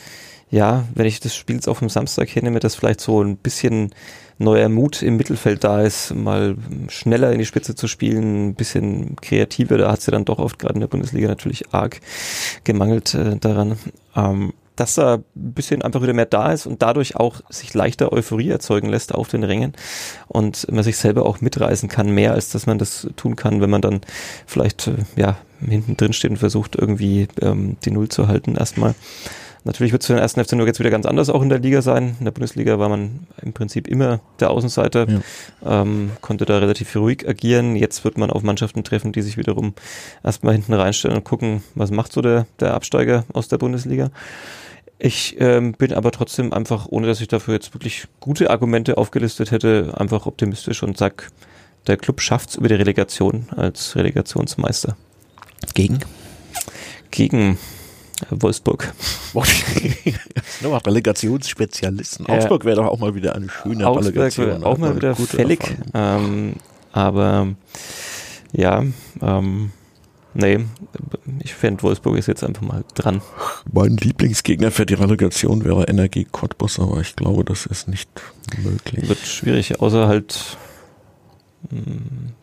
ja, 0.52 0.86
wenn 0.96 1.06
ich 1.06 1.20
das 1.20 1.36
Spiel 1.36 1.56
jetzt 1.56 1.68
auf 1.68 1.80
dem 1.80 1.90
Samstag 1.90 2.30
hernehme, 2.30 2.60
dass 2.60 2.76
vielleicht 2.76 3.02
so 3.02 3.22
ein 3.22 3.38
bisschen 3.38 3.92
neuer 4.40 4.70
Mut 4.70 5.02
im 5.02 5.18
Mittelfeld 5.18 5.64
da 5.64 5.82
ist, 5.82 6.16
mal 6.16 6.56
schneller 6.88 7.32
in 7.32 7.40
die 7.40 7.46
Spitze 7.46 7.76
zu 7.76 7.88
spielen, 7.88 8.50
ein 8.50 8.56
bisschen 8.56 9.16
kreativer. 9.18 9.78
Da 9.78 9.92
hat 9.92 10.00
es 10.00 10.06
ja 10.06 10.12
dann 10.12 10.26
doch 10.26 10.40
oft 10.40 10.58
gerade 10.58 10.76
in 10.76 10.80
der 10.80 10.88
Bundesliga 10.88 11.28
natürlich 11.28 11.74
arg 11.74 12.00
gemangelt 12.64 13.14
äh, 13.14 13.36
daran. 13.38 13.78
Ähm, 14.16 14.54
dass 14.80 14.96
da 14.96 15.16
ein 15.16 15.24
bisschen 15.34 15.82
einfach 15.82 16.02
wieder 16.02 16.14
mehr 16.14 16.26
da 16.26 16.54
ist 16.54 16.66
und 16.66 16.82
dadurch 16.82 17.18
auch 17.18 17.42
sich 17.50 17.74
leichter 17.74 18.14
Euphorie 18.14 18.50
erzeugen 18.50 18.88
lässt 18.88 19.14
auf 19.14 19.28
den 19.28 19.44
Rängen 19.44 19.74
und 20.30 20.72
man 20.72 20.86
sich 20.86 20.96
selber 20.96 21.26
auch 21.26 21.42
mitreißen 21.42 21.90
kann, 21.90 22.12
mehr 22.12 22.32
als 22.32 22.50
dass 22.50 22.66
man 22.66 22.78
das 22.78 23.08
tun 23.18 23.36
kann, 23.36 23.60
wenn 23.60 23.70
man 23.70 23.82
dann 23.82 24.00
vielleicht 24.46 24.88
äh, 24.88 24.94
ja 25.18 25.38
hinten 25.60 25.98
drin 25.98 26.14
steht 26.14 26.32
und 26.32 26.38
versucht 26.38 26.78
irgendwie 26.78 27.28
ähm, 27.42 27.76
die 27.84 27.92
Null 27.92 28.08
zu 28.08 28.30
halten 28.30 28.56
erstmal. 28.56 28.96
Natürlich 29.66 29.92
wird 29.92 30.02
es 30.02 30.08
für 30.08 30.14
den 30.14 30.22
ersten 30.22 30.44
FC 30.44 30.54
nur 30.54 30.66
jetzt 30.68 30.80
wieder 30.80 30.90
ganz 30.90 31.06
anders 31.06 31.30
auch 31.30 31.42
in 31.42 31.50
der 31.50 31.60
Liga 31.60 31.82
sein. 31.82 32.16
In 32.20 32.26
der 32.26 32.32
Bundesliga 32.32 32.80
war 32.80 32.90
man 32.90 33.28
im 33.42 33.54
Prinzip 33.54 33.88
immer 33.88 34.22
der 34.40 34.52
Außenseiter, 34.52 35.08
ja. 35.10 35.82
ähm, 35.82 36.12
konnte 36.22 36.46
da 36.46 36.60
relativ 36.60 36.96
ruhig 36.96 37.28
agieren. 37.28 37.76
Jetzt 37.76 38.04
wird 38.06 38.18
man 38.18 38.32
auf 38.32 38.42
Mannschaften 38.42 38.84
treffen, 38.84 39.12
die 39.12 39.22
sich 39.22 39.38
wiederum 39.38 39.74
erstmal 40.24 40.54
hinten 40.54 40.74
reinstellen 40.74 41.18
und 41.18 41.24
gucken, 41.24 41.64
was 41.76 41.92
macht 41.92 42.14
so 42.14 42.22
der, 42.22 42.48
der 42.60 42.74
Absteiger 42.74 43.26
aus 43.34 43.50
der 43.50 43.58
Bundesliga. 43.58 44.12
Ich 44.98 45.38
ähm, 45.40 45.74
bin 45.74 45.94
aber 45.94 46.12
trotzdem 46.12 46.52
einfach, 46.52 46.88
ohne 46.90 47.08
dass 47.08 47.22
ich 47.22 47.30
dafür 47.30 47.54
jetzt 47.54 47.74
wirklich 47.74 48.08
gute 48.20 48.50
Argumente 48.50 48.98
aufgelistet 48.98 49.52
hätte, 49.52 49.94
einfach 49.96 50.26
optimistisch 50.26 50.84
und 50.84 50.98
sag, 50.98 51.32
der 51.88 51.96
Club 51.98 52.20
schafft 52.22 52.50
es 52.50 52.56
über 52.56 52.68
die 52.68 52.76
Relegation 52.76 53.48
als 53.56 53.96
Relegationsmeister. 53.96 54.98
Gegen? 55.74 56.00
Gegen 57.12 57.58
Wolfsburg. 58.30 58.94
Nochmal 60.62 60.82
Relegationsspezialisten. 60.86 62.26
Ja. 62.28 62.36
Augsburg 62.36 62.66
wäre 62.66 62.78
doch 62.78 62.88
auch 62.88 63.00
mal 63.00 63.16
wieder 63.16 63.36
eine 63.36 63.50
schöne 63.50 63.88
Augsburg 63.88 64.16
Relegation. 64.16 64.64
Auch 64.64 64.78
mal 64.78 64.96
wieder 64.96 65.16
fällig. 65.16 65.60
Ähm, 65.94 66.56
aber 66.92 67.48
ja, 68.52 68.84
ähm, 69.22 69.72
nee, 70.34 70.60
ich 71.44 71.54
fände 71.54 71.84
Wolfsburg 71.84 72.18
ist 72.18 72.28
jetzt 72.28 72.44
einfach 72.44 72.62
mal 72.62 72.84
dran. 72.96 73.22
Mein 73.72 73.98
Lieblingsgegner 73.98 74.72
für 74.72 74.86
die 74.86 74.96
Relegation 74.96 75.64
wäre 75.64 75.86
Energie 75.86 76.26
Cottbus, 76.30 76.80
aber 76.80 77.00
ich 77.02 77.16
glaube, 77.16 77.44
das 77.44 77.66
ist 77.66 77.88
nicht 77.88 78.10
möglich. 78.62 79.08
Wird 79.08 79.20
schwierig, 79.20 79.80
außer 79.80 80.08
halt 80.08 80.58
mh, 81.70 81.82
hm, 81.82 82.34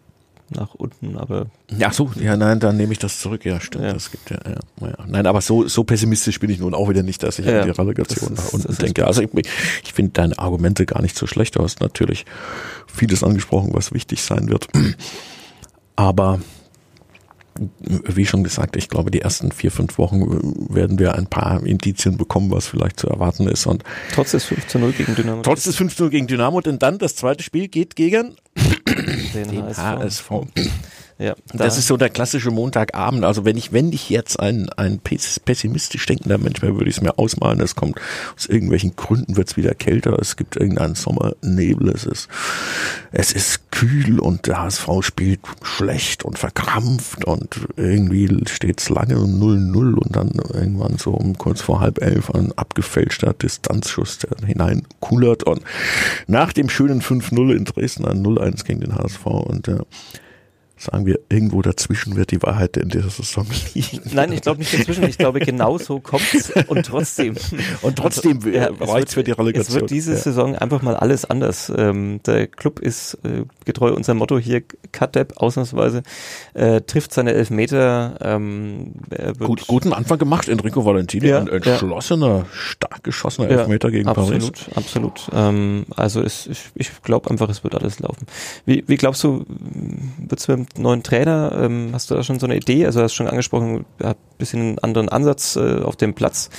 nach 0.51 0.75
unten, 0.75 1.17
aber. 1.17 1.47
Ja, 1.77 1.93
so, 1.93 2.11
ja, 2.21 2.37
nein, 2.37 2.61
dann 2.61 2.77
nehme 2.77 2.93
ich 2.93 2.99
das 2.99 3.21
zurück. 3.21 3.45
Ja, 3.45 3.61
stimmt. 3.61 3.85
Ja. 3.85 3.93
Das 3.93 4.11
gibt 4.11 4.31
ja, 4.31 4.39
ja, 4.45 4.87
ja. 4.87 4.97
Nein, 5.07 5.27
aber 5.27 5.41
so, 5.41 5.67
so 5.67 5.85
pessimistisch 5.85 6.39
bin 6.41 6.51
ich 6.51 6.59
nun 6.59 6.75
auch 6.75 6.89
wieder 6.89 7.03
nicht, 7.03 7.23
dass 7.23 7.39
ich 7.39 7.47
ja, 7.47 7.63
an 7.63 7.67
die 7.67 7.73
Relegation 7.73 8.35
nach 8.35 8.53
unten 8.53 8.77
denke. 8.77 9.07
Also 9.07 9.23
ich, 9.23 9.31
ich 9.85 9.93
finde 9.93 10.13
deine 10.13 10.39
Argumente 10.39 10.87
gar 10.87 11.03
nicht 11.03 11.17
so 11.17 11.27
schlecht. 11.27 11.57
Du 11.57 11.63
hast 11.63 11.81
natürlich 11.81 12.25
vieles 12.87 13.25
angesprochen, 13.25 13.71
was 13.73 13.93
wichtig 13.93 14.23
sein 14.23 14.49
wird. 14.49 14.69
Aber 15.97 16.41
wie 17.81 18.27
schon 18.27 18.45
gesagt, 18.45 18.77
ich 18.77 18.88
glaube, 18.88 19.11
die 19.11 19.21
ersten 19.21 19.53
vier, 19.53 19.71
fünf 19.71 19.99
Wochen 19.99 20.75
werden 20.75 20.99
wir 20.99 21.14
ein 21.14 21.27
paar 21.27 21.64
Indizien 21.64 22.16
bekommen, 22.16 22.51
was 22.51 22.66
vielleicht 22.66 23.01
zu 23.01 23.09
erwarten 23.09 23.49
ist. 23.49 23.66
Und 23.66 23.85
trotz 24.12 24.33
des 24.33 24.45
5 24.45 24.66
zu 24.66 24.79
0 24.79 24.92
gegen 24.92 25.14
Dynamo. 25.14 25.42
Trotz 25.42 25.64
des 25.64 25.77
5 25.77 25.95
zu 25.97 26.05
0 26.05 26.11
gegen 26.11 26.27
Dynamo. 26.27 26.61
Denn 26.61 26.79
dann 26.79 26.99
das 26.99 27.16
zweite 27.16 27.42
Spiel 27.42 27.69
geht 27.69 27.97
gegen 27.97 28.37
den, 29.35 29.51
den 29.51 29.66
HSV. 29.66 29.81
HSV. 29.81 30.31
Ja, 31.19 31.35
da 31.55 31.65
das 31.65 31.79
ist 31.79 31.87
so 31.87 31.97
der 31.97 32.11
klassische 32.11 32.51
Montagabend. 32.51 33.25
Also 33.25 33.47
wenn 33.47 33.57
ich, 33.57 33.73
wenn 33.73 33.91
ich 33.91 34.11
jetzt 34.11 34.39
ein, 34.39 34.69
ein 34.77 34.99
pessimistisch 35.01 36.05
denkender 36.05 36.37
Mensch 36.37 36.61
wäre, 36.61 36.77
würde 36.77 36.91
ich 36.91 36.99
es 36.99 37.03
mir 37.03 37.19
ausmalen. 37.19 37.61
Es 37.61 37.75
kommt 37.75 37.99
aus 38.37 38.45
irgendwelchen 38.45 38.97
Gründen 38.97 39.35
wird 39.37 39.49
es 39.49 39.57
wieder 39.57 39.75
kälter. 39.75 40.19
Es 40.21 40.37
gibt 40.37 40.57
irgendeinen 40.57 40.95
Sommernebel. 40.95 41.89
Es 41.89 42.05
ist, 42.05 42.29
es 43.13 43.33
ist 43.33 43.71
kühl 43.71 44.21
und 44.21 44.47
der 44.47 44.61
HSV 44.61 44.89
spielt 45.01 45.41
schlecht 45.63 46.23
und 46.23 46.39
verkrampft 46.39 47.25
und 47.25 47.67
irgendwie 47.77 48.29
steht 48.47 48.83
es 48.83 48.91
lange 48.91 49.15
0-0 49.15 49.95
und 49.95 50.15
dann 50.15 50.33
irgendwann 50.53 50.99
so 50.99 51.13
um 51.13 51.39
kurz 51.39 51.63
vor 51.63 51.81
halb 51.81 52.03
elf 52.03 52.31
ein 52.31 52.53
abgefälschter 52.57 53.33
Distanzschuss, 53.33 54.19
der 54.19 54.47
hineinkullert 54.47 55.45
und 55.45 55.63
nach 56.27 56.53
dem 56.53 56.69
schönen 56.69 57.01
5-0 57.01 57.57
in 57.57 57.65
Dresden 57.65 58.05
ein 58.05 58.23
0-1 58.23 58.65
gegen 58.65 58.81
den 58.81 58.95
HSV 58.95 59.25
und 59.27 59.69
äh, 59.69 59.79
sagen 60.79 61.07
wir, 61.07 61.21
irgendwo 61.31 61.62
dazwischen 61.62 62.17
wird 62.17 62.31
die 62.31 62.43
Wahrheit 62.43 62.77
in 62.77 62.91
dieser 62.91 63.09
Saison 63.09 63.47
liegen. 63.75 64.01
Nein, 64.15 64.33
ich 64.33 64.43
glaube 64.43 64.59
nicht 64.59 64.79
dazwischen. 64.79 65.05
Ich 65.05 65.17
glaube, 65.17 65.41
genau 65.41 65.79
so 65.79 66.01
kommt's 66.01 66.53
und 66.67 66.85
trotzdem. 66.85 67.37
Und 67.83 67.97
trotzdem 67.97 68.39
also, 68.39 68.49
ja, 68.49 68.71
reicht 68.81 69.12
für 69.12 69.23
die 69.23 69.33
Relegation. 69.33 69.77
Es 69.77 69.81
wird 69.81 69.91
diese 69.91 70.12
ja. 70.12 70.19
Saison 70.19 70.57
einfach 70.57 70.83
mal 70.83 70.97
alles 70.97 71.25
anders. 71.25 71.73
Ähm, 71.77 72.21
der 72.27 72.47
Club 72.47 72.81
ist 72.81 73.15
äh, 73.25 73.45
getreu 73.65 73.93
unserem 73.93 74.19
Motto 74.19 74.39
hier, 74.39 74.62
Cut-Dep 74.93 75.37
ausnahmsweise, 75.37 76.03
äh, 76.55 76.81
trifft 76.81 77.12
seine 77.12 77.33
Elfmeter. 77.33 78.17
Ähm, 78.21 78.93
Gut, 79.39 79.67
guten 79.67 79.93
Anfang 79.93 80.19
gemacht, 80.19 80.49
Enrico 80.49 80.85
Valentini, 80.85 81.29
ja, 81.29 81.41
ein 81.41 81.49
entschlossener, 81.49 82.47
stark 82.53 83.05
geschossener 83.05 83.49
Elfmeter 83.49 83.91
gegen 83.91 84.09
absolut, 84.09 84.41
Paris. 84.41 84.69
Absolut, 84.75 84.77
absolut. 84.77 85.31
Ähm, 85.33 85.87
also 85.95 86.23
es, 86.23 86.47
ich, 86.47 86.71
ich 86.75 87.03
glaube 87.03 87.31
einfach, 87.31 87.49
es 87.49 87.62
wird 87.65 87.75
alles 87.75 87.99
laufen. 88.01 88.27
Wie, 88.65 88.85
wie 88.87 88.97
glaubst 88.97 89.23
du, 89.25 89.45
wird's 90.19 90.49
mit 90.49 90.66
neuen 90.77 91.03
Trainer, 91.03 91.53
ähm, 91.61 91.91
hast 91.93 92.11
du 92.11 92.15
da 92.15 92.23
schon 92.23 92.39
so 92.39 92.47
eine 92.47 92.57
Idee? 92.57 92.87
Also 92.87 93.03
hast 93.03 93.13
du 93.13 93.17
schon 93.17 93.29
angesprochen, 93.29 93.85
ja, 94.03 94.15
bisschen 94.39 94.61
einen 94.61 94.79
anderen 94.81 95.09
Ansatz 95.09 95.57
äh, 95.57 95.81
auf 95.81 95.97
dem 95.97 96.15
Platz. 96.15 96.51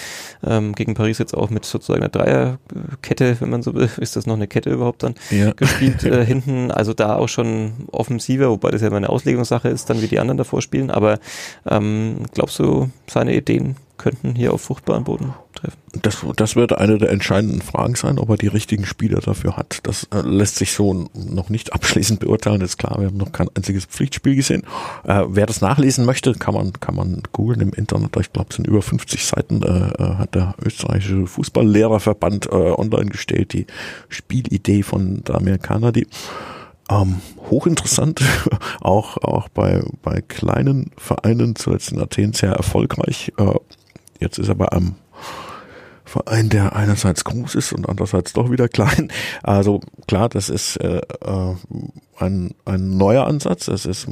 Ähm, 0.46 0.74
gegen 0.74 0.94
Paris 0.94 1.18
jetzt 1.20 1.36
auch 1.36 1.50
mit 1.50 1.66
sozusagen 1.66 2.02
einer 2.02 2.10
Dreierkette, 2.10 3.38
wenn 3.40 3.50
man 3.50 3.62
so 3.62 3.74
will. 3.74 3.90
Ist 3.98 4.16
das 4.16 4.26
noch 4.26 4.36
eine 4.36 4.48
Kette 4.48 4.72
überhaupt 4.72 5.04
dann 5.04 5.16
ja. 5.30 5.52
gespielt 5.52 6.04
äh, 6.04 6.26
hinten? 6.26 6.72
Also 6.72 6.94
da 6.94 7.16
auch 7.16 7.30
schon 7.30 7.88
offensiver, 7.92 8.50
wobei 8.50 8.72
das 8.72 8.82
ja 8.82 8.88
immer 8.88 8.98
eine 8.98 9.10
Auslegungssache 9.10 9.70
ist, 9.70 9.90
dann 9.90 10.02
wie 10.02 10.08
die 10.08 10.20
anderen 10.20 10.38
davor 10.38 10.62
spielen. 10.62 10.92
Aber 10.92 11.20
ähm, 11.70 12.24
glaubst 12.34 12.60
du, 12.60 12.90
seine 13.08 13.36
Ideen 13.36 13.76
könnten 13.98 14.36
hier 14.36 14.54
auf 14.54 14.62
fruchtbaren 14.62 15.04
Boden 15.04 15.34
treffen. 15.56 15.78
Das, 16.02 16.26
das 16.36 16.56
wird 16.56 16.74
eine 16.74 16.98
der 16.98 17.10
entscheidenden 17.10 17.62
Fragen 17.62 17.96
sein, 17.96 18.20
ob 18.20 18.30
er 18.30 18.38
die 18.38 18.48
richtigen 18.48 18.86
Spieler 18.86 19.20
dafür 19.20 19.58
hat. 19.58 19.80
Das 19.84 20.08
äh, 20.14 20.22
lässt 20.22 20.58
sich 20.58 20.74
so 20.74 21.08
noch 21.14 21.50
nicht 21.50 21.74
abschließend 21.74 22.20
beurteilen. 22.20 22.62
ist 22.62 22.78
klar, 22.78 23.00
wir 23.00 23.08
haben 23.08 23.18
noch 23.18 23.32
kein 23.32 23.50
einziges 23.56 23.86
Pflichtspiel 23.86 24.36
gesehen. 24.36 24.64
Äh, 25.04 25.24
wer 25.28 25.46
das 25.46 25.62
nachlesen 25.62 26.06
möchte, 26.06 26.34
kann 26.34 26.54
man, 26.54 26.74
kann 26.74 26.96
man 26.96 27.24
googeln 27.32 27.62
im 27.62 27.74
Internet. 27.74 28.16
Ich 28.20 28.32
glaube, 28.32 28.50
es 28.50 28.56
sind 28.56 28.68
über 28.68 28.82
50 28.82 29.26
Seiten, 29.26 29.64
äh, 29.64 29.68
äh, 29.68 30.16
hat 30.16 30.36
der 30.36 30.56
österreichische 30.64 31.28
Fußballlehrerverband 31.28 32.48
äh, 32.48 32.50
online 32.50 33.10
gestellt, 33.10 33.54
die 33.54 33.68
Spielidee 34.10 34.84
von 34.84 35.24
der 35.24 35.36
Amerikaner, 35.36 35.92
die 35.92 36.08
ähm, 36.90 37.22
hochinteressant, 37.50 38.22
auch, 38.82 39.18
auch 39.18 39.50
bei, 39.50 39.84
bei 40.04 40.22
kleinen 40.22 40.92
Vereinen, 40.98 41.56
zuletzt 41.56 41.92
in 41.92 42.00
Athen 42.00 42.34
sehr 42.34 42.52
erfolgreich. 42.52 43.34
Äh, 43.38 43.54
Jetzt 44.20 44.40
ist 44.40 44.48
er 44.48 44.56
bei 44.56 44.70
einem 44.70 44.96
Verein, 46.06 46.50
der 46.50 46.76
einerseits 46.76 47.24
groß 47.26 47.56
ist 47.56 47.74
und 47.74 47.88
andererseits 47.88 48.34
doch 48.34 48.50
wieder 48.50 48.70
klein. 48.70 49.12
Also 49.44 49.82
klar, 50.08 50.30
das 50.30 50.50
ist 50.50 50.78
äh, 50.78 51.02
äh 51.22 51.56
ein, 52.20 52.56
ein 52.66 52.98
neuer 52.98 53.28
Ansatz. 53.28 53.66
Das 53.66 53.86
ist, 53.86 54.08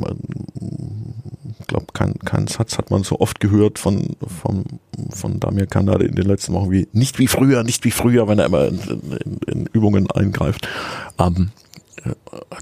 ich 1.60 1.68
glaube, 1.68 1.88
kein, 1.94 2.14
kein 2.20 2.46
Satz 2.46 2.78
hat 2.78 2.92
man 2.92 3.04
so 3.04 3.20
oft 3.20 3.40
gehört 3.40 3.80
von, 3.80 4.16
von, 4.42 4.64
von 5.10 5.40
Damir 5.40 5.66
Kanade 5.66 6.06
in 6.06 6.14
den 6.14 6.26
letzten 6.26 6.54
Wochen 6.54 6.70
wie 6.70 6.88
nicht 6.94 7.18
wie 7.18 7.28
früher, 7.28 7.64
nicht 7.64 7.84
wie 7.84 7.92
früher, 7.92 8.28
wenn 8.28 8.38
er 8.38 8.46
immer 8.46 8.68
in, 8.68 8.80
in, 9.26 9.40
in 9.48 9.66
Übungen 9.74 10.12
eingreift. 10.12 10.68
Ähm, 11.18 11.50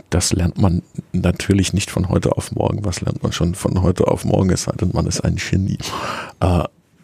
das 0.10 0.32
lernt 0.32 0.58
man 0.58 0.84
natürlich 1.12 1.74
nicht 1.74 1.92
von 1.92 2.08
heute 2.10 2.38
auf 2.38 2.54
morgen. 2.54 2.86
Was 2.86 3.02
lernt 3.02 3.24
man 3.24 3.34
schon 3.34 3.56
von 3.56 3.82
heute 3.82 4.08
auf 4.08 4.24
morgen? 4.24 4.50
Es 4.50 4.64
sei 4.64 4.72
denn, 4.74 4.92
man 4.94 5.08
ist 5.08 5.22
ein 5.22 5.36
Genie. 5.36 5.80
Äh, 6.40 6.64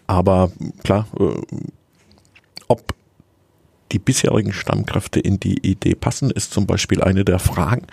aber 0.10 0.52
klar, 0.84 1.06
äh, 1.20 1.40
ob 2.68 2.96
die 3.92 4.00
bisherigen 4.00 4.54
Stammkräfte 4.54 5.20
in 5.20 5.40
die 5.40 5.60
Idee 5.60 5.94
passen, 5.94 6.32
ist 6.32 6.52
zum 6.52 6.66
Beispiel 6.66 7.04
eine 7.04 7.24
der 7.24 7.38
Fragen. 7.38 7.86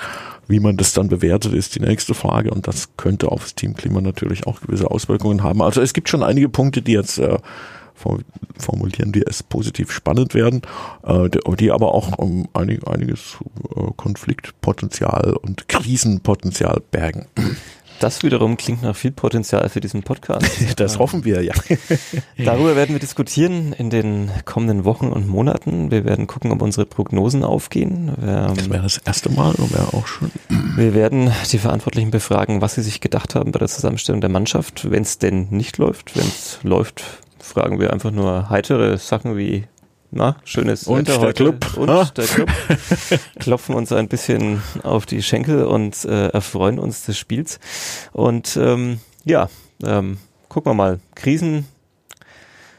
Wie 0.49 0.59
man 0.59 0.79
das 0.79 0.95
dann 0.95 1.09
bewertet, 1.09 1.53
ist 1.53 1.75
die 1.75 1.81
nächste 1.81 2.15
Frage 2.15 2.51
und 2.53 2.67
das 2.67 2.97
könnte 2.97 3.31
aufs 3.31 3.55
Teamklima 3.55 4.01
natürlich 4.01 4.47
auch 4.47 4.63
gewisse 4.63 4.91
Auswirkungen 4.91 5.43
haben. 5.43 5.61
Also 5.61 5.83
es 5.83 5.93
gibt 5.93 6.09
schon 6.09 6.23
einige 6.23 6.49
Punkte, 6.49 6.81
die 6.81 6.93
jetzt 6.93 7.19
äh, 7.19 7.37
formulieren 7.95 9.15
wir 9.15 9.25
es 9.27 9.43
positiv 9.43 9.93
spannend 9.93 10.33
werden, 10.33 10.63
äh, 11.03 11.29
die 11.59 11.71
aber 11.71 11.95
auch 11.95 12.17
um, 12.17 12.49
einig, 12.55 12.87
einiges 12.87 13.37
äh, 13.75 13.91
Konfliktpotenzial 13.97 15.35
und 15.43 15.69
Krisenpotenzial 15.69 16.81
bergen. 16.91 17.27
Das 18.01 18.23
wiederum 18.23 18.57
klingt 18.57 18.83
nach 18.83 18.95
viel 18.95 19.13
Potenzial 19.13 19.69
für 19.69 19.81
diesen 19.81 20.03
Podcast. 20.03 20.47
Das 20.77 20.99
hoffen 20.99 21.25
wir, 21.25 21.43
ja. 21.43 21.55
Darüber 22.39 22.77
werden 22.77 22.95
wir 22.95 23.01
diskutieren 23.01 23.73
in 23.73 23.89
den 23.89 24.31
kommenden 24.45 24.85
Wochen 24.85 25.07
und 25.07 25.27
Monaten. 25.27 25.91
Wir 25.91 26.05
werden 26.05 26.27
gucken, 26.27 26.51
ob 26.53 26.61
unsere 26.61 26.85
Prognosen 26.87 27.45
aufgehen. 27.45 28.13
Wir, 28.19 28.53
das 28.55 28.69
wäre 28.69 28.83
das 28.83 28.99
erste 28.99 29.31
Mal, 29.31 29.55
wäre 29.57 29.95
auch 29.95 30.07
schon. 30.07 30.31
Wir 30.77 30.95
werden 30.95 31.33
die 31.51 31.59
Verantwortlichen 31.59 32.11
befragen, 32.11 32.61
was 32.61 32.75
sie 32.75 32.83
sich 32.83 33.01
gedacht 33.01 33.35
haben 33.35 33.53
bei 33.53 33.59
der 33.59 33.69
Zusammenstellung 33.69 34.21
der 34.21 34.31
Mannschaft, 34.31 34.91
wenn 34.91 35.03
es 35.03 35.19
denn 35.19 35.49
nicht 35.51 35.79
läuft. 35.79 36.17
Wenn 36.17 36.27
es 36.27 36.59
läuft, 36.63 37.03
fragen 37.39 37.81
wir 37.81 37.93
einfach 37.93 38.11
nur 38.11 38.51
heitere 38.51 38.99
Sachen 38.99 39.37
wie 39.37 39.65
na, 40.11 40.37
schönes 40.45 40.85
und 40.85 41.01
Wetter 41.01 41.19
der 41.19 41.21
heute. 41.21 41.45
Club. 41.45 41.77
Und 41.77 41.91
ah. 41.91 42.05
der 42.17 42.25
Club. 42.27 42.51
Klopfen 43.39 43.75
uns 43.75 43.93
ein 43.93 44.09
bisschen 44.09 44.63
auf 44.83 45.07
die 45.07 45.23
Schenkel 45.23 45.65
und 45.65 46.05
äh, 46.05 46.29
erfreuen 46.29 46.79
uns 46.79 47.05
des 47.05 47.19
Spiels. 47.19 47.59
Und 48.13 48.57
ähm, 48.57 49.01
ja, 49.25 49.49
ähm, 49.85 50.19
gucken 50.49 50.71
wir 50.71 50.75
mal. 50.75 51.01
Krisen, 51.15 51.67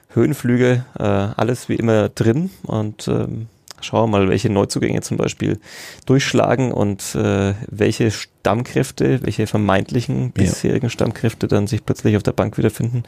Höhenflüge, 0.10 0.86
äh, 0.98 1.04
alles 1.04 1.70
wie 1.70 1.76
immer 1.76 2.10
drin. 2.10 2.50
Und 2.64 3.08
ähm, 3.08 3.48
schauen 3.82 4.10
wir 4.10 4.20
mal, 4.20 4.30
welche 4.30 4.50
Neuzugänge 4.50 5.02
zum 5.02 5.18
Beispiel 5.18 5.60
durchschlagen 6.06 6.72
und 6.72 7.16
äh, 7.16 7.54
welche 7.70 8.12
Stammkräfte, 8.12 9.22
welche 9.24 9.48
vermeintlichen 9.48 10.32
bisherigen 10.32 10.88
ja. 10.88 10.90
Stammkräfte 10.90 11.48
dann 11.48 11.68
sich 11.68 11.86
plötzlich 11.86 12.16
auf 12.16 12.24
der 12.24 12.32
Bank 12.32 12.58
wiederfinden 12.58 13.04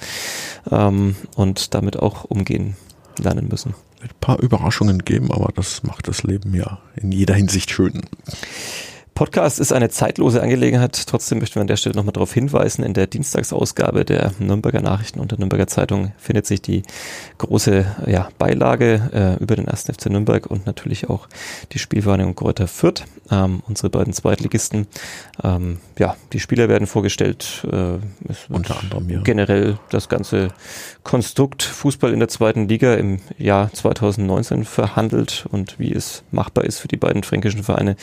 ähm, 0.69 1.15
und 1.35 1.73
damit 1.73 1.97
auch 1.97 2.25
umgehen 2.25 2.75
lernen 3.19 3.47
müssen. 3.49 3.73
Ein 4.01 4.09
paar 4.21 4.39
Überraschungen 4.39 4.99
geben, 4.99 5.31
aber 5.31 5.51
das 5.53 5.83
macht 5.83 6.07
das 6.07 6.23
Leben 6.23 6.53
ja 6.55 6.79
in 6.95 7.11
jeder 7.11 7.35
Hinsicht 7.35 7.71
schön. 7.71 8.01
Podcast 9.19 9.59
ist 9.59 9.73
eine 9.73 9.89
zeitlose 9.89 10.41
Angelegenheit. 10.41 11.05
Trotzdem 11.05 11.39
möchten 11.39 11.55
wir 11.55 11.61
an 11.63 11.67
der 11.67 11.75
Stelle 11.75 11.93
nochmal 11.93 12.13
darauf 12.13 12.33
hinweisen. 12.33 12.85
In 12.85 12.93
der 12.93 13.05
Dienstagsausgabe 13.05 14.05
der 14.05 14.31
Nürnberger 14.39 14.79
Nachrichten 14.79 15.19
und 15.19 15.31
der 15.31 15.39
Nürnberger 15.39 15.67
Zeitung 15.67 16.13
findet 16.17 16.45
sich 16.45 16.61
die 16.61 16.83
große 17.37 17.85
ja, 18.07 18.29
Beilage 18.37 19.09
äh, 19.11 19.43
über 19.43 19.57
den 19.57 19.67
1. 19.67 19.87
FC 19.87 20.05
Nürnberg 20.05 20.47
und 20.47 20.65
natürlich 20.65 21.09
auch 21.09 21.27
die 21.73 21.79
Spielvereinigung 21.79 22.33
Kräuter 22.33 22.65
Fürth, 22.69 23.03
ähm, 23.29 23.61
unsere 23.67 23.89
beiden 23.89 24.13
Zweitligisten. 24.13 24.87
Ähm, 25.43 25.79
ja, 25.97 26.15
die 26.31 26.39
Spieler 26.39 26.69
werden 26.69 26.87
vorgestellt. 26.87 27.67
Äh, 27.69 27.97
Unter 28.47 28.79
anderem, 28.79 29.09
ja. 29.09 29.19
Generell 29.19 29.79
das 29.89 30.07
ganze 30.07 30.47
Konstrukt 31.03 31.63
Fußball 31.63 32.13
in 32.13 32.19
der 32.19 32.29
zweiten 32.29 32.69
Liga 32.69 32.93
im 32.93 33.19
Jahr 33.37 33.69
2019 33.73 34.63
verhandelt 34.63 35.45
und 35.51 35.77
wie 35.77 35.91
es 35.91 36.23
machbar 36.31 36.63
ist 36.63 36.79
für 36.79 36.87
die 36.87 36.95
beiden 36.95 37.23
fränkischen 37.23 37.63
Vereine 37.63 37.97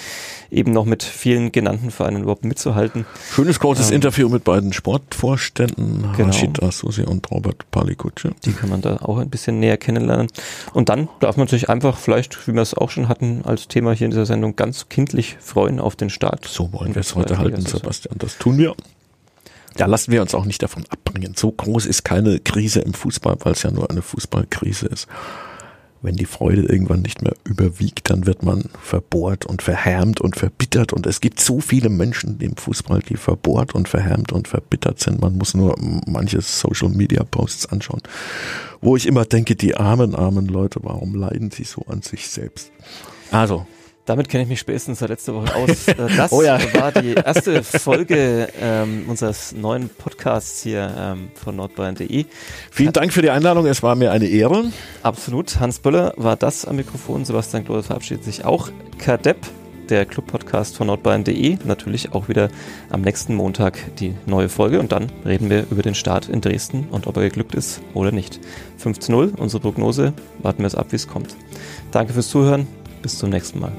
eben 0.50 0.72
noch 0.72 0.84
mit 0.84 1.05
vielen 1.06 1.52
genannten 1.52 1.90
Vereinen 1.90 2.22
überhaupt 2.22 2.44
mitzuhalten. 2.44 3.06
Schönes 3.30 3.60
kurzes 3.60 3.90
ähm, 3.90 3.96
Interview 3.96 4.28
mit 4.28 4.44
beiden 4.44 4.72
Sportvorständen, 4.72 6.12
genau. 6.16 6.28
Rashid 6.28 6.62
Asusi 6.62 7.02
und 7.02 7.30
Robert 7.30 7.70
Palikutsche. 7.70 8.32
Die 8.44 8.52
kann 8.52 8.68
man 8.68 8.82
da 8.82 8.98
auch 8.98 9.18
ein 9.18 9.30
bisschen 9.30 9.60
näher 9.60 9.76
kennenlernen. 9.76 10.28
Und 10.72 10.88
dann 10.88 11.08
darf 11.20 11.36
man 11.36 11.48
sich 11.48 11.68
einfach 11.68 11.96
vielleicht, 11.98 12.46
wie 12.46 12.52
wir 12.54 12.62
es 12.62 12.74
auch 12.74 12.90
schon 12.90 13.08
hatten, 13.08 13.42
als 13.44 13.68
Thema 13.68 13.92
hier 13.92 14.06
in 14.06 14.10
dieser 14.10 14.26
Sendung 14.26 14.56
ganz 14.56 14.88
kindlich 14.88 15.36
freuen 15.40 15.80
auf 15.80 15.96
den 15.96 16.10
Start. 16.10 16.44
So 16.46 16.72
wollen 16.72 16.94
wir 16.94 17.00
es 17.00 17.14
heute 17.14 17.38
halten, 17.38 17.62
Sebastian. 17.62 18.16
Das 18.18 18.38
tun 18.38 18.58
wir. 18.58 18.74
Da 19.76 19.86
lassen 19.86 20.10
wir 20.10 20.22
uns 20.22 20.34
auch 20.34 20.46
nicht 20.46 20.62
davon 20.62 20.84
abbringen. 20.88 21.34
So 21.36 21.52
groß 21.52 21.86
ist 21.86 22.02
keine 22.02 22.40
Krise 22.40 22.80
im 22.80 22.94
Fußball, 22.94 23.36
weil 23.40 23.52
es 23.52 23.62
ja 23.62 23.70
nur 23.70 23.90
eine 23.90 24.02
Fußballkrise 24.02 24.86
ist 24.86 25.06
wenn 26.02 26.16
die 26.16 26.26
Freude 26.26 26.62
irgendwann 26.62 27.02
nicht 27.02 27.22
mehr 27.22 27.34
überwiegt, 27.44 28.10
dann 28.10 28.26
wird 28.26 28.42
man 28.42 28.64
verbohrt 28.82 29.46
und 29.46 29.62
verhärmt 29.62 30.20
und 30.20 30.36
verbittert. 30.36 30.92
Und 30.92 31.06
es 31.06 31.20
gibt 31.20 31.40
so 31.40 31.60
viele 31.60 31.88
Menschen 31.88 32.38
im 32.40 32.56
Fußball, 32.56 33.00
die 33.00 33.16
verbohrt 33.16 33.74
und 33.74 33.88
verhärmt 33.88 34.32
und 34.32 34.48
verbittert 34.48 35.00
sind. 35.00 35.20
Man 35.20 35.36
muss 35.36 35.54
nur 35.54 35.76
manche 36.06 36.40
Social 36.40 36.90
Media 36.90 37.24
Posts 37.24 37.66
anschauen, 37.66 38.02
wo 38.80 38.96
ich 38.96 39.06
immer 39.06 39.24
denke, 39.24 39.56
die 39.56 39.76
armen, 39.76 40.14
armen 40.14 40.46
Leute, 40.46 40.80
warum 40.82 41.14
leiden 41.14 41.50
sie 41.50 41.64
so 41.64 41.82
an 41.88 42.02
sich 42.02 42.28
selbst? 42.28 42.70
Also, 43.30 43.66
damit 44.06 44.28
kenne 44.28 44.44
ich 44.44 44.48
mich 44.48 44.60
spätestens 44.60 45.00
seit 45.00 45.10
letzter 45.10 45.34
Woche 45.34 45.54
aus. 45.54 45.66
Äh, 45.96 46.16
das 46.16 46.32
oh 46.32 46.42
ja. 46.42 46.58
war 46.74 46.92
die 46.92 47.14
erste 47.14 47.62
Folge 47.62 48.48
ähm, 48.60 49.04
unseres 49.08 49.52
neuen 49.52 49.88
Podcasts 49.88 50.62
hier 50.62 50.92
ähm, 50.98 51.28
von 51.34 51.56
nordbayern.de. 51.56 52.26
Vielen 52.70 52.92
Dank 52.92 53.12
für 53.12 53.22
die 53.22 53.30
Einladung, 53.30 53.66
es 53.66 53.82
war 53.82 53.94
mir 53.94 54.12
eine 54.12 54.26
Ehre. 54.26 54.64
Absolut. 55.02 55.58
Hans 55.60 55.78
Böller 55.78 56.12
war 56.16 56.36
das 56.36 56.64
am 56.64 56.76
Mikrofon. 56.76 57.24
Sebastian 57.24 57.64
Klose 57.64 57.84
verabschiedet 57.84 58.24
sich 58.24 58.44
auch. 58.44 58.70
Kadepp, 58.98 59.38
der 59.88 60.04
Club-Podcast 60.04 60.76
von 60.76 60.88
nordbayern.de. 60.88 61.58
Natürlich 61.64 62.12
auch 62.12 62.28
wieder 62.28 62.48
am 62.90 63.02
nächsten 63.02 63.34
Montag 63.34 63.78
die 63.96 64.14
neue 64.26 64.48
Folge 64.48 64.80
und 64.80 64.92
dann 64.92 65.10
reden 65.24 65.50
wir 65.50 65.66
über 65.70 65.82
den 65.82 65.94
Start 65.94 66.28
in 66.28 66.40
Dresden 66.40 66.88
und 66.90 67.06
ob 67.06 67.16
er 67.16 67.22
geglückt 67.22 67.54
ist 67.54 67.80
oder 67.94 68.12
nicht. 68.12 68.40
15-0, 68.82 69.36
unsere 69.36 69.60
Prognose. 69.60 70.12
Warten 70.40 70.60
wir 70.60 70.66
es 70.66 70.74
ab, 70.74 70.88
wie 70.90 70.96
es 70.96 71.08
kommt. 71.08 71.36
Danke 71.90 72.12
fürs 72.12 72.28
Zuhören. 72.28 72.66
Bis 73.02 73.18
zum 73.18 73.30
nächsten 73.30 73.60
Mal. 73.60 73.72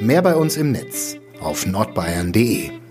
Mehr 0.00 0.20
bei 0.20 0.34
uns 0.34 0.56
im 0.56 0.72
Netz 0.72 1.16
auf 1.40 1.64
nordbayern.de 1.64 2.81